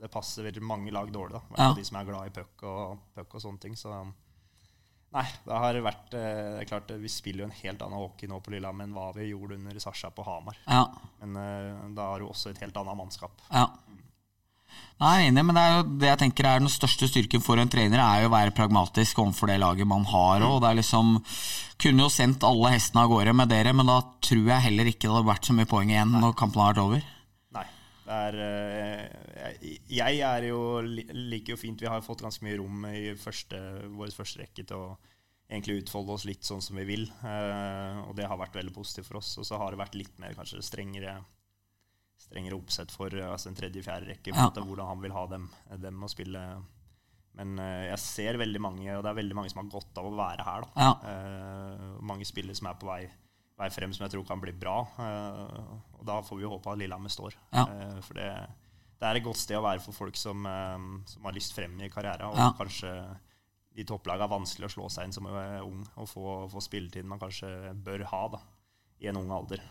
det 0.00 0.08
passer 0.12 0.48
mange 0.64 0.94
lag 0.94 1.10
dårlig, 1.12 1.36
da. 1.36 1.58
Ja. 1.58 1.74
De 1.76 1.84
som 1.84 1.98
er 2.00 2.08
glad 2.08 2.30
i 2.30 2.32
puck 2.38 2.64
og, 2.64 3.02
puck 3.18 3.36
og 3.36 3.44
sånne 3.44 3.60
ting. 3.60 3.76
Så 3.76 3.92
nei, 5.12 5.26
det 5.44 5.60
har 5.64 5.80
vært 5.84 6.16
uh, 6.16 6.56
Det 6.58 6.66
klart 6.68 6.90
eh, 6.92 6.98
Vi 7.00 7.08
spiller 7.12 7.44
jo 7.44 7.48
en 7.48 7.58
helt 7.60 7.84
annen 7.84 8.00
hockey 8.00 8.28
nå 8.28 8.40
på 8.44 8.52
Lillehammer 8.52 8.88
enn 8.88 8.96
hva 8.96 9.10
vi 9.16 9.28
gjorde 9.30 9.60
under 9.60 9.84
Sasha 9.84 10.10
på 10.14 10.24
Hamar. 10.24 10.56
Ja, 10.64 10.86
Men 11.20 11.36
uh, 11.36 11.84
da 11.98 12.08
har 12.14 12.24
du 12.24 12.30
også 12.30 12.54
et 12.54 12.64
helt 12.64 12.80
annet 12.80 12.98
mannskap. 12.98 13.44
ja. 13.52 13.68
Nei, 14.98 15.10
jeg 15.14 15.28
er 15.28 15.30
enig, 15.30 15.42
men 15.46 15.54
det 15.54 15.64
jo 15.70 15.82
det 16.02 16.08
jeg 16.08 16.18
tenker 16.24 16.46
er 16.50 16.62
den 16.62 16.72
største 16.72 17.06
styrken 17.06 17.42
for 17.42 17.60
en 17.62 17.70
trener, 17.70 18.00
er 18.02 18.24
jo 18.24 18.30
å 18.30 18.34
være 18.34 18.54
pragmatisk 18.56 19.20
overfor 19.22 19.50
det 19.50 19.60
laget 19.62 19.86
man 19.86 20.02
har. 20.10 20.42
Og 20.48 20.58
det 20.62 20.72
er 20.72 20.80
liksom 20.80 21.18
Kunne 21.78 22.02
jo 22.02 22.10
sendt 22.10 22.42
alle 22.42 22.72
hestene 22.72 23.04
av 23.04 23.12
gårde 23.12 23.36
med 23.38 23.52
dere, 23.52 23.70
men 23.70 23.86
da 23.86 24.00
tror 24.26 24.48
jeg 24.50 24.64
heller 24.64 24.88
ikke 24.90 25.04
det 25.04 25.12
hadde 25.14 25.28
vært 25.28 25.46
så 25.46 25.54
mye 25.54 25.68
poeng 25.70 25.92
igjen 25.92 26.16
når 26.16 26.34
kampen 26.40 26.58
har 26.58 26.72
vært 26.72 26.80
over. 26.82 27.04
Nei. 27.54 27.62
Det 28.08 28.16
er, 28.24 28.38
eh, 28.42 29.52
jeg, 29.60 29.76
jeg 30.00 30.18
er 30.26 30.48
jo 30.48 30.58
liker 30.82 31.54
jo 31.54 31.60
fint 31.60 31.84
Vi 31.84 31.86
har 31.86 32.02
fått 32.02 32.24
ganske 32.26 32.42
mye 32.42 32.58
rom 32.58 32.88
i 32.90 33.14
første, 33.20 33.62
vår 33.94 34.10
første 34.16 34.42
rekke 34.42 34.66
til 34.66 34.82
å 34.88 34.90
egentlig 35.46 35.84
utfolde 35.84 36.16
oss 36.16 36.26
litt 36.26 36.42
sånn 36.42 36.64
som 36.64 36.82
vi 36.82 36.88
vil. 36.90 37.06
eh, 37.22 38.02
og 38.02 38.18
det 38.18 38.26
har 38.26 38.42
vært 38.42 38.58
veldig 38.58 38.74
positivt 38.74 39.12
for 39.12 39.22
oss. 39.22 39.36
Og 39.38 39.46
så 39.46 39.62
har 39.62 39.70
det 39.70 39.84
vært 39.84 39.94
litt 40.02 40.18
mer 40.18 40.34
kanskje 40.34 40.66
strengere 40.66 41.20
strengere 42.18 42.56
oppsett 42.58 42.90
for 42.94 43.14
eh, 43.14 43.28
altså 43.30 43.48
en 43.52 43.58
tredje-fjerde 43.58 44.10
rekke. 44.12 44.34
Ja. 44.34 44.48
Hvordan 44.50 44.86
han 44.90 45.00
vil 45.04 45.12
ha 45.14 45.26
dem, 45.30 45.48
dem 45.78 46.02
å 46.04 46.10
spille. 46.10 46.42
Men 47.38 47.58
eh, 47.62 47.86
jeg 47.92 47.98
ser 48.02 48.38
veldig 48.40 48.60
mange, 48.64 48.90
og 48.96 49.04
det 49.06 49.10
er 49.12 49.20
veldig 49.20 49.36
mange 49.38 49.50
som 49.52 49.62
har 49.62 49.70
godt 49.70 50.00
av 50.02 50.08
å 50.10 50.16
være 50.18 50.46
her. 50.48 50.66
da. 50.66 50.88
Ja. 50.88 50.92
Eh, 51.12 51.88
mange 52.02 52.26
spillere 52.28 52.56
som 52.58 52.66
er 52.70 52.78
på 52.80 52.88
vei, 52.90 53.02
vei 53.58 53.68
frem, 53.70 53.92
som 53.94 54.04
jeg 54.06 54.16
tror 54.16 54.26
kan 54.26 54.42
bli 54.42 54.52
bra. 54.58 54.80
Eh, 54.98 55.62
og 56.00 56.04
da 56.08 56.18
får 56.26 56.40
vi 56.42 56.50
håpe 56.50 56.72
at 56.72 56.80
Lillehammer 56.82 57.14
står. 57.14 57.38
Ja. 57.54 57.64
Eh, 57.70 58.00
for 58.02 58.18
det, 58.18 58.28
det 58.98 59.06
er 59.12 59.20
et 59.20 59.26
godt 59.28 59.38
sted 59.38 59.60
å 59.60 59.62
være 59.68 59.84
for 59.86 59.94
folk 59.94 60.18
som, 60.18 60.42
eh, 60.50 60.76
som 61.14 61.30
har 61.30 61.38
lyst 61.38 61.54
frem 61.54 61.78
i 61.86 61.90
karrieren. 61.94 62.26
Og 62.32 62.36
Ja. 62.42 62.50
kanskje 62.58 62.92
i 63.78 63.84
topplaget 63.86 64.26
er 64.26 64.34
vanskelig 64.34 64.66
å 64.66 64.74
slå 64.74 64.90
seg 64.90 65.06
inn 65.06 65.12
som 65.14 65.26
er 65.30 65.60
ung 65.62 65.84
og 65.94 66.08
få, 66.10 66.24
få 66.50 66.58
spilletiden 66.64 67.06
man 67.06 67.20
kanskje 67.22 67.70
bør 67.78 68.02
ha 68.10 68.22
da, 68.34 68.40
i 68.98 69.06
en 69.06 69.20
ung 69.20 69.30
alder. 69.30 69.62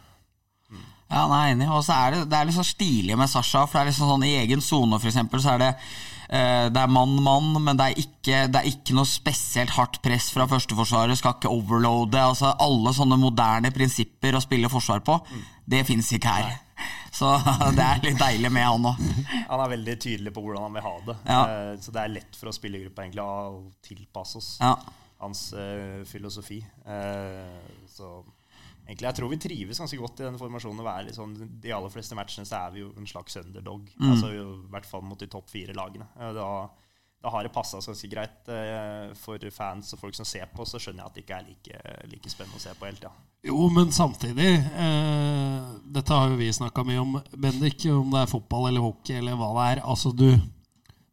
Ja, 1.08 1.24
nei, 1.32 1.40
er 1.46 1.54
enig. 1.56 1.70
Og 1.72 1.86
så 1.88 1.96
er 1.96 2.14
det, 2.18 2.26
det 2.32 2.36
er 2.36 2.48
litt 2.50 2.58
så 2.58 2.66
stilig 2.68 3.16
med 3.16 3.32
Sasha, 3.32 3.64
for 3.66 3.80
det 3.80 3.86
er 3.86 3.90
liksom 3.94 4.10
sånn 4.12 4.28
i 4.28 4.36
egen 4.42 4.64
sone, 4.64 5.00
for 5.00 5.08
eksempel, 5.08 5.40
så 5.40 5.54
er 5.54 5.62
det 5.62 5.70
uh, 5.78 6.68
det 6.74 6.82
er 6.82 6.92
mann-mann, 6.92 7.54
men 7.64 7.80
det 7.80 7.86
er, 7.86 8.02
ikke, 8.04 8.42
det 8.52 8.60
er 8.60 8.68
ikke 8.74 8.98
noe 8.98 9.08
spesielt 9.08 9.72
hardt 9.78 10.02
press 10.04 10.28
fra 10.36 10.50
førsteforsvaret. 10.52 11.16
Skal 11.20 11.38
ikke 11.38 11.54
overloade. 11.54 12.20
altså 12.20 12.52
Alle 12.60 12.92
sånne 12.98 13.20
moderne 13.22 13.72
prinsipper 13.76 14.36
å 14.36 14.44
spille 14.44 14.72
forsvar 14.74 15.06
på, 15.08 15.16
det 15.64 15.86
fins 15.88 16.12
ikke 16.18 16.36
her. 16.40 16.58
Så 17.18 17.32
det 17.78 17.82
er 17.88 18.04
litt 18.04 18.20
deilig 18.20 18.52
med 18.54 18.68
han 18.68 18.92
òg. 18.92 19.00
Han 19.48 19.64
er 19.64 19.72
veldig 19.78 19.96
tydelig 20.04 20.36
på 20.36 20.44
hvordan 20.44 20.68
han 20.68 20.76
vil 20.76 20.86
ha 20.86 20.96
det. 21.08 21.16
Ja. 21.26 21.42
Uh, 21.48 21.74
så 21.82 21.96
det 21.96 22.04
er 22.04 22.16
lett 22.20 22.36
for 22.38 22.52
oss 22.52 22.60
spillergruppa 22.60 23.08
egentlig 23.08 23.24
å 23.24 23.62
tilpasse 23.88 24.42
oss 24.44 24.50
Ja. 24.60 24.76
hans 25.24 25.48
uh, 25.56 26.04
filosofi. 26.06 26.60
Eh, 26.86 27.72
så 27.90 28.20
egentlig 28.88 29.10
jeg 29.10 29.19
tror 29.19 29.32
vi 29.32 29.39
trives 29.43 29.80
ganske 29.84 30.00
godt 30.00 30.21
i 30.21 30.28
denne 30.28 30.41
formasjonen. 30.41 30.82
å 30.82 30.88
være 30.88 31.08
litt 31.10 31.19
sånn, 31.19 31.36
De 31.62 31.71
aller 31.76 31.93
fleste 31.93 32.17
matchene 32.17 32.47
så 32.47 32.63
er 32.63 32.76
vi 32.76 32.84
jo 32.86 32.91
en 32.95 33.08
slags 33.10 33.39
underdog. 33.43 33.88
Mm. 34.00 34.12
Altså 34.13 34.34
I 34.34 34.43
hvert 34.73 34.89
fall 34.89 35.04
mot 35.06 35.19
de 35.19 35.30
topp 35.32 35.52
fire 35.52 35.76
lagene. 35.78 36.08
Eh, 36.17 36.34
da, 36.38 36.47
da 37.23 37.34
har 37.34 37.43
det 37.43 37.54
passa 37.56 37.82
ganske 37.84 38.12
greit 38.12 38.52
eh, 38.54 39.13
for 39.19 39.43
fans 39.54 39.93
og 39.93 40.02
folk 40.06 40.17
som 40.17 40.28
ser 40.28 40.47
på. 40.54 40.65
Så 40.65 40.80
skjønner 40.80 41.04
jeg 41.04 41.12
at 41.12 41.17
det 41.17 41.26
ikke 41.26 41.39
er 41.39 41.50
like, 41.50 41.82
like 42.13 42.34
spennende 42.34 42.62
å 42.62 42.63
se 42.63 42.76
på 42.78 42.88
hele 42.88 43.02
tida. 43.02 43.13
Jo, 43.47 43.67
men 43.69 43.91
samtidig 43.93 44.50
eh, 44.58 45.67
Dette 45.93 46.15
har 46.15 46.32
jo 46.32 46.39
vi 46.39 46.50
snakka 46.54 46.84
mye 46.88 47.04
om, 47.04 47.19
Bendik. 47.36 47.86
Om 47.91 48.15
det 48.15 48.23
er 48.23 48.32
fotball 48.32 48.71
eller 48.71 48.84
hockey 48.84 49.19
eller 49.19 49.38
hva 49.39 49.54
det 49.60 49.69
er. 49.76 49.86
Altså, 49.86 50.15
du, 50.15 50.32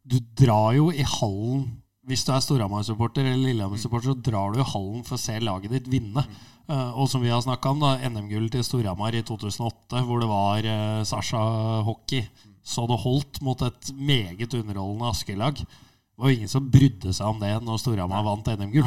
du 0.03 0.21
drar 0.39 0.73
jo 0.79 0.91
i 0.95 1.05
hallen 1.19 1.69
Hvis 2.09 2.25
du 2.27 2.35
er 2.35 2.43
Storhamar-supporter 2.45 3.25
eller 3.25 3.49
Lillehammer-supporter, 3.49 4.13
så 4.13 4.27
drar 4.31 4.53
du 4.53 4.61
i 4.61 4.73
hallen 4.75 5.07
for 5.07 5.17
å 5.17 5.25
se 5.25 5.39
laget 5.41 5.73
ditt 5.73 5.87
vinne. 5.89 6.25
Eh, 6.25 6.51
og 6.97 7.09
som 7.11 7.21
vi 7.25 7.29
har 7.33 7.43
snakka 7.45 7.71
om, 7.75 7.83
da 7.85 7.97
NM-gull 8.09 8.47
til 8.53 8.65
Storhamar 8.65 9.15
i 9.19 9.23
2008, 9.27 10.01
hvor 10.07 10.23
det 10.23 10.29
var 10.31 10.65
eh, 10.65 11.03
Sasha-hockey. 11.05 12.25
Så 12.65 12.87
det 12.89 13.01
holdt 13.03 13.43
mot 13.45 13.61
et 13.67 13.91
meget 13.93 14.55
underholdende 14.57 15.11
Asker-lag. 15.11 15.59
Det 15.61 16.23
var 16.23 16.31
jo 16.31 16.37
ingen 16.39 16.49
som 16.49 16.71
brydde 16.71 17.13
seg 17.13 17.27
om 17.29 17.41
det 17.43 17.53
når 17.67 17.81
Storhamar 17.83 18.25
vant 18.25 18.49
NM-gull. 18.55 18.87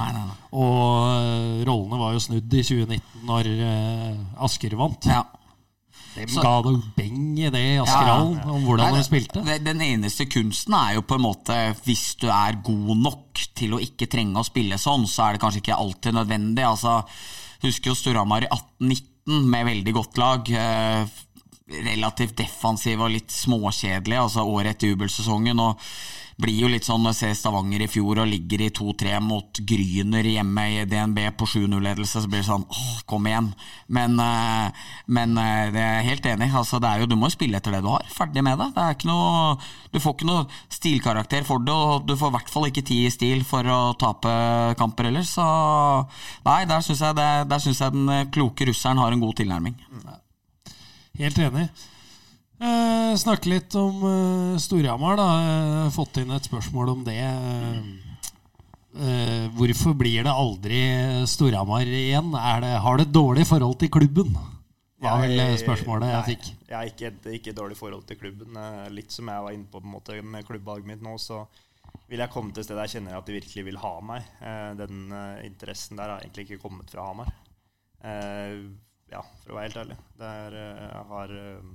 Og 0.58 1.10
øh, 1.12 1.66
rollene 1.70 2.00
var 2.02 2.16
jo 2.16 2.24
snudd 2.24 2.54
i 2.58 2.63
2019 2.66 3.28
når 3.30 3.52
Asker 4.48 4.78
vant. 4.80 5.06
Ja. 5.12 5.26
Dem 6.18 6.30
Så- 6.34 6.42
ga 6.42 6.56
noe 6.66 6.82
beng 6.98 7.38
i 7.38 7.50
det 7.54 7.62
i 7.62 7.78
Askerhallen 7.78 8.40
om 8.50 8.63
hvordan 8.66 8.90
Nei, 8.90 8.98
de 8.98 9.06
spilte. 9.06 9.44
Den 9.62 9.82
eneste 9.86 10.26
kunsten 10.26 10.74
er 10.74 10.96
jo 10.96 11.04
på 11.06 11.13
en 11.18 11.22
måte 11.28 11.58
Hvis 11.86 12.16
du 12.18 12.26
er 12.34 12.58
god 12.66 12.96
nok 12.98 13.44
til 13.54 13.76
å 13.78 13.82
ikke 13.84 14.08
trenge 14.10 14.42
å 14.42 14.46
spille 14.48 14.80
sånn, 14.82 15.06
så 15.06 15.28
er 15.28 15.36
det 15.38 15.44
kanskje 15.44 15.62
ikke 15.62 15.78
alltid 15.78 16.18
nødvendig. 16.18 16.66
Altså, 16.66 17.04
husker 17.63 17.91
jo 17.91 17.98
Storhamar 17.98 18.46
i 18.46 18.52
1819 18.52 19.50
med 19.52 19.67
veldig 19.67 19.93
godt 19.98 20.20
lag. 20.22 20.52
Relativt 21.68 22.38
defensiv 22.40 23.02
og 23.04 23.12
litt 23.12 23.34
småkjedelig, 23.34 24.22
altså 24.22 24.46
året 24.48 24.76
etter 24.76 24.94
jubelsesongen. 24.94 25.60
og 25.60 25.82
blir 26.38 26.58
jo 26.62 26.70
litt 26.70 26.86
sånn 26.86 27.02
når 27.02 27.16
jeg 27.16 27.20
ser 27.20 27.38
Stavanger 27.40 27.84
i 27.84 27.90
fjor 27.90 28.22
og 28.22 28.30
ligger 28.30 28.62
i 28.68 28.70
2-3 28.74 29.18
mot 29.26 29.60
Gryner 29.70 30.28
hjemme 30.30 30.66
i 30.70 30.84
DNB 30.90 31.32
på 31.38 31.48
7-0-ledelse, 31.50 32.22
så 32.22 32.30
blir 32.30 32.44
det 32.44 32.50
sånn 32.50 32.66
åh, 32.68 33.00
kom 33.10 33.26
igjen. 33.30 33.50
Men, 33.98 34.20
eh, 34.22 34.84
men 35.18 35.34
eh, 35.42 35.72
det 35.74 35.82
er 35.82 35.96
jeg 35.98 36.10
helt 36.12 36.30
enig. 36.36 36.52
Altså, 36.62 36.82
jo, 37.02 37.10
du 37.10 37.18
må 37.18 37.32
jo 37.32 37.38
spille 37.38 37.58
etter 37.58 37.74
det 37.74 37.82
du 37.86 37.90
har. 37.90 38.06
Ferdig 38.14 38.46
med 38.46 38.62
det. 38.62 38.70
det 38.78 39.10
noe, 39.10 39.58
du 39.94 40.00
får 40.04 40.18
ikke 40.18 40.30
noe 40.30 40.46
stilkarakter 40.78 41.48
for 41.48 41.66
det, 41.66 41.74
og 41.74 42.06
du 42.06 42.14
får 42.14 42.30
i 42.30 42.38
hvert 42.38 42.54
fall 42.54 42.70
ikke 42.70 42.86
ti 42.86 43.02
i 43.08 43.14
stil 43.14 43.42
for 43.48 43.66
å 43.66 43.82
tape 43.98 44.38
kamper 44.78 45.10
ellers. 45.10 45.34
Så 45.40 45.48
nei, 46.46 46.62
der 46.70 46.86
syns 46.86 47.02
jeg, 47.02 47.18
synes 47.66 47.82
jeg 47.82 47.98
den 47.98 48.32
kloke 48.34 48.70
russeren 48.70 49.02
har 49.02 49.16
en 49.16 49.26
god 49.26 49.42
tilnærming. 49.42 49.78
Helt 51.18 51.38
enig. 51.42 51.68
Eh, 52.58 53.13
snakke 53.22 53.50
litt 53.52 53.76
om 53.78 54.02
eh, 54.10 54.58
Storhamar. 54.62 55.18
da. 55.20 55.30
Fått 55.94 56.18
inn 56.22 56.32
et 56.34 56.48
spørsmål 56.50 56.94
om 56.96 57.04
det. 57.06 57.18
Eh, 58.98 59.48
hvorfor 59.58 59.94
blir 59.98 60.24
det 60.26 60.34
aldri 60.34 60.80
Storhamar 61.30 61.86
igjen? 61.86 62.32
Er 62.38 62.62
det, 62.65 62.72
har 62.82 62.98
det 63.02 63.12
dårlig 63.13 63.46
forhold 63.50 63.78
til 63.82 63.92
klubben? 63.94 64.34
Var 64.98 65.20
vel 65.22 65.40
eh, 65.44 65.54
spørsmålet 65.62 66.10
jeg 66.10 66.26
fikk. 66.32 66.48
Jeg 66.72 66.76
har 66.80 66.90
ikke 66.90 67.10
et 67.12 67.28
ikke 67.38 67.54
dårlig 67.58 67.78
forhold 67.78 68.08
til 68.10 68.18
klubben. 68.18 68.58
Eh, 68.58 68.88
Litt 68.98 69.13
som 69.13 69.30
jeg 69.30 69.46
var 69.46 69.54
inne 69.54 69.70
på, 69.70 69.78
på 69.82 69.86
en 69.86 69.94
måte, 69.94 70.18
med 70.26 70.48
klubbvalget 70.48 70.90
mitt 70.90 71.06
nå, 71.06 71.13
så 71.22 71.44
vil 72.10 72.24
jeg 72.24 72.32
komme 72.34 72.54
til 72.56 72.63
et 72.63 72.68
sted 72.70 72.80
jeg 72.82 72.96
kjenner 72.96 73.18
at 73.20 73.28
de 73.30 73.36
virkelig 73.38 73.68
vil 73.68 73.78
ha 73.84 73.94
meg. 74.10 74.26
Eh, 74.42 74.72
Den 74.82 75.06
eh, 75.13 75.46
interessen 75.46 76.00
der 76.02 76.15
har 76.15 76.26
egentlig 76.26 76.48
ikke 76.48 76.63
kommet 76.65 76.90
fra 76.94 77.06
Hamar. 77.12 77.30
Ja, 79.12 79.22
for 79.44 79.54
å 79.54 79.58
være 79.58 79.70
helt 79.70 79.82
ærlig. 79.86 79.98
Det 80.20 80.30
er, 80.44 80.56
eh, 80.60 80.96
har, 81.12 81.32
eh, 81.32 81.68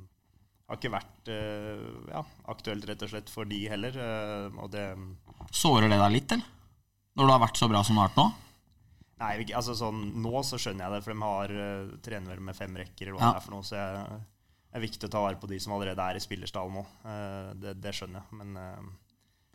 har 0.69 0.79
ikke 0.79 0.93
vært 0.93 1.31
eh, 1.33 1.85
ja, 2.13 2.23
aktuelt 2.53 2.87
rett 2.89 3.05
og 3.07 3.13
slett 3.13 3.33
for 3.33 3.49
de 3.49 3.61
heller. 3.73 3.97
Og 4.59 4.71
det 4.73 4.87
Sårer 5.53 5.89
det 5.89 5.99
deg 6.01 6.13
litt, 6.13 6.33
eller? 6.37 6.49
Når 7.17 7.29
du 7.29 7.33
har 7.35 7.43
vært 7.43 7.61
så 7.61 7.69
bra 7.69 7.83
som 7.85 7.97
du 7.97 8.01
har 8.03 8.11
vært 8.11 8.21
nå? 8.21 8.27
Nei, 9.23 9.33
altså 9.55 9.75
sånn, 9.79 10.01
Nå 10.25 10.41
så 10.43 10.59
skjønner 10.59 10.87
jeg 10.89 10.95
det, 10.97 11.03
for 11.05 11.13
de 11.13 11.23
har 11.23 11.53
uh, 11.55 11.91
trener 12.03 12.41
med 12.43 12.57
fem 12.57 12.75
rekker. 12.75 13.07
eller 13.07 13.19
hva 13.19 13.29
Ja. 13.29 13.33
det 13.33 13.43
er 13.43 13.45
for 13.45 13.55
noe, 13.55 13.63
Så 13.69 13.77
jeg, 13.77 14.23
det 14.73 14.81
er 14.81 14.85
viktig 14.87 15.07
å 15.09 15.13
ta 15.13 15.21
vare 15.23 15.39
på 15.39 15.49
de 15.51 15.59
som 15.61 15.75
allerede 15.77 16.03
er 16.03 16.17
i 16.17 16.25
spillerstallen 16.25 16.75
nå. 16.75 16.85
Det, 17.61 17.75
det 17.81 17.93
skjønner 17.95 18.25
jeg. 18.25 18.39
Men, 18.41 18.55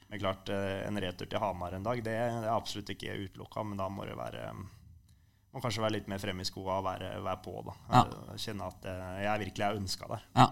men 0.08 0.22
klart, 0.22 0.50
en 0.54 1.02
retur 1.02 1.26
til 1.28 1.42
Hamar 1.42 1.74
en 1.74 1.84
dag, 1.84 1.98
det, 2.06 2.14
det 2.14 2.46
er 2.46 2.54
absolutt 2.54 2.94
ikke 2.94 3.18
utelukka. 3.26 3.66
Men 3.66 3.82
da 3.82 3.90
må 3.90 4.06
det 4.06 4.16
være 4.16 4.46
må 5.58 5.64
kanskje 5.66 5.84
være 5.84 5.96
litt 5.98 6.08
mer 6.12 6.22
fremme 6.22 6.46
i 6.46 6.48
skoa 6.48 6.78
og 6.80 6.86
være, 6.88 7.16
være 7.26 7.42
på. 7.44 7.56
da. 7.66 7.74
Ja. 7.92 8.04
Eh, 8.06 8.38
Kjenne 8.46 8.70
at 8.70 8.86
eh, 8.92 9.18
jeg 9.26 9.44
virkelig 9.48 9.66
er 9.68 9.80
ønska 9.82 10.12
der. 10.14 10.24
Ja. 10.38 10.48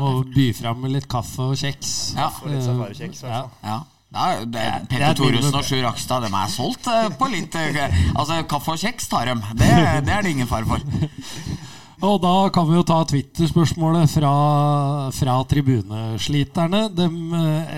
Og 0.00 0.28
by 0.34 0.50
fram 0.54 0.84
med 0.84 0.92
litt 0.94 1.08
kaffe 1.10 1.48
og 1.50 1.56
kjeks. 1.58 1.94
Ja. 2.18 2.28
Og 2.42 2.50
litt 2.52 2.62
safarikjeks, 2.66 3.24
i 3.24 3.26
Ja. 3.26 3.40
hvert 3.40 3.56
fall. 3.56 3.72
ja. 3.72 3.80
Det 4.10 4.18
er, 4.26 4.40
det 4.50 4.58
er, 4.60 4.72
er 4.74 4.86
Petter 4.90 5.04
et. 5.12 5.18
Thoresen 5.20 5.54
og 5.54 5.62
Sjur 5.68 5.84
Rakstad 5.86 6.24
de 6.26 6.30
er 6.34 6.48
solgt 6.50 6.86
eh, 6.90 7.04
på 7.14 7.28
litt 7.30 7.54
Altså, 7.54 8.40
Kaffe 8.50 8.72
og 8.74 8.80
kjeks 8.82 9.06
tar 9.06 9.30
dem. 9.30 9.42
Det, 9.54 9.68
det 10.06 10.14
er 10.16 10.22
det 10.26 10.32
ingen 10.34 10.50
fare 10.50 10.66
for. 10.66 10.82
Og 12.10 12.16
da 12.22 12.32
kan 12.48 12.64
vi 12.66 12.74
jo 12.78 12.82
ta 12.88 12.96
Twitter-spørsmålet 13.04 14.08
fra, 14.10 14.30
fra 15.12 15.34
tribunesliterne. 15.50 16.86
De, 16.96 17.08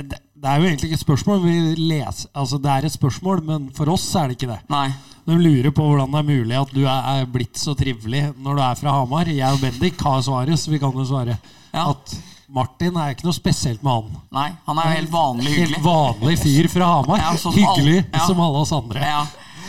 det 0.08 0.20
det 0.42 0.50
er 0.50 0.58
jo 0.58 0.66
egentlig 0.66 0.88
ikke 0.88 0.96
et 0.98 1.04
spørsmål. 1.04 1.42
Vi 1.44 1.52
leser, 1.78 2.30
altså 2.34 2.58
det 2.58 2.70
er 2.72 2.86
et 2.88 2.94
spørsmål, 2.96 3.42
men 3.46 3.68
for 3.76 3.92
oss 3.92 4.08
er 4.18 4.26
det 4.30 4.34
ikke 4.40 4.48
det. 4.50 4.56
Nei. 4.72 4.88
De 5.26 5.36
lurer 5.38 5.70
på 5.70 5.84
hvordan 5.86 6.10
det 6.10 6.18
er 6.18 6.28
mulig 6.32 6.56
at 6.58 6.72
du 6.74 6.80
er, 6.88 7.24
blitt 7.30 7.54
så 7.60 7.76
trivelig 7.78 8.24
når 8.42 8.56
du 8.58 8.62
er 8.66 8.74
fra 8.80 8.94
Hamar. 8.96 9.28
Jeg 9.30 9.46
og 9.54 9.60
Bendik 9.62 10.00
har 10.02 10.22
svaret, 10.26 10.58
så 10.58 10.70
vi 10.72 10.80
kan 10.82 10.92
jo 10.92 11.04
svare 11.06 11.36
Ja. 11.72 11.90
at 11.92 12.16
Martin 12.52 12.96
er 13.00 13.14
ikke 13.14 13.24
noe 13.24 13.32
spesielt 13.36 13.82
med 13.86 13.92
han. 13.92 14.16
Nei, 14.34 14.48
han 14.66 14.78
er 14.82 14.88
jo 14.90 14.96
helt 14.98 15.12
vanlig 15.14 15.52
hyggelig. 15.54 15.76
Helt 15.78 15.86
vanlig 15.86 16.34
fyr 16.42 16.68
fra 16.68 16.88
Hamar. 16.96 17.18
Ja, 17.22 17.30
som 17.40 17.54
Hyggelig 17.54 18.02
alle- 18.02 18.18
ja. 18.18 18.26
som 18.26 18.40
alle 18.44 18.58
oss 18.66 18.72
andre. 18.76 19.00
Ja. 19.00 19.22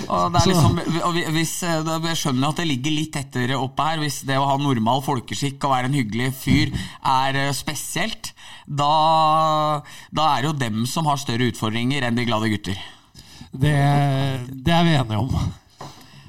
Og 0.10 0.34
det 0.34 0.42
er 0.42 0.50
liksom, 0.50 0.80
og 1.06 1.14
vi- 1.14 1.26
hvis, 1.32 1.54
eh, 1.64 1.84
jeg 2.10 2.18
skjønner 2.18 2.50
at 2.50 2.56
det 2.58 2.68
ligger 2.68 2.92
litt 2.92 3.14
tettere 3.14 3.56
oppe 3.56 3.80
her. 3.88 4.00
Hvis 4.00 4.24
det 4.26 4.36
å 4.36 4.48
ha 4.50 4.58
normal 4.58 5.02
folkeskikk 5.06 5.64
og 5.64 5.72
være 5.72 5.86
en 5.86 5.94
hyggelig 5.94 6.34
fyr 6.34 6.74
er 7.06 7.36
eh, 7.36 7.52
spesielt, 7.54 8.34
da, 8.68 9.82
da 10.12 10.36
er 10.36 10.42
det 10.42 10.50
jo 10.50 10.54
dem 10.60 10.86
som 10.90 11.06
har 11.06 11.16
større 11.22 11.48
utfordringer 11.52 12.04
enn 12.04 12.16
de 12.16 12.26
glade 12.26 12.50
gutter. 12.52 12.76
Det, 13.54 13.74
det 14.66 14.74
er 14.74 14.84
vi 14.88 14.96
enige 14.98 15.20
om. 15.20 15.36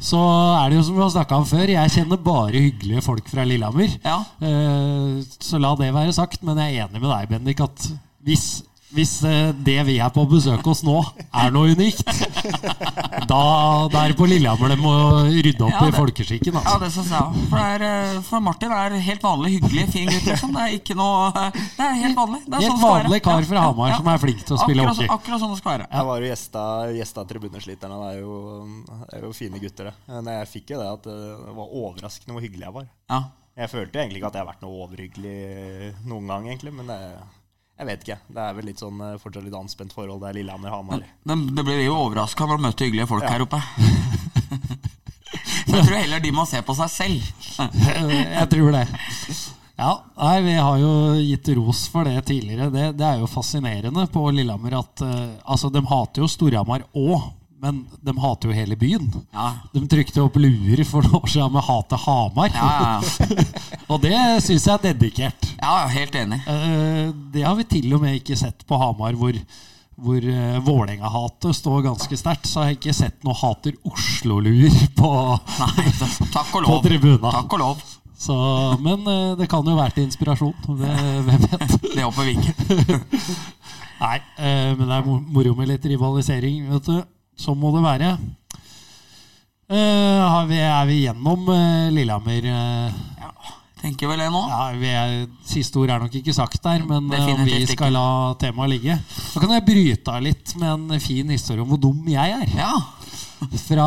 Så 0.05 0.19
er 0.21 0.69
det 0.69 0.77
jo 0.77 0.83
som 0.85 0.97
vi 0.99 1.01
har 1.01 1.13
snakka 1.15 1.37
om 1.41 1.47
før, 1.49 1.71
jeg 1.73 1.93
kjenner 1.95 2.21
bare 2.21 2.61
hyggelige 2.61 3.03
folk 3.07 3.29
fra 3.33 3.47
Lillehammer. 3.49 3.95
Ja. 4.05 4.19
Eh, 4.45 5.23
Så 5.41 5.61
la 5.63 5.71
det 5.81 5.93
være 5.97 6.13
sagt, 6.13 6.43
men 6.45 6.61
jeg 6.61 6.77
er 6.77 6.85
enig 6.89 7.01
med 7.01 7.09
deg, 7.09 7.31
Bendik, 7.31 7.63
at 7.65 7.87
hvis, 8.25 8.45
hvis 8.95 9.13
eh, 9.27 9.51
det 9.67 9.77
vi 9.89 9.97
er 10.03 10.11
på 10.15 10.23
besøk 10.31 10.63
hos 10.71 10.83
nå, 10.87 10.97
er 11.35 11.51
noe 11.55 11.73
unikt, 11.75 12.05
da, 13.31 13.41
da 13.91 14.03
er 14.05 14.13
det 14.13 14.17
på 14.19 14.27
Lillehammer 14.31 14.71
de 14.75 14.77
må 14.81 14.93
rydde 15.29 15.65
opp 15.67 15.75
Ja, 15.75 15.89
i 15.89 15.95
folkeskikken. 15.97 16.55
folkeskikken. 16.55 16.55
Ja, 16.55 16.63
Altså. 16.65 16.79
det 16.85 16.91
synes 16.95 17.11
jeg. 17.15 17.45
For, 17.51 17.59
er, 17.61 17.85
eh, 17.89 18.19
for 18.29 18.45
Martin 18.45 18.73
er 18.77 18.97
helt 19.09 19.23
vanlig, 19.25 19.53
hyggelig, 19.57 19.87
fin 19.95 20.09
gutt. 20.11 20.27
Liksom. 20.31 20.55
Det 20.55 20.63
er 20.65 20.77
ikke 20.79 20.97
noe 20.99 21.31
Det 21.35 21.85
er 21.89 21.95
helt 22.05 22.19
vanlig. 22.19 22.41
Det 22.47 22.55
er 22.59 22.65
Helt 22.65 22.71
sånn 22.73 22.83
vanlig 22.85 23.21
kar 23.27 23.41
Ja, 23.41 23.49
fra 23.51 23.61
ja, 23.61 23.67
Hamar 23.69 23.91
ja. 23.93 23.99
som 24.01 24.11
er 24.15 24.23
flink 24.23 24.43
til 24.45 24.57
å 24.57 24.61
spille 24.63 24.83
akkurat, 24.85 24.97
hockey. 25.03 25.13
Akkurat 25.19 25.43
sånn 25.45 25.55
det 25.55 25.61
skal 25.61 25.73
være. 25.75 25.89
Jeg 25.91 26.09
var 26.11 26.21
jo 26.25 26.31
gjesta, 26.31 26.65
gjesta 26.99 27.25
tribunesliterne. 27.35 28.01
Det 28.05 28.11
er 28.15 28.21
jo, 28.23 28.35
det 29.05 29.19
er 29.19 29.25
jo 29.29 29.33
fine 29.37 29.63
gutter, 29.63 29.91
det. 29.91 29.95
Men 30.15 30.33
jeg 30.39 30.51
fikk 30.55 30.75
jo 30.75 30.83
det 30.83 30.91
at 30.95 31.09
det 31.09 31.55
var 31.61 31.75
overraskende 31.83 32.37
hvor 32.37 32.45
hyggelig 32.47 32.69
jeg 32.69 32.77
var. 32.79 32.91
Ja. 33.13 33.23
Jeg 33.55 33.71
følte 33.71 34.01
egentlig 34.03 34.19
ikke 34.19 34.31
at 34.33 34.37
jeg 34.39 34.43
har 34.43 34.51
vært 34.51 34.63
noe 34.65 34.79
overhyggelig 34.83 35.35
noen 36.11 36.31
gang, 36.33 36.49
egentlig. 36.51 36.73
Men 36.75 36.89
det, 36.91 36.99
jeg 37.79 37.87
vet 37.89 38.05
ikke. 38.07 38.19
Det 38.31 38.43
er 38.45 38.53
vel 38.55 38.69
litt 38.71 38.79
sånn 38.83 39.01
eh, 39.03 39.17
fortsatt 39.19 39.45
litt 39.45 39.55
anspent 39.59 39.93
forhold. 39.97 40.21
der 40.23 40.37
Lillehammer 40.37 40.71
Lillehammer-Hamar. 40.71 41.03
Det, 41.27 41.39
det 41.57 41.65
blir 41.67 41.83
jo 41.85 41.97
overraska 42.05 42.47
når 42.47 42.61
du 42.61 42.67
møter 42.69 42.87
hyggelige 42.87 43.11
folk 43.11 43.25
Ja. 43.27 43.33
her 43.35 43.43
oppe. 43.49 43.61
Jeg 45.65 45.83
tror 45.89 45.97
heller 45.99 46.21
de 46.23 46.31
må 46.35 46.45
se 46.47 46.61
på 46.63 46.75
seg 46.79 46.91
selv. 46.93 47.29
Jeg 48.39 48.49
tror 48.53 48.75
det. 48.77 48.85
Ja, 49.75 49.89
nei, 50.21 50.35
Vi 50.47 50.53
har 50.55 50.77
jo 50.79 50.91
gitt 51.19 51.49
ros 51.59 51.87
for 51.91 52.07
det 52.07 52.21
tidligere. 52.29 52.69
Det, 52.71 52.93
det 52.99 53.07
er 53.09 53.23
jo 53.25 53.27
fascinerende 53.31 54.07
på 54.13 54.29
Lillehammer 54.31 54.77
at 54.79 55.03
uh, 55.03 55.33
Altså, 55.51 55.71
de 55.75 55.83
hater 55.91 56.23
jo 56.23 56.29
Storhamar 56.31 56.85
òg, 56.95 57.33
men 57.65 57.81
de 58.05 58.15
hater 58.23 58.53
jo 58.53 58.55
hele 58.55 58.77
byen. 58.79 59.09
Ja, 59.35 59.49
De 59.75 59.83
trykte 59.91 60.23
opp 60.23 60.37
luer 60.39 60.85
for 60.87 61.03
noen 61.03 61.25
år 61.25 61.33
siden 61.33 61.57
med 61.57 61.67
'hate 61.67 61.99
Hamar'. 62.05 62.55
ja, 62.55 63.01
ja. 63.01 63.45
Og 63.91 64.01
det 64.05 64.15
syns 64.47 64.69
jeg 64.69 64.75
er 64.79 64.87
dedikert. 64.93 65.54
Ja 65.65 65.87
helt 65.93 66.15
enig. 66.21 66.41
Eh, 66.49 67.09
Det 67.35 67.43
har 67.47 67.57
vi 67.59 67.65
til 67.77 67.93
og 67.97 68.03
med 68.05 68.19
ikke 68.21 68.37
sett 68.39 68.63
på 68.69 68.79
Hamar, 68.81 69.17
hvor, 69.19 69.37
hvor 69.97 70.21
uh, 70.29 70.61
Vålerenga-hatet 70.67 71.57
står 71.59 71.83
ganske 71.89 72.19
sterkt. 72.21 72.47
Så 72.51 72.61
har 72.63 72.71
jeg 72.73 72.79
ikke 72.81 72.95
sett 72.97 73.25
noe 73.27 73.35
hater 73.41 73.77
Oslo-luer 73.89 74.77
på, 74.99 75.11
Nei, 75.61 75.89
takk 76.35 76.55
og 76.61 76.67
på 76.71 76.79
tribuna. 76.87 77.33
Takk 77.41 77.57
og 77.59 77.63
lov. 77.65 77.85
Så, 78.25 78.35
men 78.81 79.03
eh, 79.11 79.33
det 79.41 79.49
kan 79.51 79.67
jo 79.67 79.75
være 79.77 79.97
til 79.99 80.07
inspirasjon. 80.07 80.55
Det, 80.79 80.93
hvem 81.27 81.49
vet? 81.51 81.75
Det 81.91 82.05
håper 82.07 82.29
vi 82.31 82.37
ikke. 82.39 83.01
Nei, 84.05 84.17
eh, 84.39 84.71
men 84.79 84.87
det 84.89 84.97
er 85.01 85.05
moro 85.09 85.53
med 85.59 85.69
litt 85.73 85.85
rivalisering, 85.91 86.65
vet 86.71 86.89
du. 86.89 86.97
Sånn 87.41 87.59
må 87.59 87.73
det 87.75 87.83
være. 87.85 88.15
Eh, 89.75 90.39
vi, 90.49 90.59
er 90.61 90.87
vi 90.89 90.99
gjennom 91.07 91.47
eh, 91.55 91.91
Lillehammer? 91.95 92.49
eh, 92.53 93.03
Ja, 93.23 93.31
tenker 93.85 94.11
vel 94.11 94.23
jeg 94.25 94.33
nå. 94.33 94.43
ja, 94.51 94.65
vi 94.81 94.91
er, 94.91 95.15
Siste 95.49 95.81
ord 95.83 95.93
er 95.93 96.03
nok 96.03 96.17
ikke 96.21 96.35
sagt 96.37 96.61
der, 96.65 96.85
men 96.89 97.09
eh, 97.13 97.31
om 97.35 97.45
vi 97.45 97.61
skal 97.69 97.91
ikke. 97.91 97.95
la 97.95 98.09
temaet 98.41 98.73
ligge. 98.73 98.99
Da 99.35 99.43
kan 99.43 99.55
jeg 99.57 99.67
bryte 99.69 100.15
av 100.15 100.25
litt 100.25 100.55
med 100.61 100.95
en 100.95 101.03
fin 101.05 101.33
historie 101.35 101.65
om 101.65 101.73
hvor 101.73 101.81
dum 101.83 102.05
jeg 102.09 102.37
er. 102.43 102.55
Ja. 102.59 102.75
Fra, 103.67 103.87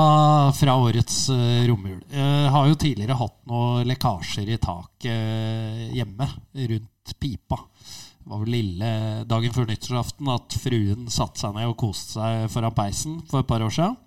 fra 0.54 0.74
årets 0.78 1.32
uh, 1.34 1.64
romjul. 1.66 2.02
Jeg 2.12 2.50
har 2.54 2.68
jo 2.70 2.76
tidligere 2.78 3.16
hatt 3.18 3.38
noen 3.50 3.88
lekkasjer 3.90 4.52
i 4.54 4.58
taket 4.62 5.08
eh, 5.10 5.80
hjemme 5.98 6.28
rundt 6.54 7.14
pipa. 7.18 7.58
Det 7.58 8.30
var 8.30 8.44
vel 8.44 8.54
lille 8.54 8.92
dagen 9.26 9.56
før 9.56 9.66
nyttårsaften 9.72 10.30
at 10.36 10.58
fruen 10.62 11.08
satte 11.10 11.42
seg 11.42 11.56
ned 11.58 11.72
og 11.72 11.78
koste 11.80 12.20
seg 12.20 12.52
foran 12.54 12.76
peisen 12.78 13.18
for 13.32 13.42
et 13.42 13.50
par 13.50 13.66
år 13.66 13.74
siden. 13.74 13.98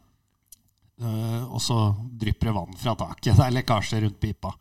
Eh, 1.01 1.43
og 1.49 1.61
så 1.65 1.79
drypper 2.21 2.51
det 2.51 2.57
vann 2.57 2.79
fra 2.79 2.95
taket. 2.99 3.35
Det 3.39 3.47
er 3.47 3.57
lekkasje 3.57 4.03
rundt 4.05 4.21
pipa. 4.21 4.55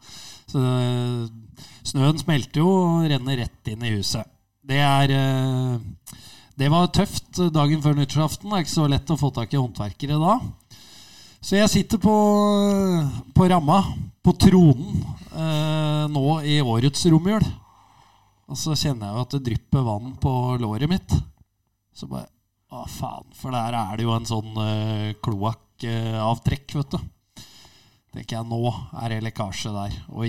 Så 0.50 0.64
eh, 0.64 1.64
snøen 1.88 2.22
smelter 2.22 2.64
jo 2.64 2.70
og 2.70 3.08
renner 3.12 3.44
rett 3.44 3.72
inn 3.72 3.86
i 3.86 3.96
huset. 3.98 4.28
Det 4.70 4.80
er 4.84 5.16
eh, 5.16 6.18
Det 6.60 6.70
var 6.72 6.92
tøft 6.96 7.42
dagen 7.56 7.84
før 7.84 7.98
nyttårsaften. 7.98 8.50
Det 8.50 8.58
er 8.58 8.66
ikke 8.66 8.78
så 8.78 8.88
lett 8.92 9.14
å 9.14 9.20
få 9.20 9.32
tak 9.36 9.54
i 9.54 9.62
håndverkere 9.62 10.20
da. 10.22 10.40
Så 11.40 11.56
jeg 11.56 11.72
sitter 11.72 12.02
på, 12.04 12.14
på 13.32 13.48
ramma, 13.48 13.80
på 14.24 14.34
tronen, 14.36 15.06
eh, 15.32 16.04
nå 16.12 16.26
i 16.44 16.60
årets 16.60 17.06
romjul. 17.12 17.46
Og 18.50 18.58
så 18.60 18.76
kjenner 18.76 19.08
jeg 19.08 19.16
jo 19.16 19.24
at 19.24 19.36
det 19.36 19.46
drypper 19.46 19.86
vann 19.86 20.12
på 20.20 20.34
låret 20.60 20.92
mitt. 20.92 21.16
Så 21.96 22.10
bare 22.12 22.28
Å, 22.70 22.84
faen. 22.86 23.26
For 23.34 23.50
der 23.50 23.74
er 23.74 23.96
det 23.98 24.04
jo 24.06 24.12
en 24.14 24.28
sånn 24.30 24.52
uh, 24.54 25.16
kloakkavtrekk, 25.82 26.76
vet 26.80 26.96
du. 26.96 27.44
Tenker 28.16 28.40
jeg, 28.40 28.48
nå 28.50 28.74
er 29.04 29.14
det 29.14 29.22
lekkasje 29.28 29.74
der. 29.76 30.00
Og 30.16 30.26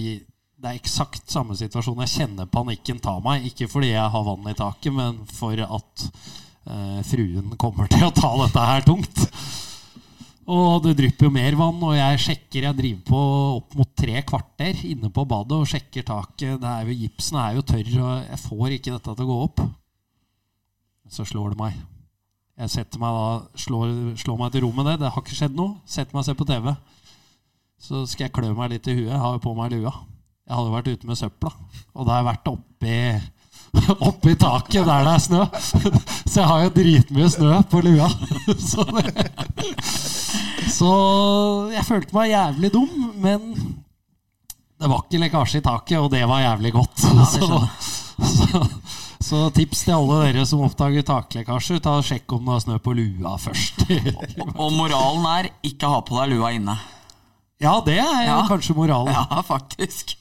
det 0.60 0.68
er 0.68 0.76
eksakt 0.76 1.32
samme 1.32 1.56
situasjon. 1.56 2.02
Jeg 2.04 2.14
kjenner 2.18 2.50
panikken 2.52 3.00
ta 3.00 3.16
meg. 3.24 3.46
Ikke 3.48 3.68
fordi 3.70 3.94
jeg 3.94 4.12
har 4.12 4.26
vann 4.26 4.50
i 4.50 4.56
taket, 4.56 4.92
men 4.92 5.22
for 5.32 5.56
at 5.64 6.06
eh, 6.68 7.00
fruen 7.08 7.54
kommer 7.60 7.88
til 7.90 8.04
å 8.04 8.14
ta 8.14 8.34
dette 8.42 8.66
her 8.72 8.84
tungt. 8.84 9.24
Og 10.50 10.82
det 10.82 10.96
drypper 10.98 11.28
jo 11.28 11.32
mer 11.32 11.54
vann, 11.54 11.78
og 11.86 11.94
jeg 11.94 12.22
sjekker 12.24 12.64
Jeg 12.66 12.76
driver 12.80 13.02
på 13.06 13.20
opp 13.60 13.76
mot 13.78 13.90
tre 13.94 14.22
kvarter 14.26 14.80
inne 14.88 15.12
på 15.14 15.24
badet 15.30 15.60
og 15.60 15.68
sjekker 15.70 16.04
taket. 16.08 16.58
Det 16.60 16.72
er 16.72 16.90
jo, 16.90 16.98
gipsen 17.04 17.38
er 17.38 17.54
jo 17.56 17.64
tørr, 17.70 17.94
og 18.00 18.26
jeg 18.26 18.42
får 18.48 18.76
ikke 18.76 18.96
dette 18.96 19.14
til 19.14 19.28
å 19.28 19.30
gå 19.30 19.38
opp. 19.46 19.64
Så 21.10 21.26
slår 21.26 21.54
det 21.54 21.60
meg. 21.62 21.80
Jeg 22.60 22.72
setter 22.74 23.00
meg 23.00 23.16
da, 23.16 23.28
slår, 23.56 23.92
slår 24.20 24.36
meg 24.36 24.52
til 24.52 24.66
ro 24.66 24.70
med 24.76 24.90
det. 24.90 24.98
Det 25.00 25.10
har 25.14 25.24
ikke 25.24 25.36
skjedd 25.38 25.56
noe. 25.56 25.78
Setter 25.88 26.12
meg 26.12 26.22
og 26.22 26.26
ser 26.28 26.36
på 26.36 26.48
TV. 26.48 26.72
Så 27.80 28.04
skal 28.10 28.26
jeg 28.26 28.34
klø 28.36 28.50
meg 28.56 28.74
litt 28.74 28.88
i 28.90 28.96
huet. 28.98 29.08
Jeg 29.08 29.20
har 29.22 29.36
jo 29.36 29.42
på 29.46 29.54
meg 29.56 29.72
lua. 29.72 29.94
Jeg 30.44 30.58
hadde 30.58 30.74
vært 30.74 30.90
ute 30.90 31.08
med 31.08 31.16
søpla, 31.16 31.52
og 31.94 32.06
da 32.06 32.12
har 32.12 32.20
jeg 32.20 32.26
vært 32.26 32.50
oppi 32.50 32.96
Oppi 34.08 34.32
taket 34.34 34.82
der 34.82 35.04
det 35.06 35.12
er 35.14 35.20
snø. 35.22 35.44
Så 36.30 36.40
jeg 36.40 36.48
har 36.50 36.64
jo 36.64 36.72
dritmye 36.74 37.28
snø 37.30 37.60
på 37.70 37.82
lua. 37.86 38.08
Så, 38.70 38.84
det, 38.96 39.30
så 40.70 40.90
jeg 41.72 41.86
følte 41.86 42.14
meg 42.14 42.30
jævlig 42.30 42.70
dum, 42.74 42.92
men 43.20 43.48
det 44.80 44.88
var 44.88 45.02
ikke 45.04 45.20
lekkasje 45.20 45.60
i 45.60 45.64
taket, 45.64 45.98
og 45.98 46.10
det 46.12 46.22
var 46.28 46.42
jævlig 46.44 46.72
godt. 46.72 47.02
Så, 47.02 47.26
så, 48.20 48.62
så 49.30 49.40
tips 49.54 49.84
til 49.86 49.94
alle 49.96 50.16
dere 50.26 50.44
som 50.48 50.62
oppdager 50.66 51.04
taklekkasjer, 51.06 51.80
ta 51.84 51.96
og 52.00 52.06
sjekk 52.06 52.34
om 52.36 52.44
det 52.48 52.56
har 52.56 52.64
snø 52.66 52.78
på 52.82 52.94
lua 52.98 53.36
først. 53.40 53.84
Og 54.60 54.72
moralen 54.74 55.28
er 55.38 55.50
ikke 55.70 55.90
ha 55.92 56.00
på 56.06 56.18
deg 56.18 56.34
lua 56.34 56.50
inne. 56.56 56.74
Ja, 57.60 57.76
det 57.84 57.98
er 58.00 58.24
Ja. 58.26 58.38
kanskje 58.48 58.74
moralen. 58.76 59.12
Ja, 59.14 59.42
faktisk. 59.46 60.16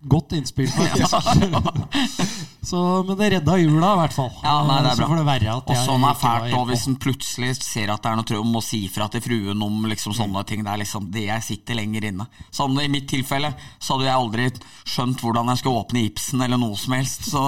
Godt 0.00 0.32
innspill, 0.32 0.68
så, 2.62 3.02
men 3.06 3.16
det 3.18 3.30
redda 3.34 3.56
jula, 3.58 3.92
i 3.92 3.98
hvert 3.98 4.14
fall. 4.14 4.30
Ja, 4.44 4.54
nei, 4.64 4.78
det 4.84 4.92
er 4.92 5.00
så 5.00 5.08
bra. 5.10 5.38
det 5.40 5.50
Og 5.58 5.80
sånn 5.82 6.04
er 6.06 6.16
fælt, 6.20 6.54
og 6.56 6.68
hvis 6.70 6.86
en 6.88 6.96
plutselig 7.02 7.50
ser 7.58 7.92
at 7.92 8.04
det 8.04 8.12
er 8.12 8.20
noe 8.20 8.28
trøbbel, 8.28 8.52
må 8.54 8.62
si 8.64 8.80
fra 8.92 9.08
til 9.12 9.24
fruen 9.24 9.64
om 9.66 9.84
liksom 9.90 10.14
sånne 10.16 10.44
ting. 10.48 10.62
Det 10.64 10.72
er 10.72 10.82
liksom 10.84 11.10
det 11.12 11.26
jeg 11.26 11.46
sitter 11.46 11.80
lenger 11.80 12.06
inne. 12.12 12.28
Sånn 12.54 12.78
I 12.80 12.88
mitt 12.92 13.08
tilfelle 13.10 13.52
så 13.78 13.96
hadde 13.96 14.08
jeg 14.08 14.20
aldri 14.22 14.48
skjønt 14.88 15.24
hvordan 15.24 15.52
jeg 15.52 15.62
skulle 15.62 15.82
åpne 15.84 16.04
Ibsen 16.06 16.46
eller 16.46 16.60
noe 16.60 16.78
som 16.80 16.96
helst. 16.96 17.28
Så, 17.32 17.44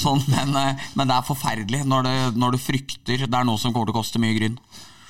sånn, 0.00 0.24
men, 0.32 0.56
eh, 0.58 0.88
men 0.98 1.10
det 1.10 1.18
er 1.18 1.28
forferdelig 1.28 1.84
når, 1.86 2.08
det, 2.08 2.16
når 2.40 2.56
du 2.56 2.62
frykter 2.62 3.26
det 3.26 3.30
er 3.30 3.46
noe 3.46 3.60
som 3.60 3.74
kommer 3.74 3.92
til 3.92 3.96
å 3.96 4.00
koste 4.00 4.22
mye 4.22 4.38
grunn. 4.40 4.58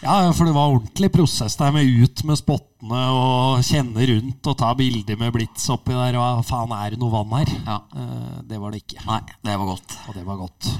Ja, 0.03 0.33
for 0.35 0.49
det 0.49 0.53
var 0.57 0.73
ordentlig 0.73 1.13
prosess 1.15 1.55
der 1.61 1.71
med 1.75 1.87
ut 1.87 2.25
med 2.27 2.39
spottene 2.41 3.03
og 3.15 3.61
kjenne 3.63 4.03
rundt 4.11 4.49
og 4.51 4.57
ta 4.59 4.73
bilder 4.75 5.19
med 5.21 5.31
blits 5.37 5.69
oppi 5.71 5.95
der. 5.95 6.17
Og 6.19 6.41
faen, 6.49 6.73
er 6.75 6.95
det 6.97 6.99
noe 6.99 7.13
vann 7.15 7.37
her? 7.39 7.53
Ja. 7.69 7.77
Eh, 7.95 8.41
det 8.51 8.59
var 8.59 8.75
det 8.75 8.81
ikke. 8.83 9.05
Nei, 9.07 9.21
det 9.47 9.55
var 9.61 9.71
godt. 9.71 9.95
Og 10.09 10.17
det 10.19 10.25
var 10.27 10.41
godt. 10.43 10.73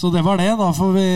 Så 0.00 0.12
det 0.14 0.22
var 0.22 0.38
det. 0.38 0.46
Da 0.62 0.70
får 0.78 0.92
vi 0.94 1.06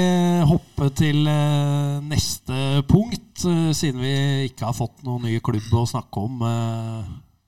hoppe 0.51 0.91
til 0.99 1.23
eh, 1.31 2.03
neste 2.11 2.59
punkt, 2.91 3.47
eh, 3.47 3.71
siden 3.79 4.03
vi 4.03 4.15
ikke 4.51 4.67
har 4.67 4.75
fått 4.75 5.07
noen 5.07 5.23
ny 5.29 5.39
klubb 5.39 5.71
å 5.71 5.87
snakke 5.87 6.27
om. 6.27 6.43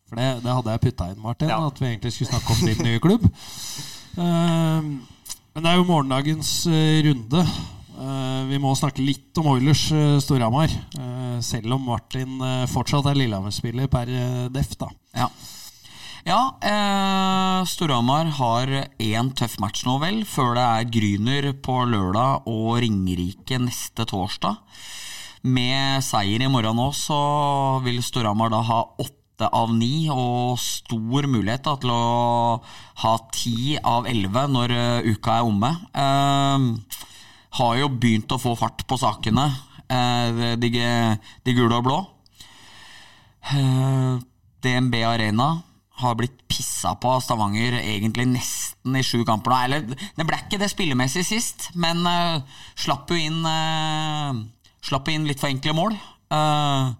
for 0.07 0.15
det, 0.23 0.31
det 0.47 0.55
hadde 0.61 0.77
jeg 0.77 0.85
putta 0.87 1.11
inn, 1.11 1.19
Martin, 1.27 1.51
Ja. 1.51 1.59
at 1.67 1.83
vi 1.83 1.91
egentlig 1.91 2.13
skulle 2.15 2.31
snakke 2.31 2.55
om 2.55 2.67
din 2.71 2.87
nye 2.87 3.03
klubb. 3.03 3.27
Men 4.17 5.65
det 5.65 5.71
er 5.73 5.81
jo 5.81 5.89
morgendagens 5.91 6.53
runde. 7.03 7.43
Eh, 7.97 8.43
vi 8.51 8.59
må 8.61 8.75
snakke 8.77 9.01
litt 9.05 9.37
om 9.41 9.47
Oilers 9.55 9.87
uh, 9.95 10.19
Storhamar. 10.21 10.69
eh, 11.01 11.39
selv 11.41 11.73
om 11.77 11.85
Martin 11.89 12.41
eh, 12.45 12.65
fortsatt 12.69 13.07
er 13.11 13.17
Lillehammer-spiller 13.17 13.89
per 13.93 14.11
eh, 14.13 14.49
def. 14.53 14.75
da. 14.81 14.91
Ja. 15.17 15.31
Ja, 16.27 16.41
eh, 16.61 17.65
Storhamar 17.71 18.27
har 18.39 18.73
én 18.99 19.29
tøff 19.39 19.59
match 19.63 19.85
nå, 19.87 19.99
vel, 20.03 20.25
før 20.27 20.57
det 20.59 20.65
er 20.67 20.89
Gryner 20.97 21.53
på 21.63 21.77
lørdag 21.87 22.49
og 22.51 22.81
Ringerike 22.83 23.61
neste 23.63 24.05
torsdag. 24.11 24.59
Med 25.47 26.03
seier 26.03 26.43
i 26.43 26.49
morgen 26.51 26.77
nå, 26.81 26.89
så 26.97 27.21
vil 27.85 28.03
Storhamar 28.03 28.51
da 28.51 28.65
ha 28.67 28.81
åtte 28.99 29.47
av 29.55 29.71
ni, 29.77 30.09
og 30.11 30.57
stor 30.59 31.29
mulighet 31.31 31.63
da, 31.69 31.77
til 31.79 31.93
å 31.95 32.61
ha 33.05 33.15
ti 33.37 33.77
av 33.79 34.09
elleve 34.11 34.47
når 34.51 34.75
eh, 34.75 35.11
uka 35.15 35.39
er 35.39 35.47
omme. 35.47 35.71
Eh, 35.95 37.05
har 37.57 37.77
jo 37.81 37.91
begynt 37.93 38.33
å 38.33 38.41
få 38.41 38.55
fart 38.59 38.85
på 38.89 38.99
sakene, 39.01 39.47
eh, 39.89 40.57
de, 40.61 40.71
de 41.45 41.57
gule 41.57 41.79
og 41.79 41.87
blå. 41.87 42.01
Eh, 43.53 44.17
DNB 44.65 45.01
Arena 45.07 45.51
har 45.97 46.17
blitt 46.19 46.43
pissa 46.49 46.93
på 47.01 47.09
av 47.09 47.23
Stavanger 47.25 47.79
egentlig 47.81 48.27
nesten 48.29 48.99
i 48.99 49.05
sju 49.07 49.23
kamper 49.29 49.53
nå. 49.53 49.61
Eller, 49.65 49.87
det 50.19 50.27
ble 50.29 50.41
ikke 50.43 50.61
det 50.61 50.69
spillemessig 50.73 51.25
sist, 51.25 51.71
men 51.79 52.03
uh, 52.05 52.43
slapp 52.77 53.11
jo 53.13 53.21
inn 53.21 53.41
uh, 53.47 54.45
Slapp 54.87 55.09
inn 55.11 55.25
litt 55.27 55.41
for 55.41 55.51
enkle 55.51 55.73
mål. 55.75 55.97
Eh, 56.31 56.91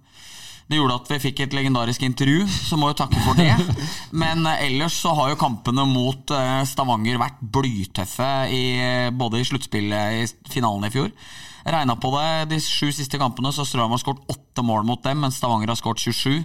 det 0.67 0.81
gjorde 0.81 0.97
at 0.99 1.11
vi 1.13 1.21
fikk 1.23 1.45
et 1.45 1.55
legendarisk 1.55 2.03
intervju, 2.03 2.47
så 2.51 2.79
må 2.79 2.91
jo 2.91 2.99
takke 2.99 3.21
for 3.23 3.39
det. 3.39 3.53
Men 4.23 4.47
eh, 4.51 4.65
ellers 4.67 4.97
så 4.99 5.13
har 5.15 5.31
jo 5.31 5.39
kampene 5.39 5.85
mot 5.87 6.33
eh, 6.35 6.63
Stavanger 6.67 7.21
vært 7.23 7.39
blytøffe 7.41 8.31
i, 8.51 8.65
både 9.15 9.43
i 9.43 9.47
sluttspillet 9.47 10.23
i 10.25 10.51
finalen 10.51 10.89
i 10.89 10.95
fjor. 10.95 11.13
Regna 11.67 11.97
på 11.99 12.11
det, 12.15 12.49
de 12.51 12.59
sju 12.63 12.91
siste 12.95 13.19
kampene 13.19 13.51
så 13.55 13.67
Strøm 13.67 13.95
har 13.95 14.03
skåret 14.03 14.27
åtte 14.31 14.63
mål 14.67 14.87
mot 14.87 15.03
dem, 15.03 15.23
mens 15.23 15.39
Stavanger 15.41 15.71
har 15.71 15.79
skåret 15.79 16.03
27. 16.03 16.45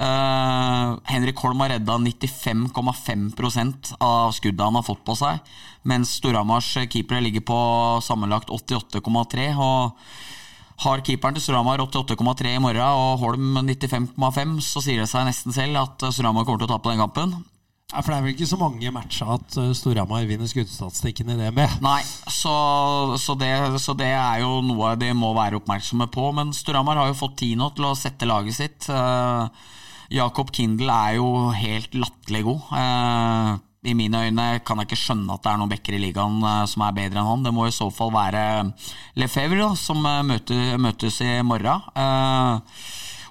Uh, 0.00 0.96
Henrik 1.08 1.40
Holm 1.44 1.60
har 1.60 1.74
redda 1.74 1.98
95,5% 2.00 3.94
av 4.00 4.32
skuddet 4.32 4.64
han 4.64 4.78
har 4.78 4.84
fått 4.86 5.02
på 5.04 5.16
seg, 5.18 5.40
mens 5.88 6.14
Storhamars 6.20 6.68
keepere 6.86 7.20
ligger 7.24 7.44
på 7.44 7.58
sammenlagt 8.04 8.52
88,3. 8.52 9.50
og 9.60 9.96
har 10.80 11.02
keeperen 11.04 11.36
til 11.36 11.44
Storhamar 11.44 11.82
88,3 11.84 12.54
i 12.56 12.60
morgen 12.62 12.80
og 12.82 13.20
Holm 13.20 13.58
95,5, 13.60 14.58
så 14.64 14.82
sier 14.84 15.02
det 15.02 15.10
seg 15.10 15.26
nesten 15.28 15.54
selv 15.54 15.80
at 15.82 16.10
Storhamar 16.10 16.46
kommer 16.48 16.62
til 16.62 16.70
å 16.70 16.74
tape 16.74 16.92
den 16.92 17.02
kampen. 17.02 17.34
Ja, 17.90 18.04
For 18.04 18.12
det 18.12 18.18
er 18.20 18.24
vel 18.24 18.34
ikke 18.36 18.46
så 18.46 18.58
mange 18.60 18.92
matcher 18.94 19.32
at 19.34 19.56
eh, 19.58 19.72
Storhamar 19.74 20.26
vinner 20.28 20.46
skuddstatistikken 20.50 21.32
i 21.32 21.36
DNB. 21.40 21.58
Nei, 21.82 21.98
så, 22.30 22.54
så, 23.18 23.34
det, 23.38 23.50
så 23.82 23.96
det 23.98 24.12
er 24.14 24.44
jo 24.44 24.60
noe 24.62 24.94
de 25.00 25.10
må 25.16 25.32
være 25.34 25.58
oppmerksomme 25.58 26.06
på. 26.14 26.28
Men 26.36 26.54
Storhamar 26.54 27.00
har 27.00 27.10
jo 27.10 27.18
fått 27.18 27.40
Tino 27.42 27.72
til 27.74 27.88
å 27.88 27.96
sette 27.98 28.28
laget 28.30 28.56
sitt. 28.60 28.86
Eh, 28.94 29.66
Jakob 30.20 30.54
Kindel 30.54 30.90
er 30.94 31.18
jo 31.18 31.50
helt 31.54 31.98
latterlig 31.98 32.44
god. 32.46 32.70
Eh, 32.78 33.50
I 33.80 33.94
mine 33.96 34.18
øyne 34.26 34.46
kan 34.60 34.76
jeg 34.76 34.90
ikke 34.90 34.96
skjønne 35.00 35.32
at 35.32 35.44
det 35.44 35.50
er 35.50 35.60
noen 35.60 35.70
backer 35.72 35.94
i 35.96 36.00
ligaen 36.02 36.42
eh, 36.44 36.64
som 36.68 36.82
er 36.84 36.96
bedre 36.98 37.22
enn 37.22 37.28
han. 37.30 37.44
Det 37.46 37.52
må 37.56 37.64
i 37.64 37.72
så 37.72 37.86
fall 37.94 38.12
være 38.12 38.42
Lefebvre, 39.16 39.70
som 39.80 40.04
eh, 40.04 40.76
møtes 40.76 41.20
i 41.24 41.38
morgen. 41.46 41.86
Eh, 41.96 42.82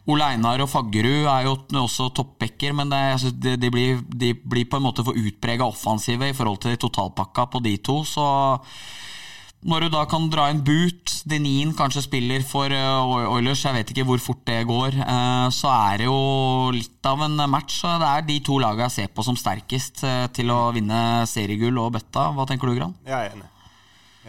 Ole 0.10 0.26
Einar 0.26 0.64
og 0.64 0.72
Faggerud 0.72 1.28
er 1.30 1.45
jo 1.45 1.54
også 1.84 2.08
toppbacker, 2.18 2.74
men 2.74 2.89
det, 2.89 3.30
de, 3.38 3.54
de, 3.62 3.70
blir, 3.70 4.02
de 4.10 4.32
blir 4.34 4.66
på 4.66 4.80
en 4.80 4.88
måte 4.88 5.06
for 5.06 5.14
utprega 5.14 5.68
offensive 5.70 6.32
i 6.32 6.34
forhold 6.34 6.58
til 6.64 6.80
totalpakka 6.82 7.45
på 7.54 7.62
de 7.62 7.76
to. 7.86 8.00
Så 8.10 8.26
når 9.60 9.84
du 9.84 9.89
da 9.91 10.05
kan 10.07 10.30
dra 10.32 10.45
inn 10.53 10.62
Boot, 10.64 11.12
Denin 11.28 11.74
kanskje 11.76 12.05
spiller 12.05 12.43
for 12.47 12.72
eh, 12.72 13.30
Oilers, 13.34 13.66
jeg 13.66 13.76
vet 13.76 13.89
ikke 13.91 14.05
hvor 14.07 14.22
fort 14.24 14.45
det 14.47 14.62
går, 14.70 14.95
eh, 15.03 15.47
så 15.51 15.72
er 15.74 15.99
det 15.99 16.05
jo 16.07 16.20
litt 16.72 17.10
av 17.10 17.26
en 17.26 17.36
match. 17.51 17.82
og 17.84 17.99
Det 17.99 18.07
er 18.10 18.28
de 18.30 18.38
to 18.47 18.60
lagene 18.64 18.88
jeg 18.88 18.95
ser 18.95 19.10
på 19.12 19.26
som 19.28 19.36
sterkest 19.39 20.05
eh, 20.07 20.28
til 20.36 20.53
å 20.55 20.70
vinne 20.76 21.26
seriegull 21.28 21.82
og 21.84 21.91
bøtta. 21.97 22.30
Hva 22.38 22.45
tenker 22.47 22.72
du, 22.72 22.78
Gran? 22.78 22.95
Jeg 23.03 23.18
er 23.18 23.36
enig. 23.36 23.49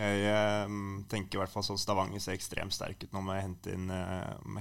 Jeg 0.00 0.74
tenker 1.12 1.36
i 1.36 1.40
hvert 1.42 1.52
fall 1.52 1.64
sånn 1.66 1.78
Stavanger 1.78 2.22
ser 2.24 2.34
ekstremt 2.34 2.72
sterk 2.72 3.02
ut 3.04 3.10
nå 3.12 3.20
med 3.20 3.34
å 3.34 3.40
hente 3.42 3.74
inn, 3.74 3.90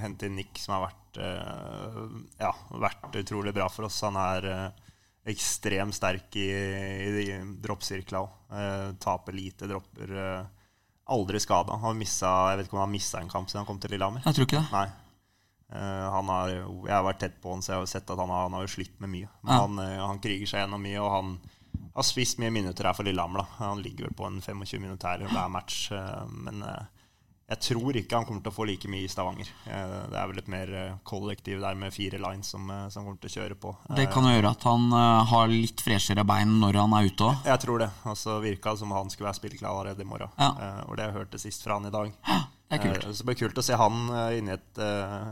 hente 0.02 0.28
inn 0.28 0.36
Nick, 0.36 0.60
som 0.60 0.74
har 0.76 0.90
vært, 0.90 1.20
ja, 2.42 2.50
vært 2.84 3.16
utrolig 3.22 3.54
bra 3.56 3.70
for 3.72 3.88
oss. 3.88 4.02
Han 4.04 4.20
er 4.20 4.50
ekstremt 5.32 5.96
sterk 5.96 6.36
i, 6.42 6.50
i 7.24 7.40
droppsirkla 7.64 8.20
òg. 8.26 9.00
taper 9.00 9.38
lite 9.38 9.70
dropper. 9.72 10.18
Aldri 11.10 11.40
skada. 11.44 11.78
Han 11.84 11.98
missa, 12.00 12.32
jeg 12.52 12.58
vet 12.62 12.68
ikke 12.70 12.78
om 12.78 12.82
han 12.84 12.88
har 12.90 12.96
missa 12.96 13.20
en 13.22 13.30
kamp 13.30 13.50
siden 13.50 13.64
han 13.64 13.70
kom 13.70 13.80
til 13.84 13.92
Lillehammer. 13.96 14.22
Jeg 14.26 14.36
tror 14.38 14.46
ikke 14.48 14.62
det. 14.62 14.72
Nei. 14.74 14.88
Eh, 15.72 16.08
han 16.16 16.30
har, 16.34 16.50
jeg 16.50 16.94
har 16.96 17.04
vært 17.06 17.20
tett 17.22 17.42
på 17.44 17.52
han, 17.54 17.62
så 17.62 17.74
jeg 17.76 17.80
har 17.84 17.90
sett 17.92 18.10
at 18.10 18.18
han 18.18 18.30
har, 18.34 18.48
han 18.48 18.54
har 18.58 18.68
slitt 18.72 18.96
med 19.00 19.10
mye. 19.14 19.30
Men 19.44 19.54
Ja. 19.54 19.60
han, 19.66 19.80
eh, 19.80 20.00
han 20.08 20.20
kriger 20.24 20.48
seg 20.50 20.64
gjennom 20.64 20.82
mye, 20.82 21.00
og 21.04 21.12
han 21.14 21.36
har 21.96 22.04
spist 22.08 22.40
mye 22.42 22.50
minutter 22.52 22.84
her 22.90 22.94
for 22.98 23.04
Lillehammer. 23.06 23.44
da. 23.44 23.66
Han 23.66 23.82
ligger 23.84 24.08
vel 24.08 24.16
på 24.18 24.26
en 24.26 24.42
25 24.42 24.82
minutter 24.82 25.28
hver 25.30 25.50
match. 25.50 25.92
eh, 25.92 26.26
Men 26.30 26.64
eh, 26.64 26.86
jeg 27.50 27.62
tror 27.66 27.98
ikke 27.98 28.18
han 28.20 28.26
kommer 28.28 28.44
til 28.46 28.52
å 28.52 28.54
få 28.54 28.66
like 28.70 28.90
mye 28.92 29.08
i 29.08 29.10
Stavanger. 29.10 29.48
Eh, 29.66 29.94
Det 30.12 30.18
er 30.22 30.28
vel 30.30 30.42
et 30.42 30.52
mer 30.54 30.74
eh, 30.78 30.98
kollektiv 31.04 31.64
der 31.64 31.78
med 31.80 31.94
fire 31.94 32.20
lines 32.22 32.52
som, 32.54 32.70
eh, 32.70 32.86
som 32.94 33.08
kommer 33.08 33.18
til 33.24 33.32
å 33.32 33.36
kjøre 33.40 33.58
på. 33.58 33.74
Det 33.98 34.06
kan 34.14 34.28
jo 34.28 34.36
gjøre 34.36 34.52
at 34.54 34.68
han 34.70 34.86
har 35.32 35.50
litt 35.50 35.82
freshere 35.82 36.26
bein 36.28 36.60
når 36.62 36.78
han 36.78 36.94
er 36.94 37.10
ute 37.10 37.26
òg. 37.26 37.44
Jeg 37.50 37.64
tror 37.66 37.82
det. 37.82 37.90
Og 38.06 38.18
så 38.22 38.38
virka 38.44 38.76
som 38.78 38.94
han 38.94 39.10
skulle 39.10 39.32
være 39.32 39.40
spilleklar 39.42 39.74
allerede 39.74 40.06
i 40.06 40.10
morgen. 40.10 40.30
Ja. 40.38 40.54
Og 40.86 40.96
det 40.96 41.06
har 41.06 41.12
jeg 41.12 41.20
hørt 41.24 41.34
det 41.34 41.42
sist 41.42 41.66
fra 41.66 41.80
han 41.80 41.90
i 41.90 41.94
dag. 41.94 42.14
Det 42.70 42.78
er 42.78 42.84
kult. 42.84 43.08
Så 43.10 43.24
det 43.24 43.30
blir 43.32 43.40
kult 43.40 43.58
å 43.58 43.66
se 43.66 43.78
han 43.82 44.02
inni, 44.38 44.54
et, 44.54 44.82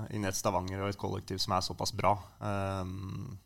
inni 0.10 0.30
et 0.30 0.38
Stavanger 0.38 0.82
og 0.82 0.90
et 0.90 0.98
kollektiv 0.98 1.38
som 1.44 1.54
er 1.54 1.62
såpass 1.62 1.94
bra. 1.94 2.16
Um, 2.42 3.38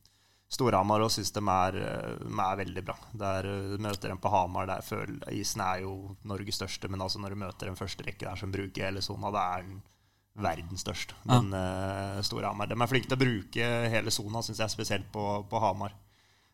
Storhamar 0.52 1.00
og 1.06 1.12
syns 1.14 1.32
de 1.32 1.42
er, 1.48 1.78
eh, 1.80 2.42
er 2.44 2.60
veldig 2.60 2.84
bra. 2.84 2.98
Der 3.16 3.48
uh, 3.48 3.78
møter 3.80 4.12
dem 4.12 4.20
på 4.20 4.32
Hamar. 4.34 4.68
Der 4.68 4.84
føler, 4.84 5.22
isen 5.32 5.64
er 5.64 5.86
jo 5.86 5.94
Norges 6.28 6.60
største, 6.60 6.92
men 6.92 7.02
altså 7.02 7.22
når 7.24 7.34
du 7.34 7.42
møter 7.46 7.72
en 7.72 7.80
første 7.80 8.04
rekke 8.04 8.28
der 8.28 8.40
som 8.40 8.52
bruker 8.52 8.90
hele 8.90 9.04
sona, 9.06 9.32
det 9.32 9.46
er 9.46 9.66
den 9.70 9.82
verdens 10.44 10.84
største. 10.84 11.16
Den 11.24 11.56
uh, 11.56 12.20
Storhamar. 12.28 12.68
De 12.68 12.76
er 12.76 12.92
flinke 12.92 13.08
til 13.08 13.20
å 13.20 13.24
bruke 13.24 13.70
hele 13.96 14.12
sona, 14.12 14.44
syns 14.44 14.60
jeg, 14.60 14.76
spesielt 14.76 15.08
på, 15.16 15.26
på 15.48 15.64
Hamar. 15.64 15.96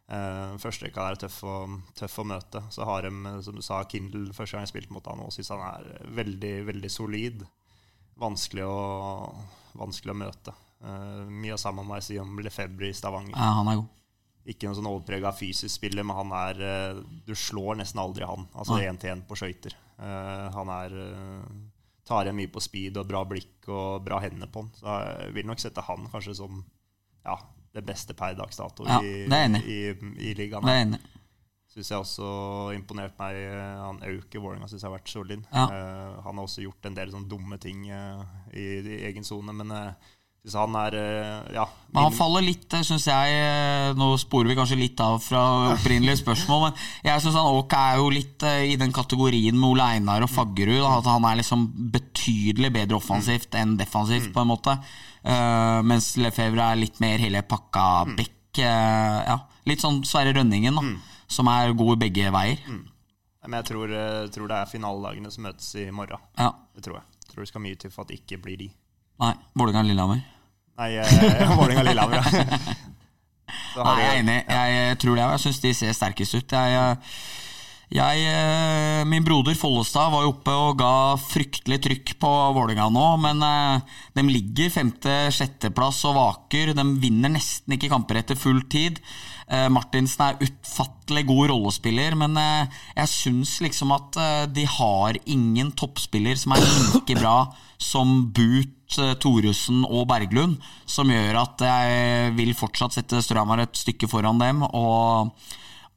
Uh, 0.07 0.53
Førsterekka 0.61 1.03
er 1.03 1.17
tøff 1.19 1.41
å, 1.43 1.55
tøff 1.97 2.21
å 2.21 2.27
møte. 2.29 2.61
Så 2.71 2.85
har 2.87 3.03
de, 3.03 3.11
eh, 3.11 3.41
som 3.43 3.57
du 3.57 3.65
sa, 3.65 3.81
Kindle 3.91 4.29
første 4.35 4.55
gang 4.55 4.63
jeg 4.63 4.75
spilte 4.75 4.93
mot 4.95 5.09
han, 5.09 5.25
og 5.25 5.33
syns 5.35 5.51
han 5.51 5.65
er 5.67 6.07
veldig, 6.21 6.53
veldig 6.69 6.91
solid. 6.93 7.43
Vanskelig 8.17 8.63
å, 8.65 8.77
vanskelig 9.77 10.13
å 10.13 10.21
møte. 10.21 10.55
Uh, 10.83 11.23
mye 11.25 11.55
av 11.55 11.61
samme 11.61 11.85
må 11.85 11.97
jeg 11.97 12.07
si 12.07 12.17
om 12.21 12.37
Lefebvre 12.43 12.91
i 12.91 12.97
Stavanger. 12.97 13.33
Ja, 13.35 13.53
han 13.59 13.71
er 13.71 13.79
god. 13.81 13.93
Ikke 14.47 14.69
noen 14.69 14.77
sånn 14.77 14.87
overprega 14.87 15.33
fysisk 15.35 15.73
spiller, 15.75 16.05
men 16.07 16.15
han 16.15 16.29
er 16.31 16.61
eh, 16.63 16.99
Du 17.27 17.33
slår 17.35 17.81
nesten 17.81 17.99
aldri 17.99 18.23
han. 18.23 18.45
Altså 18.55 18.77
én 18.79 18.95
til 18.95 19.11
én 19.11 19.25
på 19.27 19.35
skøyter. 19.35 19.75
Eh, 19.99 20.45
han 20.55 20.71
er 20.71 20.95
eh, 21.03 21.49
tar 22.07 22.23
igjen 22.29 22.37
mye 22.39 22.53
på 22.53 22.63
speed 22.63 22.95
og 23.01 23.09
bra 23.09 23.25
blikk 23.27 23.67
og 23.67 24.05
bra 24.05 24.21
hender 24.23 24.47
på 24.47 24.63
han. 24.63 24.71
Så 24.77 24.95
jeg 25.03 25.35
vil 25.35 25.49
nok 25.49 25.59
sette 25.59 25.83
han 25.83 26.07
kanskje 26.13 26.37
som 26.39 26.63
ja, 27.27 27.35
det 27.75 27.83
beste 27.85 28.15
per 28.15 28.37
dags 28.39 28.59
dato 28.61 28.87
Ja, 28.87 29.01
i, 29.03 29.27
i, 29.27 29.79
i 30.29 30.33
ligaen. 30.39 30.63
Det 30.63 30.75
er 30.77 30.83
enig. 30.85 31.03
Synes 31.67 31.89
Syns 31.89 31.91
jeg 31.91 32.05
også 32.05 32.27
imponert 32.73 33.19
meg. 33.19 33.35
eh, 33.43 33.79
Han 33.83 33.99
Auke 34.07 34.39
Vålerenga 34.39 34.69
syns 34.71 34.79
jeg 34.85 34.87
har 34.87 34.95
vært 34.95 35.11
solid. 35.11 35.43
Ja. 35.51 35.67
Uh, 35.67 36.21
han 36.23 36.39
har 36.39 36.47
også 36.47 36.63
gjort 36.63 36.87
en 36.87 36.95
del 36.95 37.11
sånne 37.11 37.29
dumme 37.29 37.59
ting 37.61 37.83
uh, 37.91 38.23
i, 38.55 38.79
i 38.79 39.01
egen 39.11 39.27
sone, 39.27 39.53
men 39.53 39.75
uh, 39.75 40.13
han 40.55 40.75
er 40.79 40.95
eh, 40.95 41.53
Ja. 41.57 41.65
Men 41.91 42.03
han 42.03 42.15
faller 42.15 42.43
litt, 42.43 42.67
syns 42.83 43.05
jeg 43.07 43.35
eh, 43.39 43.93
Nå 43.97 44.09
sporer 44.19 44.51
vi 44.51 44.57
kanskje 44.59 44.77
litt 44.77 44.99
av 45.01 45.21
fra 45.23 45.41
opprinnelige 45.71 46.19
spørsmål, 46.19 46.65
men 46.67 46.81
jeg 47.07 47.23
syns 47.23 47.39
Åk 47.39 47.75
er 47.79 48.01
jo 48.01 48.09
litt 48.13 48.43
eh, 48.47 48.73
i 48.73 48.75
den 48.79 48.93
kategorien 48.95 49.57
med 49.57 49.69
Ole 49.71 49.87
Einar 49.95 50.25
og 50.27 50.31
Faggerud. 50.31 50.83
At 50.87 51.07
han 51.09 51.27
er 51.27 51.39
liksom 51.41 51.67
betydelig 51.95 52.73
bedre 52.75 52.99
offensivt 52.99 53.55
enn 53.57 53.77
defensivt, 53.79 54.31
på 54.35 54.43
en 54.43 54.51
måte. 54.51 54.77
Uh, 55.27 55.83
mens 55.83 56.13
Lefebvre 56.21 56.69
er 56.71 56.79
litt 56.79 57.01
mer 57.03 57.19
hele 57.19 57.41
pakka 57.43 57.87
bekk. 58.15 58.61
Uh, 58.61 59.19
ja. 59.27 59.39
Litt 59.67 59.83
sånn 59.83 60.03
Sverre 60.07 60.35
Rønningen, 60.37 60.77
da. 60.77 61.15
Som 61.27 61.49
er 61.51 61.75
god 61.75 61.99
begge 61.99 62.29
veier. 62.31 62.61
Men 63.47 63.61
jeg 63.61 63.69
tror, 63.71 63.91
eh, 63.95 64.27
tror 64.27 64.49
det 64.51 64.57
er 64.59 64.65
finalelagene 64.69 65.31
som 65.31 65.45
møtes 65.47 65.69
i 65.79 65.87
morgen. 65.91 66.19
Ja. 66.37 66.51
Det 66.75 66.83
tror 66.83 66.99
jeg. 66.99 67.05
Jeg 67.23 67.31
tror 67.31 67.41
det 67.43 67.47
skal 67.51 67.63
mye 67.63 67.79
til 67.79 67.91
for 67.93 68.03
at 68.03 68.11
det 68.11 68.19
ikke 68.19 68.41
blir 68.43 68.57
de. 68.59 68.67
Nei, 69.23 69.33
Vålerenga-Lillehammer. 69.55 70.19
Nei, 70.77 70.91
eh, 70.97 71.55
Vålerenga-Lillehammer. 71.57 72.15
ja. 72.15 72.57
Så 73.73 73.83
har 73.83 73.95
Nei, 73.95 74.03
jeg 74.03 74.13
er 74.13 74.19
enig. 74.19 74.37
Jeg 74.49 74.97
tror 75.01 75.15
det, 75.15 75.23
og 75.25 75.31
jeg 75.35 75.39
syns 75.45 75.59
de 75.63 75.73
ser 75.77 75.91
sterkest 75.95 76.35
ut. 76.35 76.51
Jeg, 76.51 76.95
jeg, 77.87 78.19
eh, 78.27 79.05
min 79.07 79.23
broder 79.23 79.55
Follestad 79.55 80.11
var 80.11 80.25
jo 80.25 80.33
oppe 80.33 80.51
og 80.51 80.75
ga 80.81 81.15
fryktelig 81.23 81.77
trykk 81.85 82.09
på 82.19 82.31
Vålerenga 82.57 82.89
nå, 82.91 83.05
men 83.23 83.43
eh, 83.47 83.93
de 84.17 84.25
ligger 84.27 84.73
femte-sjetteplass 84.73 86.01
og 86.09 86.17
vaker. 86.17 86.73
De 86.75 86.83
vinner 86.99 87.31
nesten 87.31 87.77
ikke 87.77 87.87
kamper 87.93 88.19
etter 88.19 88.35
full 88.35 88.59
tid. 88.67 88.99
Eh, 89.47 89.69
Martinsen 89.71 90.25
er 90.25 90.43
utfattelig 90.43 91.23
god 91.29 91.53
rollespiller, 91.53 92.17
men 92.19 92.35
jeg 92.35 93.07
syns 93.13 93.53
liksom 93.63 93.93
at 93.95 94.19
de 94.51 94.65
har 94.67 95.19
ingen 95.23 95.71
toppspiller 95.71 96.35
som 96.35 96.57
er 96.57 96.65
like 96.67 97.15
bra 97.21 97.37
som 97.79 98.17
Boot, 98.35 98.97
Thoresen 99.21 99.85
og 99.87 100.09
Berglund, 100.11 100.59
som 100.87 101.07
gjør 101.11 101.39
at 101.39 101.63
jeg 101.63 102.35
vil 102.35 102.51
fortsatt 102.55 102.99
sette 102.99 103.23
Strømar 103.23 103.63
et 103.63 103.79
stykke 103.79 104.11
foran 104.11 104.43
dem. 104.43 104.63
og 104.67 105.31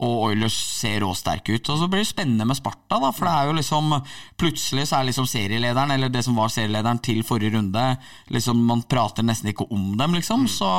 og 0.00 0.24
Oilers 0.30 0.56
ser 0.80 1.02
råsterke 1.04 1.56
ut. 1.56 1.70
Og 1.72 1.80
så 1.82 1.88
blir 1.90 2.02
det 2.02 2.08
spennende 2.08 2.46
med 2.48 2.56
Sparta, 2.56 2.98
da, 3.02 3.10
for 3.12 3.28
det 3.28 3.34
er 3.34 3.50
jo 3.50 3.56
liksom 3.58 3.94
Plutselig 4.40 4.86
så 4.88 4.98
er 4.98 5.08
liksom 5.10 5.26
serielederen, 5.28 5.92
eller 5.92 6.12
det 6.12 6.22
som 6.24 6.38
var 6.38 6.48
serielederen 6.52 7.02
til 7.04 7.20
forrige 7.26 7.52
runde, 7.58 7.84
liksom 8.32 8.62
Man 8.64 8.84
prater 8.88 9.26
nesten 9.26 9.52
ikke 9.52 9.68
om 9.68 9.92
dem, 10.00 10.16
liksom. 10.16 10.46
Så 10.48 10.70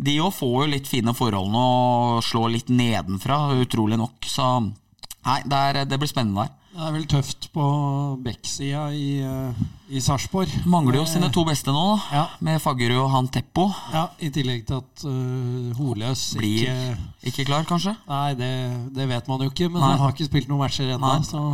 de 0.00 0.16
òg 0.24 0.32
får 0.34 0.54
jo 0.62 0.72
litt 0.72 0.88
fine 0.90 1.14
forhold 1.16 1.52
nå 1.52 1.64
og 1.64 2.24
slår 2.24 2.54
litt 2.56 2.72
nedenfra, 2.72 3.52
utrolig 3.60 4.00
nok. 4.00 4.24
Så 4.26 4.48
nei, 4.64 5.40
det, 5.44 5.60
er, 5.60 5.84
det 5.88 6.00
blir 6.00 6.10
spennende 6.10 6.46
der. 6.46 6.60
Det 6.74 6.82
er 6.82 6.90
vel 6.90 7.04
tøft 7.06 7.44
på 7.54 7.64
backsida 8.24 8.88
i, 8.90 9.20
uh, 9.22 9.58
i 9.94 10.00
Sarpsborg. 10.02 10.50
Mangler 10.66 10.96
jo 10.98 11.04
sine 11.06 11.28
to 11.30 11.44
beste 11.46 11.70
nå, 11.70 11.84
da. 11.92 12.00
Ja. 12.10 12.24
Med 12.42 12.58
Faggerud 12.64 13.04
og 13.04 13.12
han 13.12 13.28
Teppo. 13.30 13.68
Ja, 13.94 14.08
I 14.18 14.32
tillegg 14.34 14.64
til 14.66 14.80
at 14.80 15.04
uh, 15.06 15.70
Holøs 15.78 16.24
Blir 16.40 16.64
ikke 16.64 17.30
ikke 17.30 17.46
klar, 17.52 17.68
kanskje? 17.68 17.94
Nei, 18.10 18.34
det, 18.40 18.50
det 18.96 19.06
vet 19.06 19.30
man 19.30 19.46
jo 19.46 19.52
ikke, 19.52 19.68
men 19.70 19.84
Nei. 19.84 19.92
han 19.92 20.02
har 20.02 20.16
ikke 20.16 20.26
spilt 20.26 20.50
noen 20.50 20.64
matcher 20.64 20.90
ennå. 20.96 21.14
Så 21.28 21.44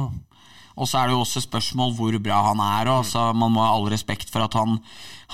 Og 0.72 0.88
så 0.88 1.02
er 1.02 1.10
det 1.10 1.18
jo 1.18 1.20
også 1.26 1.44
spørsmål 1.44 1.92
hvor 2.00 2.16
bra 2.24 2.40
han 2.48 2.64
er. 2.64 2.88
Og, 2.88 3.04
altså, 3.04 3.28
man 3.36 3.52
må 3.52 3.60
ha 3.66 3.76
all 3.76 3.92
respekt 3.92 4.32
for 4.32 4.48
at 4.48 4.56
han 4.56 4.80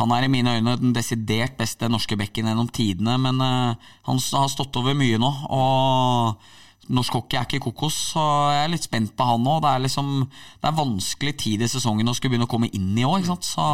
Han 0.02 0.10
er 0.12 0.26
i 0.26 0.28
mine 0.28 0.58
øyne 0.58 0.74
den 0.82 0.98
desidert 0.98 1.54
beste 1.56 1.88
norske 1.88 2.18
bekken 2.18 2.50
gjennom 2.50 2.66
tidene, 2.68 3.14
men 3.22 3.38
uh, 3.40 3.78
han 4.10 4.18
har 4.34 4.50
stått 4.50 4.76
over 4.76 4.98
mye 4.98 5.16
nå. 5.16 5.30
Og 5.46 6.50
norsk 6.92 7.18
hockey 7.18 7.38
er 7.38 7.46
ikke 7.46 7.62
kokos, 7.66 7.96
så 8.12 8.22
jeg 8.54 8.64
er 8.64 8.72
litt 8.72 8.86
spent 8.86 9.14
på 9.16 9.26
han 9.26 9.46
òg. 9.46 9.62
Det 9.64 9.72
er 9.72 9.84
liksom 9.86 10.10
Det 10.26 10.68
er 10.70 10.80
vanskelig 10.80 11.36
tid 11.42 11.62
i 11.62 11.70
sesongen 11.70 12.08
å 12.08 12.14
skulle 12.16 12.34
begynne 12.34 12.48
å 12.48 12.52
komme 12.52 12.70
inn 12.72 12.92
i 12.98 13.06
òg. 13.06 13.28
Så 13.44 13.64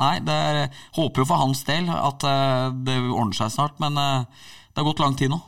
nei, 0.00 0.16
er, 0.20 0.66
håper 0.96 1.22
jo 1.22 1.28
for 1.30 1.44
hans 1.44 1.64
del 1.68 1.90
at 1.92 2.26
eh, 2.26 2.66
det 2.86 2.98
ordner 3.10 3.36
seg 3.36 3.54
snart, 3.54 3.78
men 3.82 3.96
eh, 4.00 4.26
det 4.70 4.82
har 4.82 4.90
gått 4.90 5.02
lang 5.02 5.16
tid 5.18 5.32
nå. 5.32 5.40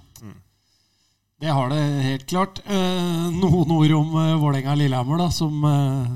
det 1.43 1.51
har 1.51 1.73
det 1.73 1.81
helt 2.07 2.27
klart. 2.31 2.61
Eh, 2.71 3.29
noen 3.35 3.71
ord 3.75 3.95
om 3.99 4.13
Vålerenga-Lillehammer, 4.15 5.19
da, 5.25 5.29
som, 5.35 5.65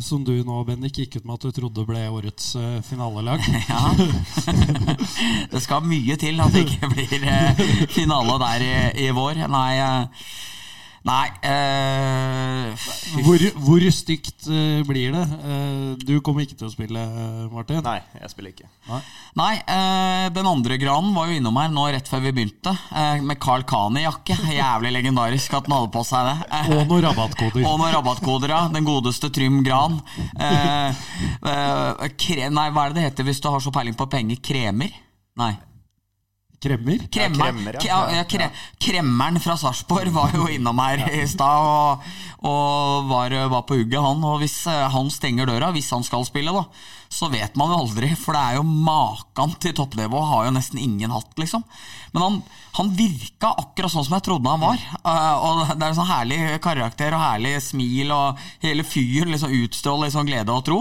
som 0.03 0.25
du 0.25 0.33
nå, 0.47 0.63
Bendik, 0.69 1.01
gikk 1.03 1.19
ut 1.19 1.27
med 1.27 1.37
at 1.37 1.47
du 1.49 1.57
trodde 1.61 1.87
ble 1.89 2.07
årets 2.09 2.55
finalelag. 2.89 3.43
Ja. 3.67 3.91
det 5.53 5.63
skal 5.65 5.87
mye 5.87 6.17
til 6.21 6.41
at 6.41 6.55
det 6.55 6.67
ikke 6.67 6.93
blir 6.95 7.89
finale 7.95 8.41
der 8.47 8.67
i, 8.67 8.75
i 9.07 9.15
vår. 9.15 9.47
Nei, 9.51 9.73
nei 11.07 11.27
eh, 11.47 12.87
Hvor, 13.23 13.43
hvor 13.63 13.85
stygt 13.95 14.49
eh, 14.51 14.81
blir 14.87 15.15
det? 15.15 15.23
Eh, 15.47 15.93
du 16.03 16.17
kommer 16.25 16.43
ikke 16.45 16.57
til 16.59 16.67
å 16.69 16.73
spille, 16.73 16.99
eh, 16.99 17.45
Martin. 17.53 17.79
Nei, 17.87 18.01
jeg 18.21 18.33
spiller 18.33 18.53
ikke. 18.53 18.69
Nei, 19.39 19.53
eh, 19.63 20.27
den 20.35 20.49
andre 20.51 20.79
granen 20.83 21.15
var 21.17 21.31
jo 21.31 21.37
innom 21.39 21.57
her 21.61 21.71
nå 21.73 21.87
rett 21.95 22.11
før 22.11 22.25
vi 22.27 22.35
begynte, 22.37 22.75
eh, 22.91 23.23
med 23.27 23.39
Carl 23.43 23.63
Kani-jakke. 23.69 24.37
Jævlig 24.57 24.93
legendarisk 24.99 25.55
at 25.61 25.71
han 25.71 25.77
hadde 25.79 25.93
på 25.95 26.03
seg 26.09 26.27
det. 26.31 26.37
Og 26.75 26.83
noen 26.91 27.07
rabattkoder. 27.07 27.63
og 27.63 27.79
noen 27.81 27.95
rabattkoder, 27.95 28.57
ja. 28.57 28.63
Den 28.75 28.89
godeste 28.89 29.31
Trym 29.35 29.63
Gran. 29.67 30.01
Kre, 32.27 32.51
nei, 32.51 32.69
hva 32.75 32.87
er 32.87 32.93
det 32.93 33.01
det 33.01 33.09
heter 33.11 33.31
hvis 33.31 33.41
du 33.45 33.49
har 33.53 33.63
så 33.63 33.73
peiling 33.75 33.97
på 33.99 34.09
penger? 34.11 34.43
Kremer? 34.43 34.93
Nei. 35.39 35.55
Kremmer. 36.61 37.07
Kremmer, 37.13 37.75
ja. 37.75 37.85
ja. 37.85 37.99
Ja, 38.17 38.25
kre, 38.29 38.49
kremmeren 38.81 39.41
fra 39.43 39.57
Sarpsborg 39.61 40.13
var 40.15 40.33
jo 40.35 40.49
innom 40.51 40.81
her 40.81 41.05
i 41.13 41.25
stad 41.29 41.69
og, 41.69 42.07
og 42.49 43.09
var, 43.11 43.35
var 43.53 43.65
på 43.69 43.81
hugget, 43.81 44.01
han. 44.03 44.25
Og 44.25 44.41
hvis 44.43 44.63
eh, 44.71 44.87
han 44.93 45.11
stenger 45.13 45.51
døra, 45.51 45.73
hvis 45.77 45.93
han 45.95 46.07
skal 46.07 46.25
spille, 46.29 46.55
da, 46.57 46.65
så 47.13 47.29
vet 47.33 47.57
man 47.59 47.73
jo 47.73 47.83
aldri. 47.85 48.11
For 48.19 48.37
det 48.37 48.43
er 48.43 48.59
jo 48.59 48.65
maken 48.67 49.57
til 49.63 49.77
toppnivå 49.77 50.23
har 50.33 50.49
jo 50.49 50.57
nesten 50.57 50.81
ingen 50.83 51.13
hatt, 51.15 51.35
liksom. 51.41 51.65
Men 52.15 52.23
han, 52.25 52.37
han 52.79 52.93
virka 52.97 53.51
akkurat 53.61 53.93
sånn 53.93 54.07
som 54.07 54.17
jeg 54.17 54.25
trodde 54.25 54.53
han 54.55 54.63
var. 54.63 54.81
Eh, 54.81 55.35
og 55.37 55.75
det 55.75 55.77
er 55.77 55.91
en 55.91 55.99
sånn 55.99 56.09
herlig 56.09 56.41
karakter 56.65 57.17
og 57.17 57.21
herlig 57.21 57.57
smil, 57.65 58.15
og 58.17 58.47
hele 58.65 58.87
fyren 58.87 59.35
liksom 59.35 59.53
utstråler 59.61 60.09
liksom 60.09 60.31
glede 60.31 60.55
og 60.55 60.65
tro. 60.67 60.81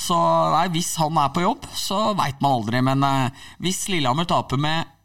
Så 0.00 0.18
nei, 0.56 0.66
hvis 0.74 0.96
han 0.98 1.22
er 1.22 1.30
på 1.34 1.46
jobb, 1.46 1.70
så 1.78 2.08
veit 2.18 2.42
man 2.42 2.58
aldri. 2.58 2.82
Men 2.90 3.06
eh, 3.06 3.46
hvis 3.62 3.86
Lillehammer 3.92 4.26
taper 4.28 4.58
med 4.58 4.98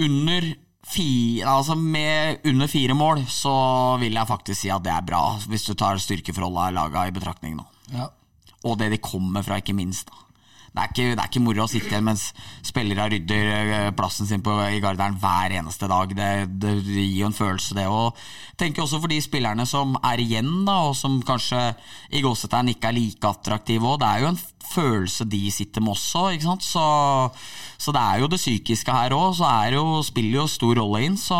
under 0.00 0.52
fire, 0.86 1.48
altså 1.50 1.74
med 1.74 2.44
under 2.46 2.70
fire 2.70 2.94
mål, 2.94 3.24
så 3.28 3.54
vil 4.00 4.14
jeg 4.14 4.28
faktisk 4.28 4.60
si 4.60 4.70
at 4.70 4.84
det 4.84 4.92
er 4.92 5.06
bra, 5.06 5.24
hvis 5.48 5.66
du 5.66 5.74
tar 5.74 5.98
styrkeforholdet 6.02 6.68
av 6.68 6.76
laga 6.76 7.08
i 7.08 7.16
betraktning 7.16 7.56
nå. 7.58 7.66
Ja. 7.94 8.10
Og 8.66 8.78
det 8.80 8.92
de 8.92 9.02
kommer 9.02 9.44
fra, 9.46 9.58
ikke 9.60 9.76
minst. 9.76 10.10
da. 10.10 10.26
Det 10.76 10.82
er 10.82 10.90
ikke, 10.92 11.04
det 11.16 11.22
er 11.22 11.28
ikke 11.30 11.40
moro 11.40 11.62
å 11.64 11.70
sitte 11.72 11.88
igjen 11.88 12.04
mens 12.04 12.22
spillere 12.66 13.06
rydder 13.08 13.46
eh, 13.48 13.86
plassen 13.96 14.28
sin 14.28 14.42
på, 14.44 14.52
i 14.68 14.80
garderen 14.84 15.16
hver 15.22 15.54
eneste 15.56 15.88
dag. 15.88 16.10
Det, 16.12 16.26
det 16.60 16.74
gir 16.84 17.22
jo 17.22 17.30
en 17.30 17.36
følelse, 17.38 17.76
det. 17.78 17.86
Og 17.88 18.18
tenker 18.60 18.84
også 18.84 19.00
for 19.00 19.08
de 19.08 19.16
spillerne 19.24 19.64
som 19.68 19.96
er 20.04 20.20
igjen, 20.20 20.50
da, 20.68 20.82
og 20.90 20.92
som 20.98 21.16
kanskje 21.24 21.70
i 22.12 22.20
gåsetegn 22.20 22.74
ikke 22.74 22.90
er 22.90 22.98
like 22.98 23.30
attraktive 23.30 23.88
òg. 23.88 24.02
Det 24.02 24.10
er 24.10 24.26
jo 24.26 24.30
en 24.34 24.42
følelse 24.76 25.26
de 25.32 25.42
sitter 25.54 25.84
med 25.84 25.96
også, 25.96 26.28
ikke 26.36 26.46
sant. 26.46 26.66
Så, 26.66 26.84
så 27.80 27.94
det 27.96 28.02
er 28.02 28.22
jo 28.22 28.30
det 28.32 28.40
psykiske 28.40 28.94
her 28.94 29.16
òg. 29.16 29.34
Så 29.40 29.48
er 29.48 29.76
jo, 29.78 29.84
spiller 30.06 30.42
jo 30.42 30.46
stor 30.52 30.78
rolle 30.80 31.02
inn. 31.08 31.18
Så 31.20 31.38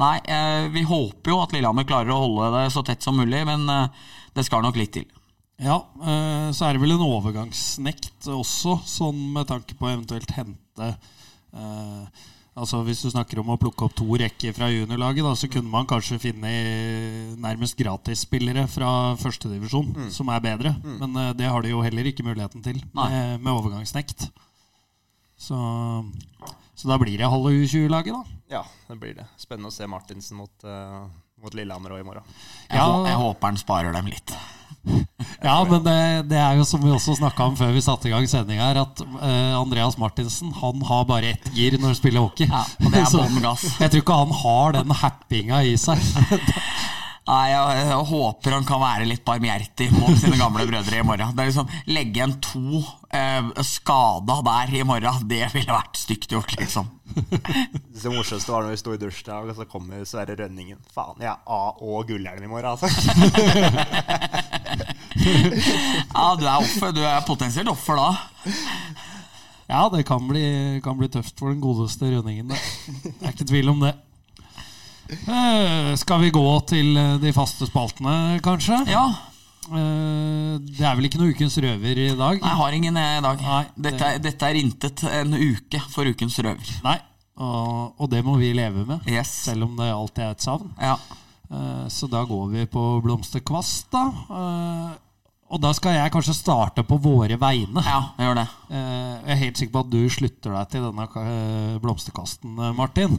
nei, 0.00 0.16
eh, 0.22 0.70
vi 0.74 0.86
håper 0.86 1.34
jo 1.34 1.42
at 1.42 1.56
Lillehammer 1.56 1.88
klarer 1.88 2.14
å 2.14 2.22
holde 2.26 2.52
det 2.58 2.66
så 2.74 2.84
tett 2.86 3.04
som 3.04 3.18
mulig, 3.18 3.42
men 3.48 3.66
eh, 3.72 4.08
det 4.36 4.46
skal 4.46 4.64
nok 4.64 4.78
litt 4.78 4.94
til. 4.98 5.08
Ja, 5.56 5.80
eh, 6.04 6.48
så 6.52 6.66
er 6.66 6.76
det 6.76 6.82
vel 6.82 6.94
en 6.98 7.04
overgangsnekt 7.06 8.28
også, 8.28 8.76
sånn 8.84 9.20
med 9.32 9.48
tanke 9.48 9.76
på 9.78 9.88
eventuelt 9.88 10.34
hente 10.36 10.90
eh, 10.92 12.24
Altså 12.56 12.80
Hvis 12.86 13.02
du 13.04 13.10
snakker 13.12 13.42
om 13.42 13.50
å 13.52 13.58
plukke 13.60 13.84
opp 13.84 13.94
to 13.98 14.06
rekker 14.16 14.54
fra 14.56 14.70
juniorlaget, 14.72 15.20
da, 15.26 15.34
så 15.36 15.48
kunne 15.52 15.68
man 15.68 15.88
kanskje 15.88 16.16
finne 16.22 16.52
nærmest 17.42 17.76
gratisspillere 17.76 18.64
fra 18.72 18.88
førstedivisjon 19.20 19.90
mm. 19.92 20.08
som 20.14 20.32
er 20.32 20.40
bedre. 20.44 20.72
Men 20.86 21.20
eh, 21.20 21.34
det 21.36 21.50
har 21.52 21.60
de 21.60 21.74
jo 21.74 21.82
heller 21.84 22.08
ikke 22.08 22.24
muligheten 22.24 22.64
til 22.64 22.80
med, 22.96 23.42
med 23.44 23.52
overgangsnekt. 23.52 24.30
Så, 25.36 25.58
så 26.72 26.88
da 26.88 26.96
blir 27.02 27.20
det 27.20 27.28
halve 27.28 27.52
U20-laget, 27.52 28.16
da. 28.16 28.40
Ja, 28.56 28.64
det 28.88 28.96
blir 29.02 29.12
det. 29.18 29.28
Spennende 29.36 29.68
å 29.68 29.74
se 29.74 29.88
Martinsen 29.90 30.40
mot, 30.40 30.64
uh, 30.64 31.04
mot 31.42 31.52
Lillehammer 31.52 31.92
òg 31.98 32.00
i 32.00 32.06
morgen. 32.08 32.36
Jeg, 32.70 32.78
Ja. 32.78 32.88
jeg 33.10 33.20
håper 33.20 33.52
han 33.52 33.60
sparer 33.60 33.92
dem 33.92 34.08
litt. 34.08 34.32
Ja, 35.42 35.56
men 35.68 35.84
det, 35.84 35.96
det 36.30 36.38
er 36.40 36.58
jo 36.58 36.66
som 36.68 36.82
vi 36.84 36.92
også 36.94 37.16
snakka 37.18 37.46
om 37.50 37.56
før 37.58 37.72
vi 37.76 37.84
satte 37.84 38.08
i 38.10 38.14
gang 38.14 38.26
sending 38.30 38.60
her, 38.62 38.80
at 38.82 39.02
uh, 39.04 39.54
Andreas 39.60 39.98
Martinsen 40.00 40.52
han 40.60 40.82
har 40.88 41.06
bare 41.08 41.34
ett 41.36 41.50
gir 41.56 41.78
når 41.78 41.92
han 41.92 41.98
spiller 42.00 42.24
hockey. 42.26 42.48
Ja, 42.50 42.64
og 42.82 42.92
det 42.92 43.02
er 43.02 43.10
Så 43.16 43.24
gass. 43.42 43.66
Jeg 43.80 43.92
tror 43.92 44.04
ikke 44.04 44.20
han 44.24 44.36
har 44.42 44.78
den 44.80 44.94
happinga 45.02 45.62
i 45.66 45.76
seg. 45.80 46.00
Nei, 47.26 47.48
jeg, 47.50 47.78
jeg 47.88 48.02
håper 48.06 48.54
han 48.54 48.66
kan 48.68 48.78
være 48.78 49.06
litt 49.10 49.24
barmhjertig 49.26 49.88
mot 49.96 50.14
sine 50.14 50.36
gamle 50.38 50.62
brødre 50.68 51.00
i 51.00 51.06
morgen. 51.06 51.32
Det 51.34 51.42
er 51.42 51.48
liksom, 51.50 51.72
Legge 51.90 52.20
igjen 52.20 52.36
to 52.38 52.82
eh, 53.10 53.48
skada 53.66 54.36
der 54.46 54.70
i 54.78 54.84
morgen, 54.86 55.24
det 55.26 55.48
ville 55.50 55.74
vært 55.74 55.98
stygt 55.98 56.30
gjort, 56.36 56.54
liksom. 56.60 56.86
Det 57.16 58.12
morsomste 58.12 58.52
var 58.54 58.62
når 58.62 58.76
vi 58.76 58.78
sto 58.78 58.94
i 58.94 59.00
dusjdag, 59.02 59.50
og 59.50 59.58
så 59.58 59.66
kommer 59.66 60.06
Sverre 60.06 60.36
Rønningen. 60.38 60.78
Faen, 60.94 61.18
jeg 61.24 61.32
er 61.32 61.42
A- 61.50 61.74
og 61.82 62.06
gullhjelm 62.12 62.46
i 62.46 62.52
morgen, 62.52 62.76
altså. 62.76 62.86
Ja, 65.26 66.26
du 66.38 66.44
er, 66.46 66.56
offer, 66.60 66.92
du 66.96 67.00
er 67.04 67.20
potensielt 67.26 67.68
offer 67.72 67.98
da. 67.98 68.08
Ja, 69.66 69.80
det 69.90 70.04
kan 70.06 70.22
bli, 70.28 70.42
kan 70.84 70.96
bli 70.98 71.08
tøft 71.10 71.38
for 71.40 71.50
den 71.50 71.60
godeste 71.64 72.06
Rønningen. 72.12 72.52
Det 72.52 72.58
Det 73.04 73.14
er 73.26 73.32
ikke 73.34 73.48
tvil 73.50 73.72
om 73.72 73.80
det. 73.82 73.94
Eh, 75.10 75.92
skal 75.98 76.20
vi 76.22 76.32
gå 76.34 76.44
til 76.66 76.96
eh, 76.98 77.16
de 77.22 77.32
faste 77.34 77.66
spaltene, 77.68 78.38
kanskje? 78.42 78.78
Ja. 78.90 79.04
Eh, 79.66 80.54
det 80.66 80.82
er 80.86 80.94
vel 80.98 81.08
ikke 81.10 81.20
noe 81.20 81.34
Ukens 81.34 81.58
røver 81.62 82.00
i 82.06 82.08
dag? 82.18 82.40
Nei, 82.40 82.50
jeg 82.50 82.60
har 82.62 82.78
ingen 82.78 82.98
i 83.02 83.04
dag. 83.26 83.42
Nei, 83.42 83.60
det- 83.74 83.84
dette, 83.92 84.08
er, 84.14 84.18
dette 84.24 84.48
er 84.50 84.58
intet 84.62 85.04
en 85.10 85.34
uke 85.38 85.82
for 85.94 86.06
ukens 86.10 86.38
røver. 86.42 86.72
Nei. 86.86 86.96
Og, 87.36 87.94
og 88.00 88.10
det 88.10 88.22
må 88.24 88.38
vi 88.40 88.54
leve 88.56 88.86
med, 88.88 89.02
Yes. 89.12 89.28
selv 89.50 89.66
om 89.66 89.74
det 89.76 89.90
alltid 89.92 90.22
er 90.24 90.30
et 90.38 90.42
savn. 90.46 90.70
Ja. 90.80 90.94
Så 91.92 92.08
da 92.10 92.22
går 92.26 92.46
vi 92.50 92.62
på 92.66 92.80
blomsterkvast, 93.04 93.90
da. 93.92 94.06
Og 95.54 95.60
da 95.62 95.70
skal 95.76 95.94
jeg 95.94 96.10
kanskje 96.10 96.34
starte 96.34 96.82
på 96.86 96.96
våre 96.98 97.36
vegne. 97.38 97.82
ja, 97.86 98.00
jeg 98.18 98.26
gjør 98.26 98.38
det. 98.40 98.46
Eh, 98.70 99.12
Jeg 99.26 99.32
er 99.36 99.42
helt 99.44 99.60
sikker 99.60 99.72
på 99.76 99.82
at 99.84 99.90
du 99.92 100.00
slutter 100.10 100.56
deg 100.56 100.72
til 100.72 100.86
denne 100.88 101.06
eh, 101.22 101.76
blomsterkasten, 101.84 102.56
eh, 102.58 102.72
Martin. 102.74 103.18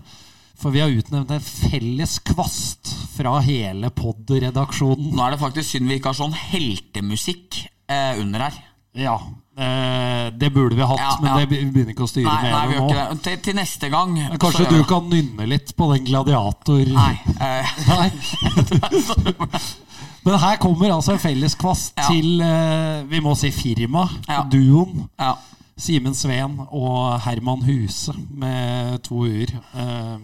For 0.58 0.74
vi 0.74 0.82
har 0.82 0.90
utnevnt 0.90 1.32
en 1.32 1.44
felles 1.46 2.18
kvast 2.26 2.92
fra 3.16 3.38
hele 3.46 3.92
pod-redaksjonen. 3.94 5.12
Nå 5.16 5.24
er 5.28 5.36
det 5.36 5.40
faktisk 5.44 5.70
synd 5.76 5.88
vi 5.88 6.00
ikke 6.00 6.12
har 6.12 6.18
sånn 6.20 6.34
heltemusikk 6.36 7.62
eh, 7.88 8.20
under 8.20 8.48
her. 8.48 8.58
Ja, 8.98 9.16
eh, 9.56 10.28
det 10.34 10.50
burde 10.56 10.76
vi 10.76 10.82
hatt, 10.90 11.00
Ja, 11.00 11.12
men 11.22 11.30
ja. 11.30 11.38
det 11.46 11.50
begynner 11.54 11.94
ikke 11.94 12.08
å 12.08 12.10
styre 12.10 12.26
Nei, 12.34 12.50
nei, 12.50 12.52
med 12.58 12.70
vi 12.72 12.78
gjør 12.80 13.12
nå. 13.14 13.18
Til, 13.28 13.36
til 13.46 13.56
neste 13.60 13.90
gang 13.94 14.16
Men 14.18 14.40
Kanskje 14.42 14.66
du 14.72 14.80
kan 14.90 15.06
nynne 15.12 15.46
litt 15.52 15.76
på 15.78 15.92
den 15.94 16.08
gladiator... 16.10 16.82
Nei. 16.98 17.14
Eh, 17.38 17.76
Nei. 17.94 18.10
Men 20.28 20.40
her 20.44 20.58
kommer 20.60 20.92
altså 20.92 21.14
en 21.16 21.22
felleskvast 21.24 21.94
Ja. 21.98 22.08
til 22.12 22.42
uh, 22.44 23.06
vi 23.10 23.22
må 23.24 23.36
si 23.40 23.52
firma, 23.56 24.08
Ja. 24.28 24.42
duoen. 24.44 25.06
ja. 25.20 25.36
Simen 25.78 26.16
Sveen 26.18 26.58
og 26.74 27.20
Herman 27.22 27.62
Huse 27.64 28.12
med 28.34 28.98
to 29.06 29.24
u-er. 29.24 29.54
Uh, 29.78 30.18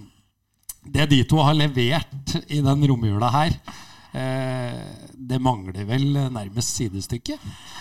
det 0.84 1.06
de 1.12 1.22
to 1.30 1.38
har 1.40 1.54
levert 1.56 2.34
i 2.50 2.60
den 2.60 2.84
romjula 2.90 3.30
her, 3.32 3.54
eh, 4.14 4.82
det 5.16 5.40
mangler 5.40 5.86
vel 5.88 6.04
nærmest 6.34 6.76
sidestykke. 6.76 7.38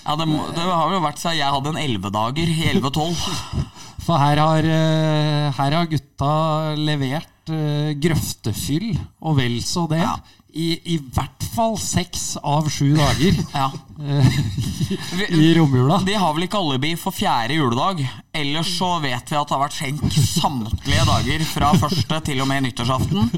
ja 0.06 0.14
det, 0.20 0.28
må, 0.28 0.44
det 0.54 0.62
har 0.62 0.92
jo 0.94 1.00
vært 1.02 1.18
så 1.18 1.32
jeg 1.34 1.50
hadde 1.50 1.72
en 1.72 1.80
ellevedager 1.82 2.46
i 2.52 2.68
11-12. 2.78 3.16
For 4.06 4.18
her 4.22 4.38
har, 4.38 4.62
her 5.58 5.76
har 5.80 5.90
gutta 5.90 6.74
levert 6.78 7.50
grøftefyll 7.98 8.92
og 9.20 9.36
vel 9.40 9.58
så 9.66 9.88
det. 9.90 9.98
Ja. 10.04 10.14
I, 10.52 10.68
I 10.94 10.98
hvert 11.14 11.44
fall 11.54 11.78
seks 11.80 12.34
av 12.44 12.66
sju 12.72 12.90
dager 12.96 13.36
Ja. 13.54 13.70
eh, 14.00 14.38
i 15.42 15.52
romjula. 15.56 15.98
de 16.04 16.14
har 16.18 16.32
vel 16.36 16.44
ikke 16.46 16.60
alibi 16.60 16.94
for 17.00 17.12
fjerde 17.16 17.56
juledag. 17.56 18.02
Ellers 18.36 18.70
så 18.78 18.94
vet 19.04 19.32
vi 19.32 19.36
at 19.38 19.48
det 19.48 19.56
har 19.56 19.62
vært 19.64 19.76
skjenk 19.78 20.06
samtlige 20.16 21.04
dager 21.08 21.44
fra 21.54 21.72
første 21.80 22.20
til 22.28 22.40
og 22.44 22.48
med 22.52 22.66
nyttårsaften. 22.68 23.30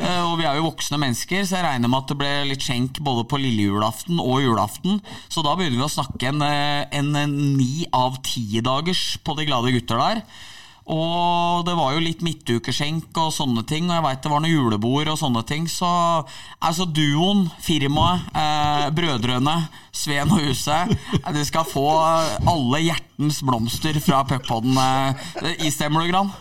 Eh, 0.00 0.22
Og 0.26 0.36
vi 0.38 0.46
er 0.46 0.56
jo 0.58 0.66
voksne 0.68 0.98
mennesker, 1.02 1.42
så 1.44 1.58
jeg 1.58 1.66
regner 1.66 1.90
med 1.90 2.02
at 2.02 2.10
det 2.12 2.18
ble 2.20 2.30
litt 2.50 2.62
skjenk 2.66 3.00
både 3.04 3.24
på 3.30 3.40
lille 3.42 3.66
julaften 3.68 4.20
og 4.22 4.38
julaften. 4.44 5.00
Så 5.28 5.42
da 5.46 5.56
begynner 5.58 5.80
vi 5.82 5.86
å 5.88 5.92
snakke 5.92 6.30
en, 6.30 6.42
eh, 6.46 6.86
en, 6.98 7.10
en 7.18 7.34
ni 7.58 7.84
av 7.92 8.18
ti 8.26 8.62
dagers 8.64 9.18
på 9.26 9.34
De 9.38 9.46
glade 9.50 9.74
gutter 9.74 9.98
der. 10.00 10.22
Og 10.90 11.64
det 11.66 11.74
var 11.76 11.92
jo 11.94 12.02
litt 12.02 12.22
midtukeskjenk 12.24 13.16
og 13.20 13.32
sånne 13.34 13.62
ting, 13.68 13.90
og 13.90 13.98
jeg 13.98 14.04
veit 14.06 14.22
det 14.24 14.32
var 14.32 14.42
noe 14.42 14.50
julebord 14.50 15.12
og 15.12 15.18
sånne 15.20 15.44
ting. 15.46 15.68
Så 15.70 15.86
altså 16.58 16.86
duoen, 16.88 17.46
firmaet, 17.62 18.26
eh, 18.34 18.88
brødrene, 18.96 19.56
Sveen 19.92 20.32
og 20.32 20.42
Huset, 20.48 20.94
eh, 21.20 21.32
de 21.36 21.44
skal 21.46 21.68
få 21.68 21.86
alle 22.00 22.82
hjertens 22.88 23.42
blomster 23.46 24.00
fra 24.02 24.24
puckpodden. 24.24 24.76
Eh, 24.80 25.68
stemmer 25.70 26.02
du, 26.06 26.10
Gran? 26.10 26.32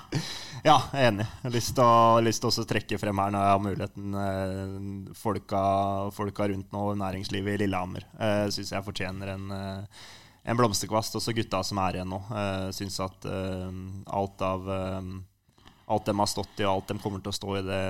Ja, 0.66 0.76
jeg 0.92 1.00
er 1.00 1.12
enig. 1.14 1.26
Jeg 1.40 1.46
har 1.78 2.24
lyst 2.26 2.42
til 2.44 2.52
å 2.52 2.68
trekke 2.68 2.98
frem 3.00 3.20
her 3.22 3.32
når 3.32 3.46
jeg 3.46 3.54
har 3.54 3.62
muligheten 3.64 4.16
eh, 4.24 5.14
folka, 5.16 5.62
folka 6.16 6.50
rundt 6.52 6.74
nå, 6.76 6.82
næringslivet 7.00 7.56
i 7.56 7.62
Lillehammer. 7.64 8.04
Eh, 8.20 8.48
Syns 8.52 8.74
jeg 8.76 8.86
fortjener 8.88 9.36
en, 9.36 9.46
eh, 9.56 10.08
en 10.50 10.58
blomsterkvast. 10.58 11.18
Også 11.20 11.34
gutta 11.38 11.62
som 11.66 11.80
er 11.84 12.00
igjen 12.00 12.10
nå. 12.10 12.20
Uh, 12.32 12.70
Syns 12.76 13.00
at 13.04 13.28
uh, 13.30 13.70
alt 14.20 14.46
av 14.46 14.70
uh, 14.70 15.18
Alt 15.90 16.06
de 16.06 16.14
har 16.14 16.28
stått 16.30 16.60
i, 16.62 16.66
og 16.68 16.70
alt 16.70 16.92
de 16.92 17.02
kommer 17.02 17.22
til 17.26 17.32
å 17.32 17.34
stå 17.34 17.54
i, 17.58 17.62
det, 17.66 17.84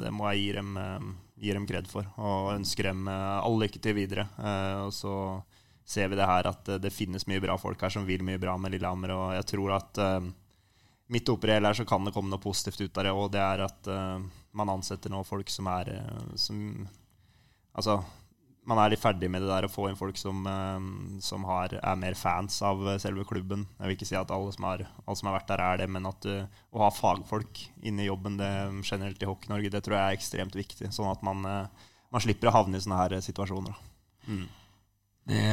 det 0.00 0.08
må 0.10 0.24
jeg 0.32 0.40
gi 0.40 0.48
dem, 0.56 0.72
uh, 0.74 1.04
gi 1.38 1.52
dem 1.54 1.68
kred 1.68 1.86
for. 1.86 2.08
Og 2.18 2.48
ønsker 2.56 2.88
dem 2.88 3.04
all 3.06 3.60
lykke 3.60 3.78
til 3.78 3.94
videre. 3.94 4.24
Og 4.82 4.90
så 4.90 5.12
ser 5.86 6.10
vi 6.10 6.18
det 6.18 6.26
her 6.26 6.48
at 6.50 6.72
det 6.82 6.90
finnes 6.90 7.28
mye 7.30 7.44
bra 7.44 7.54
folk 7.54 7.84
her 7.86 7.94
som 7.94 8.08
vil 8.08 8.24
mye 8.26 8.40
bra 8.42 8.56
med 8.58 8.74
Lillehammer, 8.74 9.14
og 9.14 9.28
jeg 9.36 9.46
tror 9.52 9.76
at 9.76 10.00
midt 11.14 11.30
oppi 11.30 11.46
det 11.46 11.60
hele 11.60 11.70
her 11.70 11.78
så 11.78 11.86
kan 11.86 12.02
det 12.02 12.16
komme 12.16 12.32
noe 12.32 12.42
positivt 12.42 12.82
ut 12.82 12.98
av 12.98 13.06
det, 13.06 13.14
og 13.14 13.30
det 13.36 13.44
er 13.44 13.62
at 13.68 13.92
man 14.58 14.74
ansetter 14.74 15.14
nå 15.14 15.22
folk 15.28 15.52
som 15.52 15.70
er 15.70 15.92
som, 16.34 16.58
Altså, 17.76 18.00
man 18.66 18.80
er 18.82 18.92
litt 18.92 19.02
ferdig 19.02 19.28
med 19.30 19.44
det 19.44 19.48
der 19.50 19.66
å 19.68 19.70
få 19.70 19.86
inn 19.88 19.98
folk 19.98 20.18
som, 20.18 20.42
eh, 20.50 20.86
som 21.22 21.44
har, 21.48 21.76
er 21.78 21.98
mer 22.00 22.16
fans 22.18 22.58
av 22.66 22.82
eh, 22.88 22.98
selve 23.02 23.24
klubben. 23.28 23.64
Jeg 23.78 23.86
vil 23.86 23.96
ikke 23.96 24.08
si 24.10 24.18
at 24.18 24.32
alle 24.34 24.52
som 24.54 24.66
har, 24.68 24.82
alle 25.04 25.18
som 25.18 25.30
har 25.30 25.38
vært 25.38 25.52
der, 25.52 25.62
er 25.62 25.82
det, 25.82 25.88
men 25.94 26.08
at 26.10 26.26
uh, 26.26 26.62
å 26.74 26.82
ha 26.82 26.90
fagfolk 26.94 27.62
inne 27.86 28.04
i 28.04 28.08
jobben 28.10 28.38
det 28.40 28.50
generelt 28.82 29.22
i 29.22 29.28
Hockey-Norge, 29.30 29.70
det 29.72 29.84
tror 29.86 29.98
jeg 29.98 30.04
er 30.06 30.18
ekstremt 30.18 30.58
viktig. 30.58 30.90
Sånn 30.94 31.10
at 31.12 31.22
man, 31.26 31.46
uh, 31.46 31.90
man 32.10 32.24
slipper 32.24 32.50
å 32.50 32.56
havne 32.58 32.78
i 32.78 32.82
sånne 32.84 32.98
her 33.04 33.16
situasjoner. 33.24 33.74
da. 34.26 34.36
Det 35.26 35.46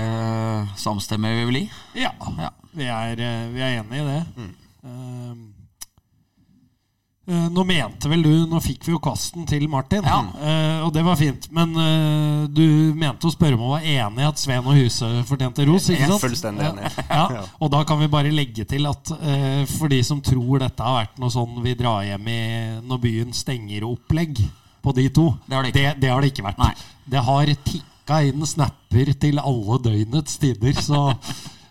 samstemmer 0.78 1.34
vi 1.38 1.46
vel 1.50 1.62
i. 1.64 1.66
Ja, 1.98 2.12
Ja. 2.38 2.52
vi 2.74 2.86
er, 2.90 3.16
vi 3.54 3.62
er 3.62 3.80
enige 3.80 4.02
i 4.02 4.10
det. 4.10 4.20
Mm. 4.38 4.52
Eh, 4.84 5.63
nå 7.26 7.64
mente 7.64 8.10
vel 8.12 8.24
du 8.26 8.32
Nå 8.52 8.60
fikk 8.60 8.84
vi 8.84 8.92
jo 8.92 9.00
kasten 9.00 9.46
til 9.48 9.64
Martin, 9.72 10.04
Ja. 10.04 10.18
eh, 10.44 10.82
og 10.84 10.92
det 10.94 11.04
var 11.06 11.16
fint. 11.16 11.46
Men 11.56 11.72
eh, 11.80 12.48
du 12.52 12.92
mente 13.00 13.30
å 13.30 13.32
spørre 13.32 13.56
om 13.56 13.62
hun 13.64 13.72
var 13.78 13.86
enig 13.88 14.20
i 14.20 14.28
at 14.28 14.42
Sveen 14.42 14.66
og 14.68 14.76
Huse 14.76 15.08
fortjente 15.30 15.64
ros? 15.70 15.88
ikke 15.90 16.10
sant? 16.10 16.22
fullstendig 16.26 16.68
enig. 16.68 16.92
Ja. 17.10 17.46
Og 17.64 17.72
da 17.72 17.84
kan 17.88 18.00
vi 18.02 18.10
bare 18.12 18.32
legge 18.36 18.66
til 18.68 18.86
at 18.90 19.14
eh, 19.22 19.64
for 19.78 19.88
de 19.94 20.02
som 20.04 20.20
tror 20.22 20.60
dette 20.66 20.84
har 20.84 21.00
vært 21.06 21.18
noe 21.24 21.32
sånn 21.32 21.56
vi 21.64 21.74
drar 21.80 22.04
hjem 22.04 22.28
i 22.28 22.42
når 22.84 23.02
byen 23.08 23.32
stenger-opplegg 23.34 24.44
på 24.84 24.92
de 24.98 25.08
to, 25.16 25.30
Det 25.48 25.56
har 25.56 25.64
det 25.64 25.72
ikke. 25.72 25.80
det, 25.80 26.00
det 26.04 26.10
har 26.12 26.22
det 26.22 26.32
ikke 26.34 26.44
vært. 26.50 26.60
Nei. 26.60 26.74
Det 27.08 27.22
har 27.24 27.46
tikka 27.72 28.18
inn 28.28 28.44
snapper 28.46 29.14
til 29.16 29.40
alle 29.40 29.78
døgnets 29.80 30.36
tider, 30.44 30.74
så 30.76 31.14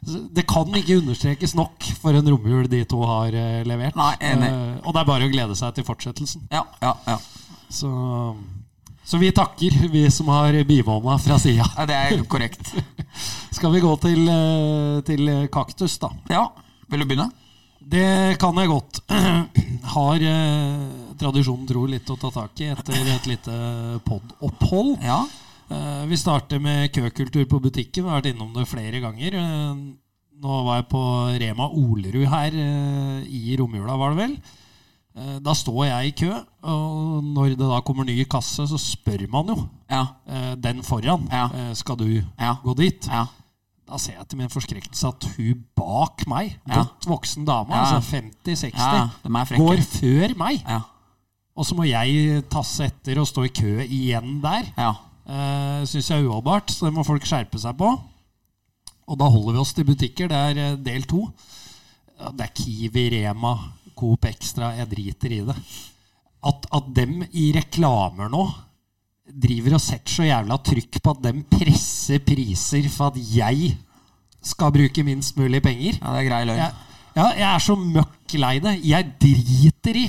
det 0.02 0.42
kan 0.50 0.66
ikke 0.74 0.96
understrekes 0.98 1.54
nok 1.54 1.84
for 2.02 2.16
en 2.18 2.26
romjul 2.26 2.66
de 2.70 2.82
to 2.90 3.02
har 3.06 3.34
eh, 3.38 3.60
levert. 3.68 3.94
Nei. 3.98 4.14
Eh, 4.18 4.80
og 4.82 4.90
det 4.94 5.02
er 5.02 5.08
bare 5.12 5.28
å 5.28 5.32
glede 5.32 5.54
seg 5.58 5.76
til 5.76 5.86
fortsettelsen. 5.86 6.48
Ja, 6.50 6.64
ja, 6.82 6.96
ja. 7.06 7.18
Så, 7.72 7.90
så 9.06 9.20
vi 9.22 9.30
takker, 9.32 9.76
vi 9.92 10.02
som 10.10 10.32
har 10.34 10.58
bivåna 10.68 11.18
fra 11.22 11.38
sida. 11.40 11.68
Ja, 11.76 11.86
Det 11.86 12.00
er 12.00 12.24
korrekt. 12.26 12.74
Skal 13.56 13.72
vi 13.76 13.84
gå 13.84 13.92
til, 14.02 14.26
eh, 14.26 14.98
til 15.06 15.30
kaktus, 15.54 15.94
da? 16.02 16.10
Ja, 16.32 16.48
vil 16.90 17.04
du 17.04 17.08
begynne? 17.12 17.30
Det 17.92 18.38
kan 18.42 18.58
jeg 18.58 18.70
godt. 18.70 19.00
Har 19.94 20.22
eh, 20.22 21.14
tradisjonen 21.18 21.66
tro 21.68 21.86
litt 21.90 22.10
å 22.10 22.18
ta 22.18 22.30
tak 22.34 22.60
i 22.62 22.70
etter 22.74 22.98
et 23.14 23.30
lite 23.30 23.54
podopphold. 24.06 24.96
Ja. 25.02 25.22
Eh, 25.72 26.04
vi 26.10 26.16
starter 26.20 26.60
med 26.62 26.90
køkultur 26.94 27.44
på 27.48 27.60
butikken. 27.64 28.04
Vi 28.04 28.10
har 28.10 28.20
vært 28.20 28.32
innom 28.34 28.52
det 28.56 28.66
flere 28.70 29.00
ganger. 29.02 29.36
Eh, 29.38 29.82
nå 30.42 30.58
var 30.66 30.80
jeg 30.80 30.88
på 30.90 31.02
Rema 31.42 31.68
Olerud 31.70 32.26
her 32.32 32.56
eh, 32.58 33.22
i 33.30 33.56
romjula, 33.60 33.96
var 34.00 34.12
det 34.14 34.20
vel. 34.26 34.36
Da 35.44 35.52
står 35.52 35.82
jeg 35.90 36.08
i 36.08 36.12
kø, 36.22 36.28
og 36.64 37.18
når 37.34 37.50
det 37.52 37.66
da 37.68 37.82
kommer 37.84 38.06
ny 38.08 38.14
kasse, 38.32 38.64
så 38.64 38.78
spør 38.80 39.26
man 39.28 39.50
jo 39.52 39.56
Ja. 39.92 40.06
den 40.56 40.80
foran. 40.82 41.26
Ja. 41.28 41.74
Skal 41.76 41.98
du 42.00 42.06
Ja. 42.40 42.54
gå 42.64 42.72
dit? 42.78 43.08
Ja. 43.12 43.26
Da 43.86 43.98
ser 43.98 44.14
jeg 44.16 44.26
til 44.28 44.38
min 44.38 44.48
forskrekkelse 44.48 45.08
at 45.08 45.26
hun 45.36 45.64
bak 45.76 46.24
meg, 46.26 46.56
godt 46.66 47.04
voksen 47.06 47.44
dame, 47.44 47.74
altså 47.76 48.00
50-60, 48.00 48.72
ja 48.72 49.10
de 49.22 49.28
er 49.36 49.44
frekke. 49.44 49.60
går 49.60 49.82
før 49.84 50.34
meg. 50.38 50.64
Ja. 50.66 50.80
Og 51.56 51.66
så 51.66 51.74
må 51.76 51.84
jeg 51.84 52.48
tasse 52.48 52.80
etter 52.88 53.20
og 53.20 53.26
stå 53.28 53.44
i 53.44 53.48
kø 53.52 53.82
igjen 53.84 54.40
der. 54.40 54.72
Ja. 54.78 54.94
Uh, 55.22 55.82
Syns 55.86 56.10
jeg 56.10 56.18
er 56.18 56.26
uholdbart, 56.26 56.72
så 56.72 56.88
det 56.88 56.96
må 56.96 57.04
folk 57.06 57.26
skjerpe 57.28 57.60
seg 57.62 57.76
på. 57.78 57.92
Og 59.10 59.18
da 59.18 59.28
holder 59.28 59.56
vi 59.56 59.62
oss 59.62 59.74
til 59.76 59.86
butikker. 59.86 60.30
Det 60.30 60.38
er 60.38 60.60
eh, 60.62 60.76
del 60.80 61.06
to. 61.10 61.24
Det 62.22 62.44
er 62.44 62.52
Kiwi, 62.54 63.08
Rema, 63.16 63.56
Coop 63.98 64.28
Extra. 64.30 64.70
Jeg 64.78 64.88
driter 64.92 65.34
i 65.34 65.40
det. 65.48 65.56
At, 66.48 66.68
at 66.78 66.92
dem 66.94 67.18
i 67.38 67.50
reklamer 67.54 68.30
nå 68.30 68.44
driver 69.22 69.76
og 69.76 69.82
setter 69.82 70.16
så 70.16 70.26
jævla 70.26 70.58
trykk 70.66 70.98
på 71.02 71.12
at 71.14 71.20
dem 71.24 71.42
presser 71.50 72.22
priser 72.26 72.88
for 72.90 73.12
at 73.12 73.20
jeg 73.36 73.76
skal 74.42 74.72
bruke 74.74 75.04
minst 75.06 75.36
mulig 75.38 75.62
penger. 75.62 75.98
ja, 76.00 76.14
det 76.14 76.22
er 76.22 76.28
grei 76.28 76.42
løgn. 76.48 76.62
Jeg, 76.62 76.72
ja, 77.16 77.26
jeg 77.38 77.48
er 77.52 77.62
så 77.62 77.76
møkk 77.78 78.36
lei 78.42 78.56
det. 78.64 78.74
Jeg 78.86 79.12
driter 79.22 80.00
i 80.02 80.06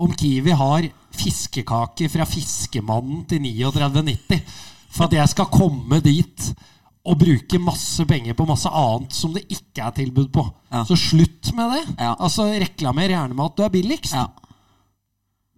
om 0.00 0.12
Kiwi 0.16 0.56
har 0.56 0.88
fiskekake 1.14 2.08
fra 2.12 2.26
Fiskemannen 2.28 3.24
til 3.30 3.42
39,90 3.44 4.40
for 4.94 5.08
at 5.08 5.16
jeg 5.16 5.32
skal 5.32 5.48
komme 5.50 5.98
dit 6.04 6.48
og 7.04 7.18
bruke 7.20 7.58
masse 7.60 8.04
penger 8.08 8.36
på 8.38 8.46
masse 8.48 8.70
annet 8.70 9.12
som 9.12 9.34
det 9.34 9.42
ikke 9.52 9.82
er 9.84 9.92
tilbud 9.96 10.28
på. 10.32 10.44
Ja. 10.72 10.84
Så 10.88 10.96
slutt 10.96 11.50
med 11.56 11.74
det. 11.74 11.82
Ja. 11.98 12.14
Altså, 12.18 12.46
Reklamer 12.62 13.10
gjerne 13.12 13.34
med 13.36 13.44
at 13.50 13.58
du 13.58 13.62
er 13.66 13.72
billigst, 13.74 14.14
Ja. 14.16 14.26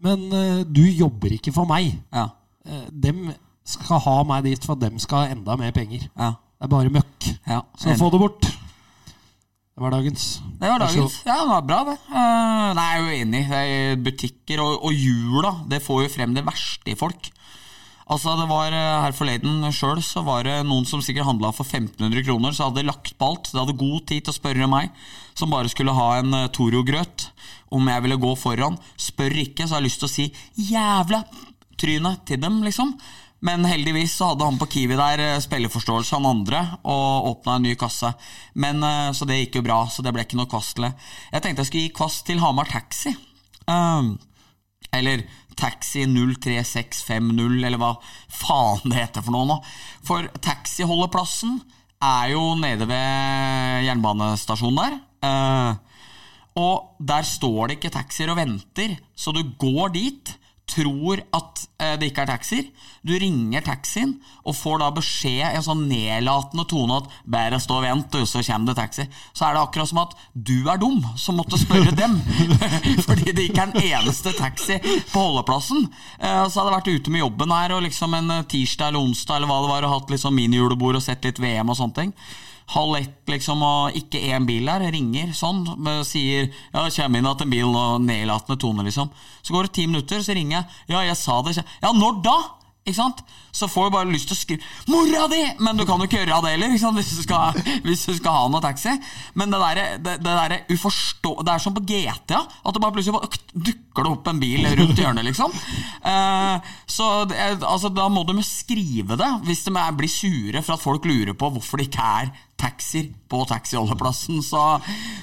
men 0.02 0.26
uh, 0.32 0.62
du 0.66 0.82
jobber 0.90 1.32
ikke 1.36 1.52
for 1.54 1.68
meg. 1.70 1.92
Ja. 2.14 2.26
Eh, 2.66 2.88
dem 2.90 3.28
skal 3.66 4.00
ha 4.02 4.16
meg 4.26 4.44
dit 4.48 4.64
for 4.66 4.74
at 4.76 4.82
dem 4.82 4.98
skal 5.02 5.22
ha 5.24 5.34
enda 5.36 5.54
mer 5.61 5.70
penger. 5.76 6.09
Ja. 6.18 6.32
Det 6.57 6.66
er 6.66 6.72
bare 6.72 6.90
møkk. 6.92 7.28
ja. 7.46 7.61
Så 7.78 7.94
få 8.00 8.11
det 8.11 8.20
bort. 8.22 8.48
Det 9.76 9.84
var 9.84 9.92
dagens. 9.92 10.22
Det 10.56 10.68
var 10.72 10.80
dagens. 10.80 11.14
Ja, 11.26 11.34
det 11.42 11.48
var 11.50 11.64
bra, 11.68 11.78
det. 11.84 11.94
Uh, 12.08 12.70
nei, 12.78 12.84
jeg 12.86 12.94
er 12.96 13.02
jo 13.02 13.16
enig. 13.20 13.40
Er 13.52 13.98
Butikker 14.00 14.62
og, 14.64 14.86
og 14.88 14.94
jula, 14.96 15.50
det 15.68 15.82
får 15.84 16.06
jo 16.06 16.12
frem 16.14 16.32
det 16.32 16.46
verste 16.46 16.94
i 16.94 16.96
folk. 16.96 17.28
Altså, 18.06 18.32
det 18.38 18.46
var 18.48 18.72
eh, 18.72 19.02
Her 19.02 19.12
forleden 19.18 19.66
sjøl 19.74 20.00
så 20.06 20.22
var 20.24 20.46
det 20.46 20.54
noen 20.64 20.86
som 20.88 21.02
sikkert 21.04 21.26
handla 21.28 21.50
for 21.52 21.68
1500 21.68 22.24
kroner, 22.24 22.54
så 22.56 22.70
hadde 22.70 22.86
lagt 22.88 23.12
på 23.18 23.28
alt. 23.28 23.50
De 23.52 23.60
hadde 23.60 23.76
god 23.76 24.06
tid 24.08 24.24
til 24.24 24.32
å 24.32 24.38
spørre 24.38 24.70
meg, 24.70 24.96
som 25.36 25.52
bare 25.52 25.68
skulle 25.68 25.92
ha 25.98 26.08
en 26.22 26.32
uh, 26.32 26.46
Toro-grøt, 26.56 27.26
om 27.68 27.92
jeg 27.92 28.06
ville 28.06 28.20
gå 28.22 28.32
foran. 28.40 28.80
Spør 28.96 29.36
ikke, 29.44 29.66
så 29.66 29.76
har 29.76 29.84
jeg 29.84 29.90
lyst 29.90 30.00
til 30.00 30.08
å 30.08 30.14
si 30.14 30.26
'jævla 30.70 31.20
trynet' 31.76 32.24
til 32.24 32.40
dem, 32.40 32.62
liksom. 32.64 32.96
Men 33.45 33.66
heldigvis 33.68 34.14
så 34.16 34.30
hadde 34.30 34.47
han 34.49 34.59
på 34.59 34.68
Kiwi 34.72 34.97
der 34.97 35.20
eh, 35.20 35.41
spilleforståelse, 35.45 36.16
han 36.16 36.28
andre, 36.28 36.62
og 36.89 37.30
åpna 37.32 37.59
en 37.59 37.66
ny 37.68 37.74
kasse. 37.78 38.12
Men, 38.55 38.82
eh, 38.82 39.12
Så 39.12 39.28
det 39.28 39.41
gikk 39.41 39.61
jo 39.61 39.66
bra, 39.66 39.82
så 39.93 40.03
det 40.03 40.14
ble 40.14 40.24
ikke 40.24 40.39
noe 40.41 40.51
kvast. 40.51 40.80
Jeg 40.80 41.43
tenkte 41.43 41.62
jeg 41.62 41.70
skulle 41.70 41.89
gi 41.89 41.97
kvast 41.97 42.26
til 42.26 42.41
Hamar 42.41 42.70
Taxi. 42.70 43.12
Um, 43.66 44.18
eller 44.95 45.24
Taxi 45.57 46.05
03650, 46.07 47.64
eller 47.64 47.80
hva 47.80 47.95
faen 48.28 48.84
det 48.91 49.01
heter 49.01 49.24
for 49.24 49.34
noe 49.34 49.49
nå. 49.49 49.57
For 50.07 50.28
taxiholdeplassen 50.45 51.59
er 52.05 52.32
jo 52.34 52.55
nede 52.61 52.89
ved 52.89 53.87
jernbanestasjonen 53.89 54.80
der. 54.82 54.99
Uh, 55.26 55.87
og 56.57 56.97
der 57.05 57.24
står 57.26 57.68
det 57.68 57.78
ikke 57.78 57.93
taxier 57.93 58.32
og 58.32 58.39
venter, 58.39 58.97
så 59.16 59.32
du 59.34 59.43
går 59.61 59.93
dit, 59.97 60.37
tror 60.66 61.20
at 61.36 61.62
eh, 61.78 61.94
det 62.00 62.10
ikke 62.10 62.24
er 62.24 62.30
taxier. 62.32 62.68
Du 63.06 63.12
ringer 63.14 63.62
taxien 63.62 64.16
og 64.42 64.56
får 64.58 64.80
da 64.82 64.88
beskjed 64.96 65.44
i 65.44 65.58
en 65.58 65.64
sånn 65.64 65.84
nedlatende 65.86 66.66
tone 66.68 66.98
at 66.98 67.10
'bare 67.22 67.60
stå 67.62 67.78
og 67.78 67.84
vent, 67.86 68.14
og 68.18 68.26
så 68.26 68.42
kommer 68.42 68.72
det 68.72 68.78
taxi'. 68.80 69.06
Så 69.32 69.46
er 69.46 69.54
det 69.54 69.62
akkurat 69.62 69.88
som 69.88 70.02
at 70.02 70.16
du 70.34 70.68
er 70.68 70.80
dum 70.82 71.04
som 71.16 71.38
måtte 71.38 71.58
spørre 71.58 71.94
dem. 71.94 72.18
Fordi 73.06 73.32
det 73.32 73.46
ikke 73.46 73.62
er 73.62 73.70
en 73.70 73.82
eneste 73.82 74.34
taxi 74.34 74.80
på 75.12 75.20
holdeplassen. 75.20 75.86
Eh, 76.18 76.42
så 76.48 76.60
hadde 76.60 76.72
jeg 76.72 76.78
vært 76.80 76.94
ute 76.96 77.10
med 77.10 77.22
jobben 77.22 77.54
her 77.54 77.76
og 77.76 77.86
liksom 77.86 78.14
en 78.14 78.30
eh, 78.30 78.48
tirsdag 78.50 78.88
eller 78.88 79.06
onsdag 79.06 79.36
eller 79.36 79.52
hva 79.52 79.62
det 79.62 79.70
var, 79.70 79.86
og 79.86 79.94
hatt 79.94 80.10
liksom 80.10 80.34
minijulebord 80.34 80.98
og 80.98 81.06
sett 81.06 81.24
litt 81.24 81.38
VM 81.38 81.70
og 81.70 81.78
sånne 81.78 82.00
ting 82.02 82.12
halv 82.74 82.96
ett, 82.98 83.22
liksom, 83.30 83.62
og 83.62 83.96
ikke 83.98 84.22
én 84.32 84.46
bil 84.48 84.66
der. 84.66 84.86
Ringer 84.92 85.32
sånn, 85.36 85.64
og 85.76 86.04
sier 86.08 86.48
ja, 86.48 86.82
det 86.82 86.94
kommer 86.96 87.20
inn 87.20 87.28
igjen 87.28 87.46
en 87.46 87.54
bil, 87.54 87.70
og 87.70 88.04
nedlatende 88.04 88.60
tone, 88.60 88.86
liksom. 88.86 89.10
Så 89.42 89.54
går 89.54 89.68
det 89.68 89.76
ti 89.78 89.86
minutter, 89.86 90.22
så 90.22 90.36
ringer 90.36 90.58
jeg. 90.58 90.78
Ja, 90.94 91.02
jeg 91.06 91.18
sa 91.20 91.40
det. 91.46 91.58
Ja, 91.82 91.92
når 91.94 92.22
da? 92.26 92.38
Ikke 92.86 93.00
sant? 93.00 93.22
Så 93.50 93.66
får 93.66 93.88
du 93.88 93.94
bare 93.96 94.10
lyst 94.12 94.28
til 94.30 94.36
å 94.36 94.38
skrive 94.38 94.62
'Mora 94.86 95.24
di!' 95.26 95.56
Men 95.58 95.76
du 95.76 95.82
kan 95.84 95.98
jo 95.98 96.06
ikke 96.06 96.20
gjøre 96.20 96.38
det 96.44 96.52
heller? 96.54 96.70
Hvis, 96.70 97.10
du 97.16 97.22
skal, 97.22 97.56
hvis 97.82 98.04
du 98.06 98.14
skal 98.14 98.36
ha 98.36 98.44
noe 98.52 98.62
taxi. 98.62 98.92
Men 99.34 99.50
det 99.50 99.58
der, 99.58 99.80
det, 99.98 100.14
det 100.22 100.34
der 100.38 100.54
uforstå... 100.70 101.32
Det 101.42 101.52
er 101.52 101.58
som 101.58 101.74
på 101.74 101.82
GTA, 101.82 102.44
at 102.46 102.74
det 102.74 102.82
bare 102.82 102.94
plutselig 102.94 103.16
bare 103.16 103.40
dukker 103.54 104.06
det 104.06 104.12
opp 104.12 104.30
en 104.30 104.38
bil 104.38 104.68
rundt 104.78 105.02
hjørnet, 105.02 105.26
liksom. 105.26 105.50
Eh, 106.06 106.70
så 106.86 107.24
det, 107.26 107.40
altså, 107.58 107.90
da 107.90 108.06
må 108.12 108.22
de 108.28 108.38
jo 108.38 108.46
skrive 108.46 109.18
det, 109.18 109.32
hvis 109.48 109.66
de 109.66 109.74
blir 109.74 110.12
sure 110.12 110.62
for 110.62 110.76
at 110.76 110.86
folk 110.86 111.10
lurer 111.10 111.34
på 111.34 111.50
hvorfor 111.56 111.82
det 111.82 111.88
ikke 111.90 112.06
er 112.22 112.30
taxier 112.61 113.12
på 113.28 113.44
taxiholdeplassen. 113.48 114.42
Så 114.44 114.64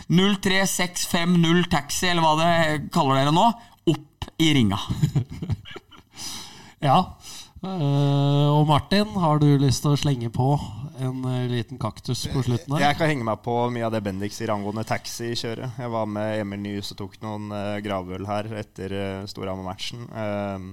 03650 0.07 1.69
taxi, 1.71 2.09
eller 2.11 2.25
hva 2.25 2.33
det 2.39 2.91
kaller 2.93 3.21
dere 3.21 3.35
nå, 3.35 3.49
opp 3.93 4.29
i 4.41 4.53
ringa. 4.59 4.79
Ja. 6.83 6.97
Eh, 7.63 8.47
og 8.51 8.67
Martin, 8.67 9.13
har 9.15 9.39
du 9.39 9.47
lyst 9.61 9.85
til 9.85 9.93
å 9.93 9.99
slenge 9.99 10.27
på 10.35 10.49
en 10.99 11.23
eh, 11.29 11.45
liten 11.47 11.79
kaktus 11.79 12.25
på 12.27 12.43
slutten 12.43 12.75
der? 12.75 12.89
Jeg 12.89 12.97
kan 12.99 13.07
henge 13.07 13.27
meg 13.27 13.39
på 13.45 13.55
mye 13.71 13.85
av 13.87 13.93
det 13.95 14.01
Bendik 14.03 14.35
sier 14.35 14.51
angående 14.51 14.83
taxikjøret. 14.87 15.79
Jeg 15.79 15.93
var 15.93 16.09
med 16.11 16.41
Emil 16.41 16.59
Nyhus 16.65 16.91
og 16.91 16.99
tok 16.99 17.15
noen 17.23 17.47
uh, 17.55 17.79
gravøl 17.83 18.27
her 18.27 18.51
etter 18.59 18.97
uh, 18.97 19.29
Storhamar-matchen. 19.31 20.03
Eh, 20.11 20.67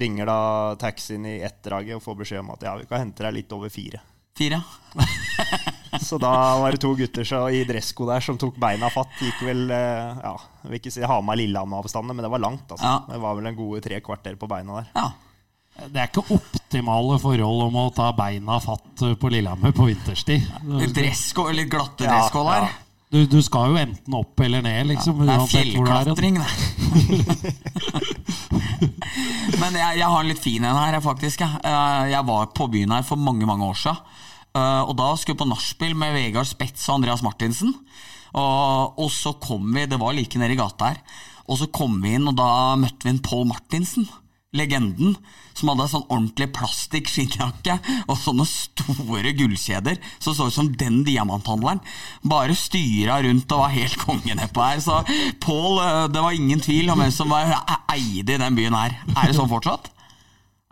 ringer 0.00 0.32
da 0.32 0.40
taxien 0.80 1.28
i 1.28 1.36
ett-draget 1.44 2.00
og 2.00 2.06
får 2.06 2.20
beskjed 2.24 2.42
om 2.42 2.54
at 2.56 2.64
ja, 2.66 2.74
vi 2.80 2.88
kan 2.88 3.04
hente 3.04 3.28
deg 3.28 3.42
litt 3.42 3.52
over 3.54 3.72
fire. 3.72 4.00
Fire. 4.34 4.64
Så 6.02 6.18
da 6.22 6.32
var 6.60 6.72
det 6.74 6.80
to 6.82 6.94
gutter 6.98 7.24
så, 7.28 7.44
i 7.54 7.64
dressko 7.68 8.06
der 8.08 8.20
som 8.24 8.38
tok 8.40 8.56
beina 8.60 8.88
fatt. 8.90 9.12
Gikk 9.20 9.42
vel 9.46 9.66
eh, 9.70 10.22
ja, 10.24 10.34
jeg 10.64 10.70
vil 10.72 10.80
ikke 10.80 10.92
si 10.94 11.04
Hamar-Lillehammer-avstandene, 11.06 12.16
men 12.18 12.24
det 12.26 12.32
var 12.32 12.42
langt. 12.42 12.66
Altså. 12.70 12.84
Ja. 12.86 12.96
Det 13.12 13.20
var 13.22 13.38
vel 13.38 13.46
en 13.52 13.58
gode 13.58 13.80
tre 13.84 14.00
kvarter 14.04 14.34
på 14.40 14.48
beina 14.50 14.80
der. 14.80 14.88
Ja. 14.96 15.08
Det 15.90 15.98
er 15.98 16.06
ikke 16.06 16.22
optimale 16.36 17.16
forhold 17.18 17.64
om 17.66 17.76
å 17.80 17.88
ta 17.94 18.12
beina 18.14 18.60
fatt 18.62 19.02
eh, 19.02 19.14
på 19.18 19.30
Lillehammer 19.34 19.72
på 19.74 19.88
vinterstid. 19.90 20.46
Litt 20.78 20.94
dressko, 20.94 21.48
litt 21.54 21.70
glatte 21.72 22.06
Ja, 22.06 22.14
dresskål 22.20 22.50
her. 22.52 22.68
ja. 22.68 22.80
Du, 23.14 23.20
du 23.30 23.36
skal 23.46 23.68
jo 23.70 23.76
enten 23.78 24.14
opp 24.18 24.40
eller 24.42 24.62
ned, 24.64 24.88
liksom. 24.90 25.20
Det 25.22 25.34
er 25.36 25.44
fjellklatring, 25.46 26.34
det. 26.40 26.50
Men 29.60 29.76
jeg, 29.78 29.98
jeg 30.00 30.08
har 30.08 30.18
en 30.24 30.30
litt 30.30 30.40
fin 30.42 30.64
en 30.66 30.78
her, 30.78 30.96
faktisk. 31.04 31.44
Eh, 31.44 32.04
Jeg 32.10 32.26
var 32.26 32.48
på 32.56 32.66
byen 32.72 32.94
her 32.96 33.04
for 33.06 33.20
mange 33.20 33.46
mange 33.46 33.68
år 33.70 33.78
siden. 33.78 34.00
Eh, 34.54 34.82
Og 34.86 34.94
da 34.98 35.12
skulle 35.18 35.34
vi 35.36 35.42
på 35.44 35.50
nachspiel 35.50 35.94
med 35.98 36.14
Vegard 36.14 36.46
Spets 36.50 36.88
og 36.88 37.00
Andreas 37.00 37.22
Martinsen. 37.26 37.74
Og, 38.34 38.98
og 38.98 39.10
så 39.14 39.34
kom 39.42 39.68
vi, 39.74 39.86
det 39.86 39.98
var 40.00 40.14
like 40.14 40.38
nede 40.40 40.56
i 40.56 40.58
gata 40.58 40.90
her, 40.90 41.00
og 41.46 41.58
så 41.60 41.68
kom 41.70 42.00
vi 42.02 42.16
inn, 42.16 42.26
og 42.26 42.34
da 42.38 42.74
møtte 42.80 43.06
vi 43.06 43.12
en 43.14 43.22
Paul 43.22 43.44
Martinsen. 43.46 44.08
Legenden. 44.54 45.16
Som 45.58 45.70
hadde 45.72 45.88
sånn 45.90 46.04
ordentlig 46.14 46.46
plastikk 46.54 47.08
skinnjakke 47.10 47.74
og 48.06 48.14
sånne 48.18 48.44
store 48.46 49.32
gullkjeder. 49.34 49.98
Så 50.22 50.30
så 50.34 50.46
ut 50.46 50.54
som 50.54 50.68
den 50.78 51.00
diamanthandleren. 51.06 51.80
Bare 52.22 52.54
styra 52.58 53.16
rundt 53.26 53.50
og 53.54 53.64
var 53.64 53.74
helt 53.74 53.98
konge 54.02 54.34
nedpå 54.38 54.62
her. 54.62 54.78
Så 54.82 55.00
Paul, 55.42 55.80
eh, 55.82 56.06
det 56.14 56.22
var 56.22 56.38
ingen 56.38 56.62
tvil 56.62 56.90
om 56.94 57.02
hvem 57.02 57.10
som 57.14 57.34
var 57.34 57.50
eide 57.96 58.36
i 58.36 58.42
den 58.44 58.54
byen 58.58 58.78
her. 58.78 58.94
Er 59.16 59.26
det 59.26 59.34
sånn 59.38 59.50
fortsatt? 59.50 59.90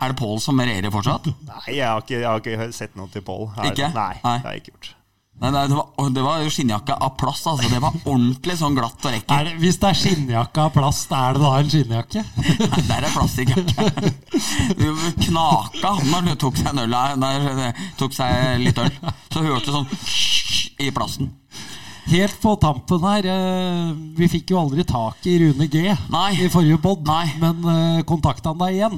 Er 0.02 0.10
det 0.12 0.18
Paul 0.18 0.40
som 0.42 0.58
regjerer 0.58 0.90
fortsatt? 0.94 1.28
Nei, 1.46 1.76
jeg 1.76 1.86
har 1.86 2.02
ikke, 2.02 2.18
jeg 2.18 2.26
har 2.26 2.42
ikke 2.42 2.72
sett 2.74 2.98
noe 2.98 3.08
til 3.12 3.22
Pål. 3.26 3.46
Ikke? 3.70 3.92
Nei, 3.94 4.10
Nei. 4.24 4.36
det 4.40 4.48
har 4.48 4.56
jeg 4.56 4.64
ikke 4.64 4.74
gjort. 4.74 4.90
Nei, 5.42 5.48
nei, 5.50 5.62
det, 5.66 5.74
var, 5.74 6.08
det 6.14 6.22
var 6.22 6.42
jo 6.44 6.50
skinnjakke 6.54 6.94
av 7.02 7.14
plast. 7.18 7.46
Altså. 7.50 7.66
Det 7.72 7.78
var 7.82 7.94
ordentlig 8.04 8.54
sånn 8.60 8.76
glatt 8.76 8.98
og 9.00 9.08
Er 9.08 9.16
rekker. 9.16 9.48
det, 9.48 9.54
hvis 9.62 9.78
det 9.82 9.88
er 9.88 9.98
skinnjakke 9.98 10.66
av 10.66 10.74
plast, 10.76 11.14
er 11.18 11.34
det 11.38 11.42
da 11.42 11.52
en 11.58 11.70
skinnjakke? 11.72 12.22
Nei, 12.72 12.82
der 12.90 13.06
er 13.08 13.14
plastikkjakke. 13.16 14.12
Knaka 15.24 15.92
når 16.10 16.28
du 16.28 16.34
tok 16.44 16.60
seg 16.60 16.70
en 16.72 16.82
øl 16.84 16.96
der, 17.24 17.80
tok 17.98 18.14
seg 18.16 18.60
litt 18.62 18.78
øl. 18.84 18.92
Så 19.32 19.42
hørte 19.46 19.66
du 19.66 19.72
sånn 19.78 19.88
i 20.82 20.90
plasten. 20.94 21.32
Helt 22.12 22.38
på 22.42 22.52
tampen 22.58 23.04
her, 23.06 23.26
eh, 23.30 23.90
vi 24.18 24.26
fikk 24.30 24.50
jo 24.52 24.58
aldri 24.58 24.82
tak 24.86 25.22
i 25.30 25.36
Rune 25.38 25.68
G 25.70 25.84
Nei. 26.10 26.30
i 26.42 26.48
forrige 26.50 26.80
pod, 26.82 27.06
men 27.38 27.62
eh, 27.72 28.00
kontakta 28.08 28.50
han 28.50 28.58
deg 28.58 28.78
igjen? 28.80 28.96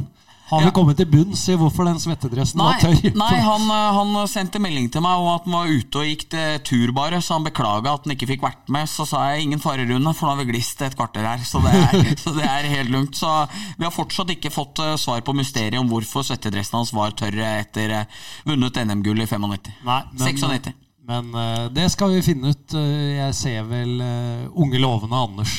Har 0.51 0.61
Ja. 0.61 0.67
vi 0.69 0.73
kommet 0.77 0.99
til 1.01 1.07
bunns 1.09 1.41
i 1.49 1.55
hvorfor 1.57 1.87
den 1.89 1.97
svettedressen 2.03 2.59
Nei, 2.61 2.67
var 2.75 2.83
tørr? 2.83 3.15
nei 3.23 3.39
han, 3.41 3.63
eh, 3.73 3.95
han 3.97 4.29
sendte 4.29 4.61
melding 4.61 4.91
til 4.93 5.01
meg 5.01 5.17
om 5.23 5.31
at 5.33 5.47
han 5.49 5.55
var 5.57 5.71
ute 5.73 6.03
og 6.03 6.05
gikk 6.11 6.27
til 6.35 6.59
tur, 6.69 6.93
bare. 6.93 7.23
Så 7.25 7.39
han 7.39 7.47
beklaga 7.49 7.95
at 7.97 8.05
han 8.05 8.13
ikke 8.13 8.29
fikk 8.35 8.45
vært 8.45 8.69
med. 8.69 8.85
Så 8.93 9.07
sa 9.09 9.23
jeg 9.33 9.47
ingen 9.47 9.63
fare, 9.65 9.87
Rune, 9.89 10.13
for 10.13 10.29
nå 10.29 10.35
har 10.37 10.45
vi 10.45 10.51
glist 10.53 10.85
et 10.85 10.97
kvarter 11.01 11.25
her. 11.25 11.41
Så 11.49 11.63
det 11.65 11.73
er, 11.73 12.13
så 12.27 12.35
det 12.37 12.45
er 12.45 12.69
helt 12.75 12.93
lugnt. 12.93 13.17
Så 13.17 13.33
vi 13.79 13.89
har 13.89 13.95
fortsatt 13.97 14.35
ikke 14.37 14.53
fått 14.53 14.85
eh, 14.85 14.95
svar 15.01 15.25
på 15.25 15.33
mysteriet 15.33 15.81
om 15.81 15.89
hvorfor 15.89 16.27
svettedressen 16.29 16.77
hans 16.83 16.93
var 16.93 17.17
tørr 17.17 17.41
etter 17.41 17.97
eh, 18.03 18.23
vunnet 18.45 18.77
NM-gull 18.85 19.25
i 19.25 19.27
95. 19.31 19.73
Nei, 19.89 20.01
men, 20.13 20.27
96. 20.29 20.75
Men 21.05 21.35
eh, 21.37 21.67
det 21.75 21.91
skal 21.93 22.15
vi 22.15 22.23
finne 22.25 22.53
ut. 22.55 22.75
Eh, 22.81 23.19
jeg 23.19 23.35
ser 23.37 23.67
vel 23.69 23.99
eh, 24.01 24.45
unge 24.57 24.79
lovende 24.81 25.19
Anders 25.21 25.57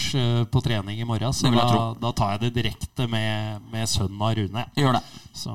på 0.52 0.62
trening 0.66 0.98
i 1.02 1.06
morgen, 1.06 1.34
så 1.36 1.52
da, 1.54 1.68
da 2.02 2.12
tar 2.18 2.32
jeg 2.36 2.48
det 2.48 2.54
direkte 2.64 3.06
med, 3.12 3.62
med 3.74 3.90
sønnen 3.90 4.22
av 4.26 4.34
Rune. 4.40 4.64
Gjør 4.80 4.98
det. 4.98 5.04
Så, 5.38 5.54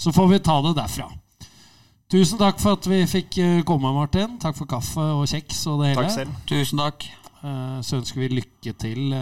så 0.00 0.12
får 0.14 0.30
vi 0.32 0.38
ta 0.46 0.56
det 0.64 0.72
derfra. 0.78 1.10
Tusen 2.14 2.38
takk 2.38 2.60
for 2.62 2.78
at 2.78 2.86
vi 2.88 3.02
fikk 3.10 3.36
komme, 3.66 3.90
Martin. 3.96 4.38
Takk 4.40 4.56
for 4.56 4.70
kaffe 4.70 5.04
og 5.18 5.26
kjeks 5.28 5.60
og 5.72 5.82
det 5.82 5.92
hele. 5.92 6.04
Takk 6.06 6.14
selv. 6.14 6.40
Tusen 6.48 6.80
takk. 6.84 7.04
Eh, 7.44 7.76
Så 7.84 7.98
ønsker 8.00 8.22
vi 8.24 8.30
lykke 8.38 8.72
til 8.80 9.12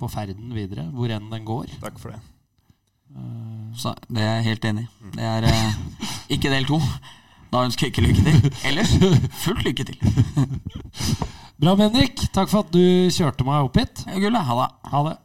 på 0.00 0.10
ferden 0.10 0.50
videre, 0.56 0.88
hvor 0.90 1.12
enn 1.14 1.30
den 1.30 1.46
går. 1.46 1.70
Takk 1.84 2.02
for 2.02 2.16
det. 2.16 2.20
Så, 3.78 3.90
det 4.10 4.22
er 4.22 4.36
jeg 4.38 4.46
helt 4.52 4.66
enig 4.70 4.84
i. 4.86 5.14
Det 5.16 5.26
er 5.26 5.46
ikke 6.34 6.50
del 6.52 6.66
to. 6.66 6.78
Da 7.50 7.64
ønsker 7.66 7.86
jeg 7.86 7.92
ikke 7.94 8.04
lykke 8.06 8.22
til. 8.26 8.52
Ellers 8.70 8.92
fullt 9.44 9.64
lykke 9.66 9.84
til. 9.88 9.98
Bra, 11.60 11.74
Bendik. 11.76 12.22
Takk 12.32 12.48
for 12.52 12.62
at 12.64 12.70
du 12.72 12.82
kjørte 13.12 13.44
meg 13.46 13.66
opp 13.66 13.76
hit. 13.80 14.04
Gulle, 14.14 14.44
ha 14.46 14.54
det. 14.62 14.68
Ha 14.92 15.02
det. 15.08 15.16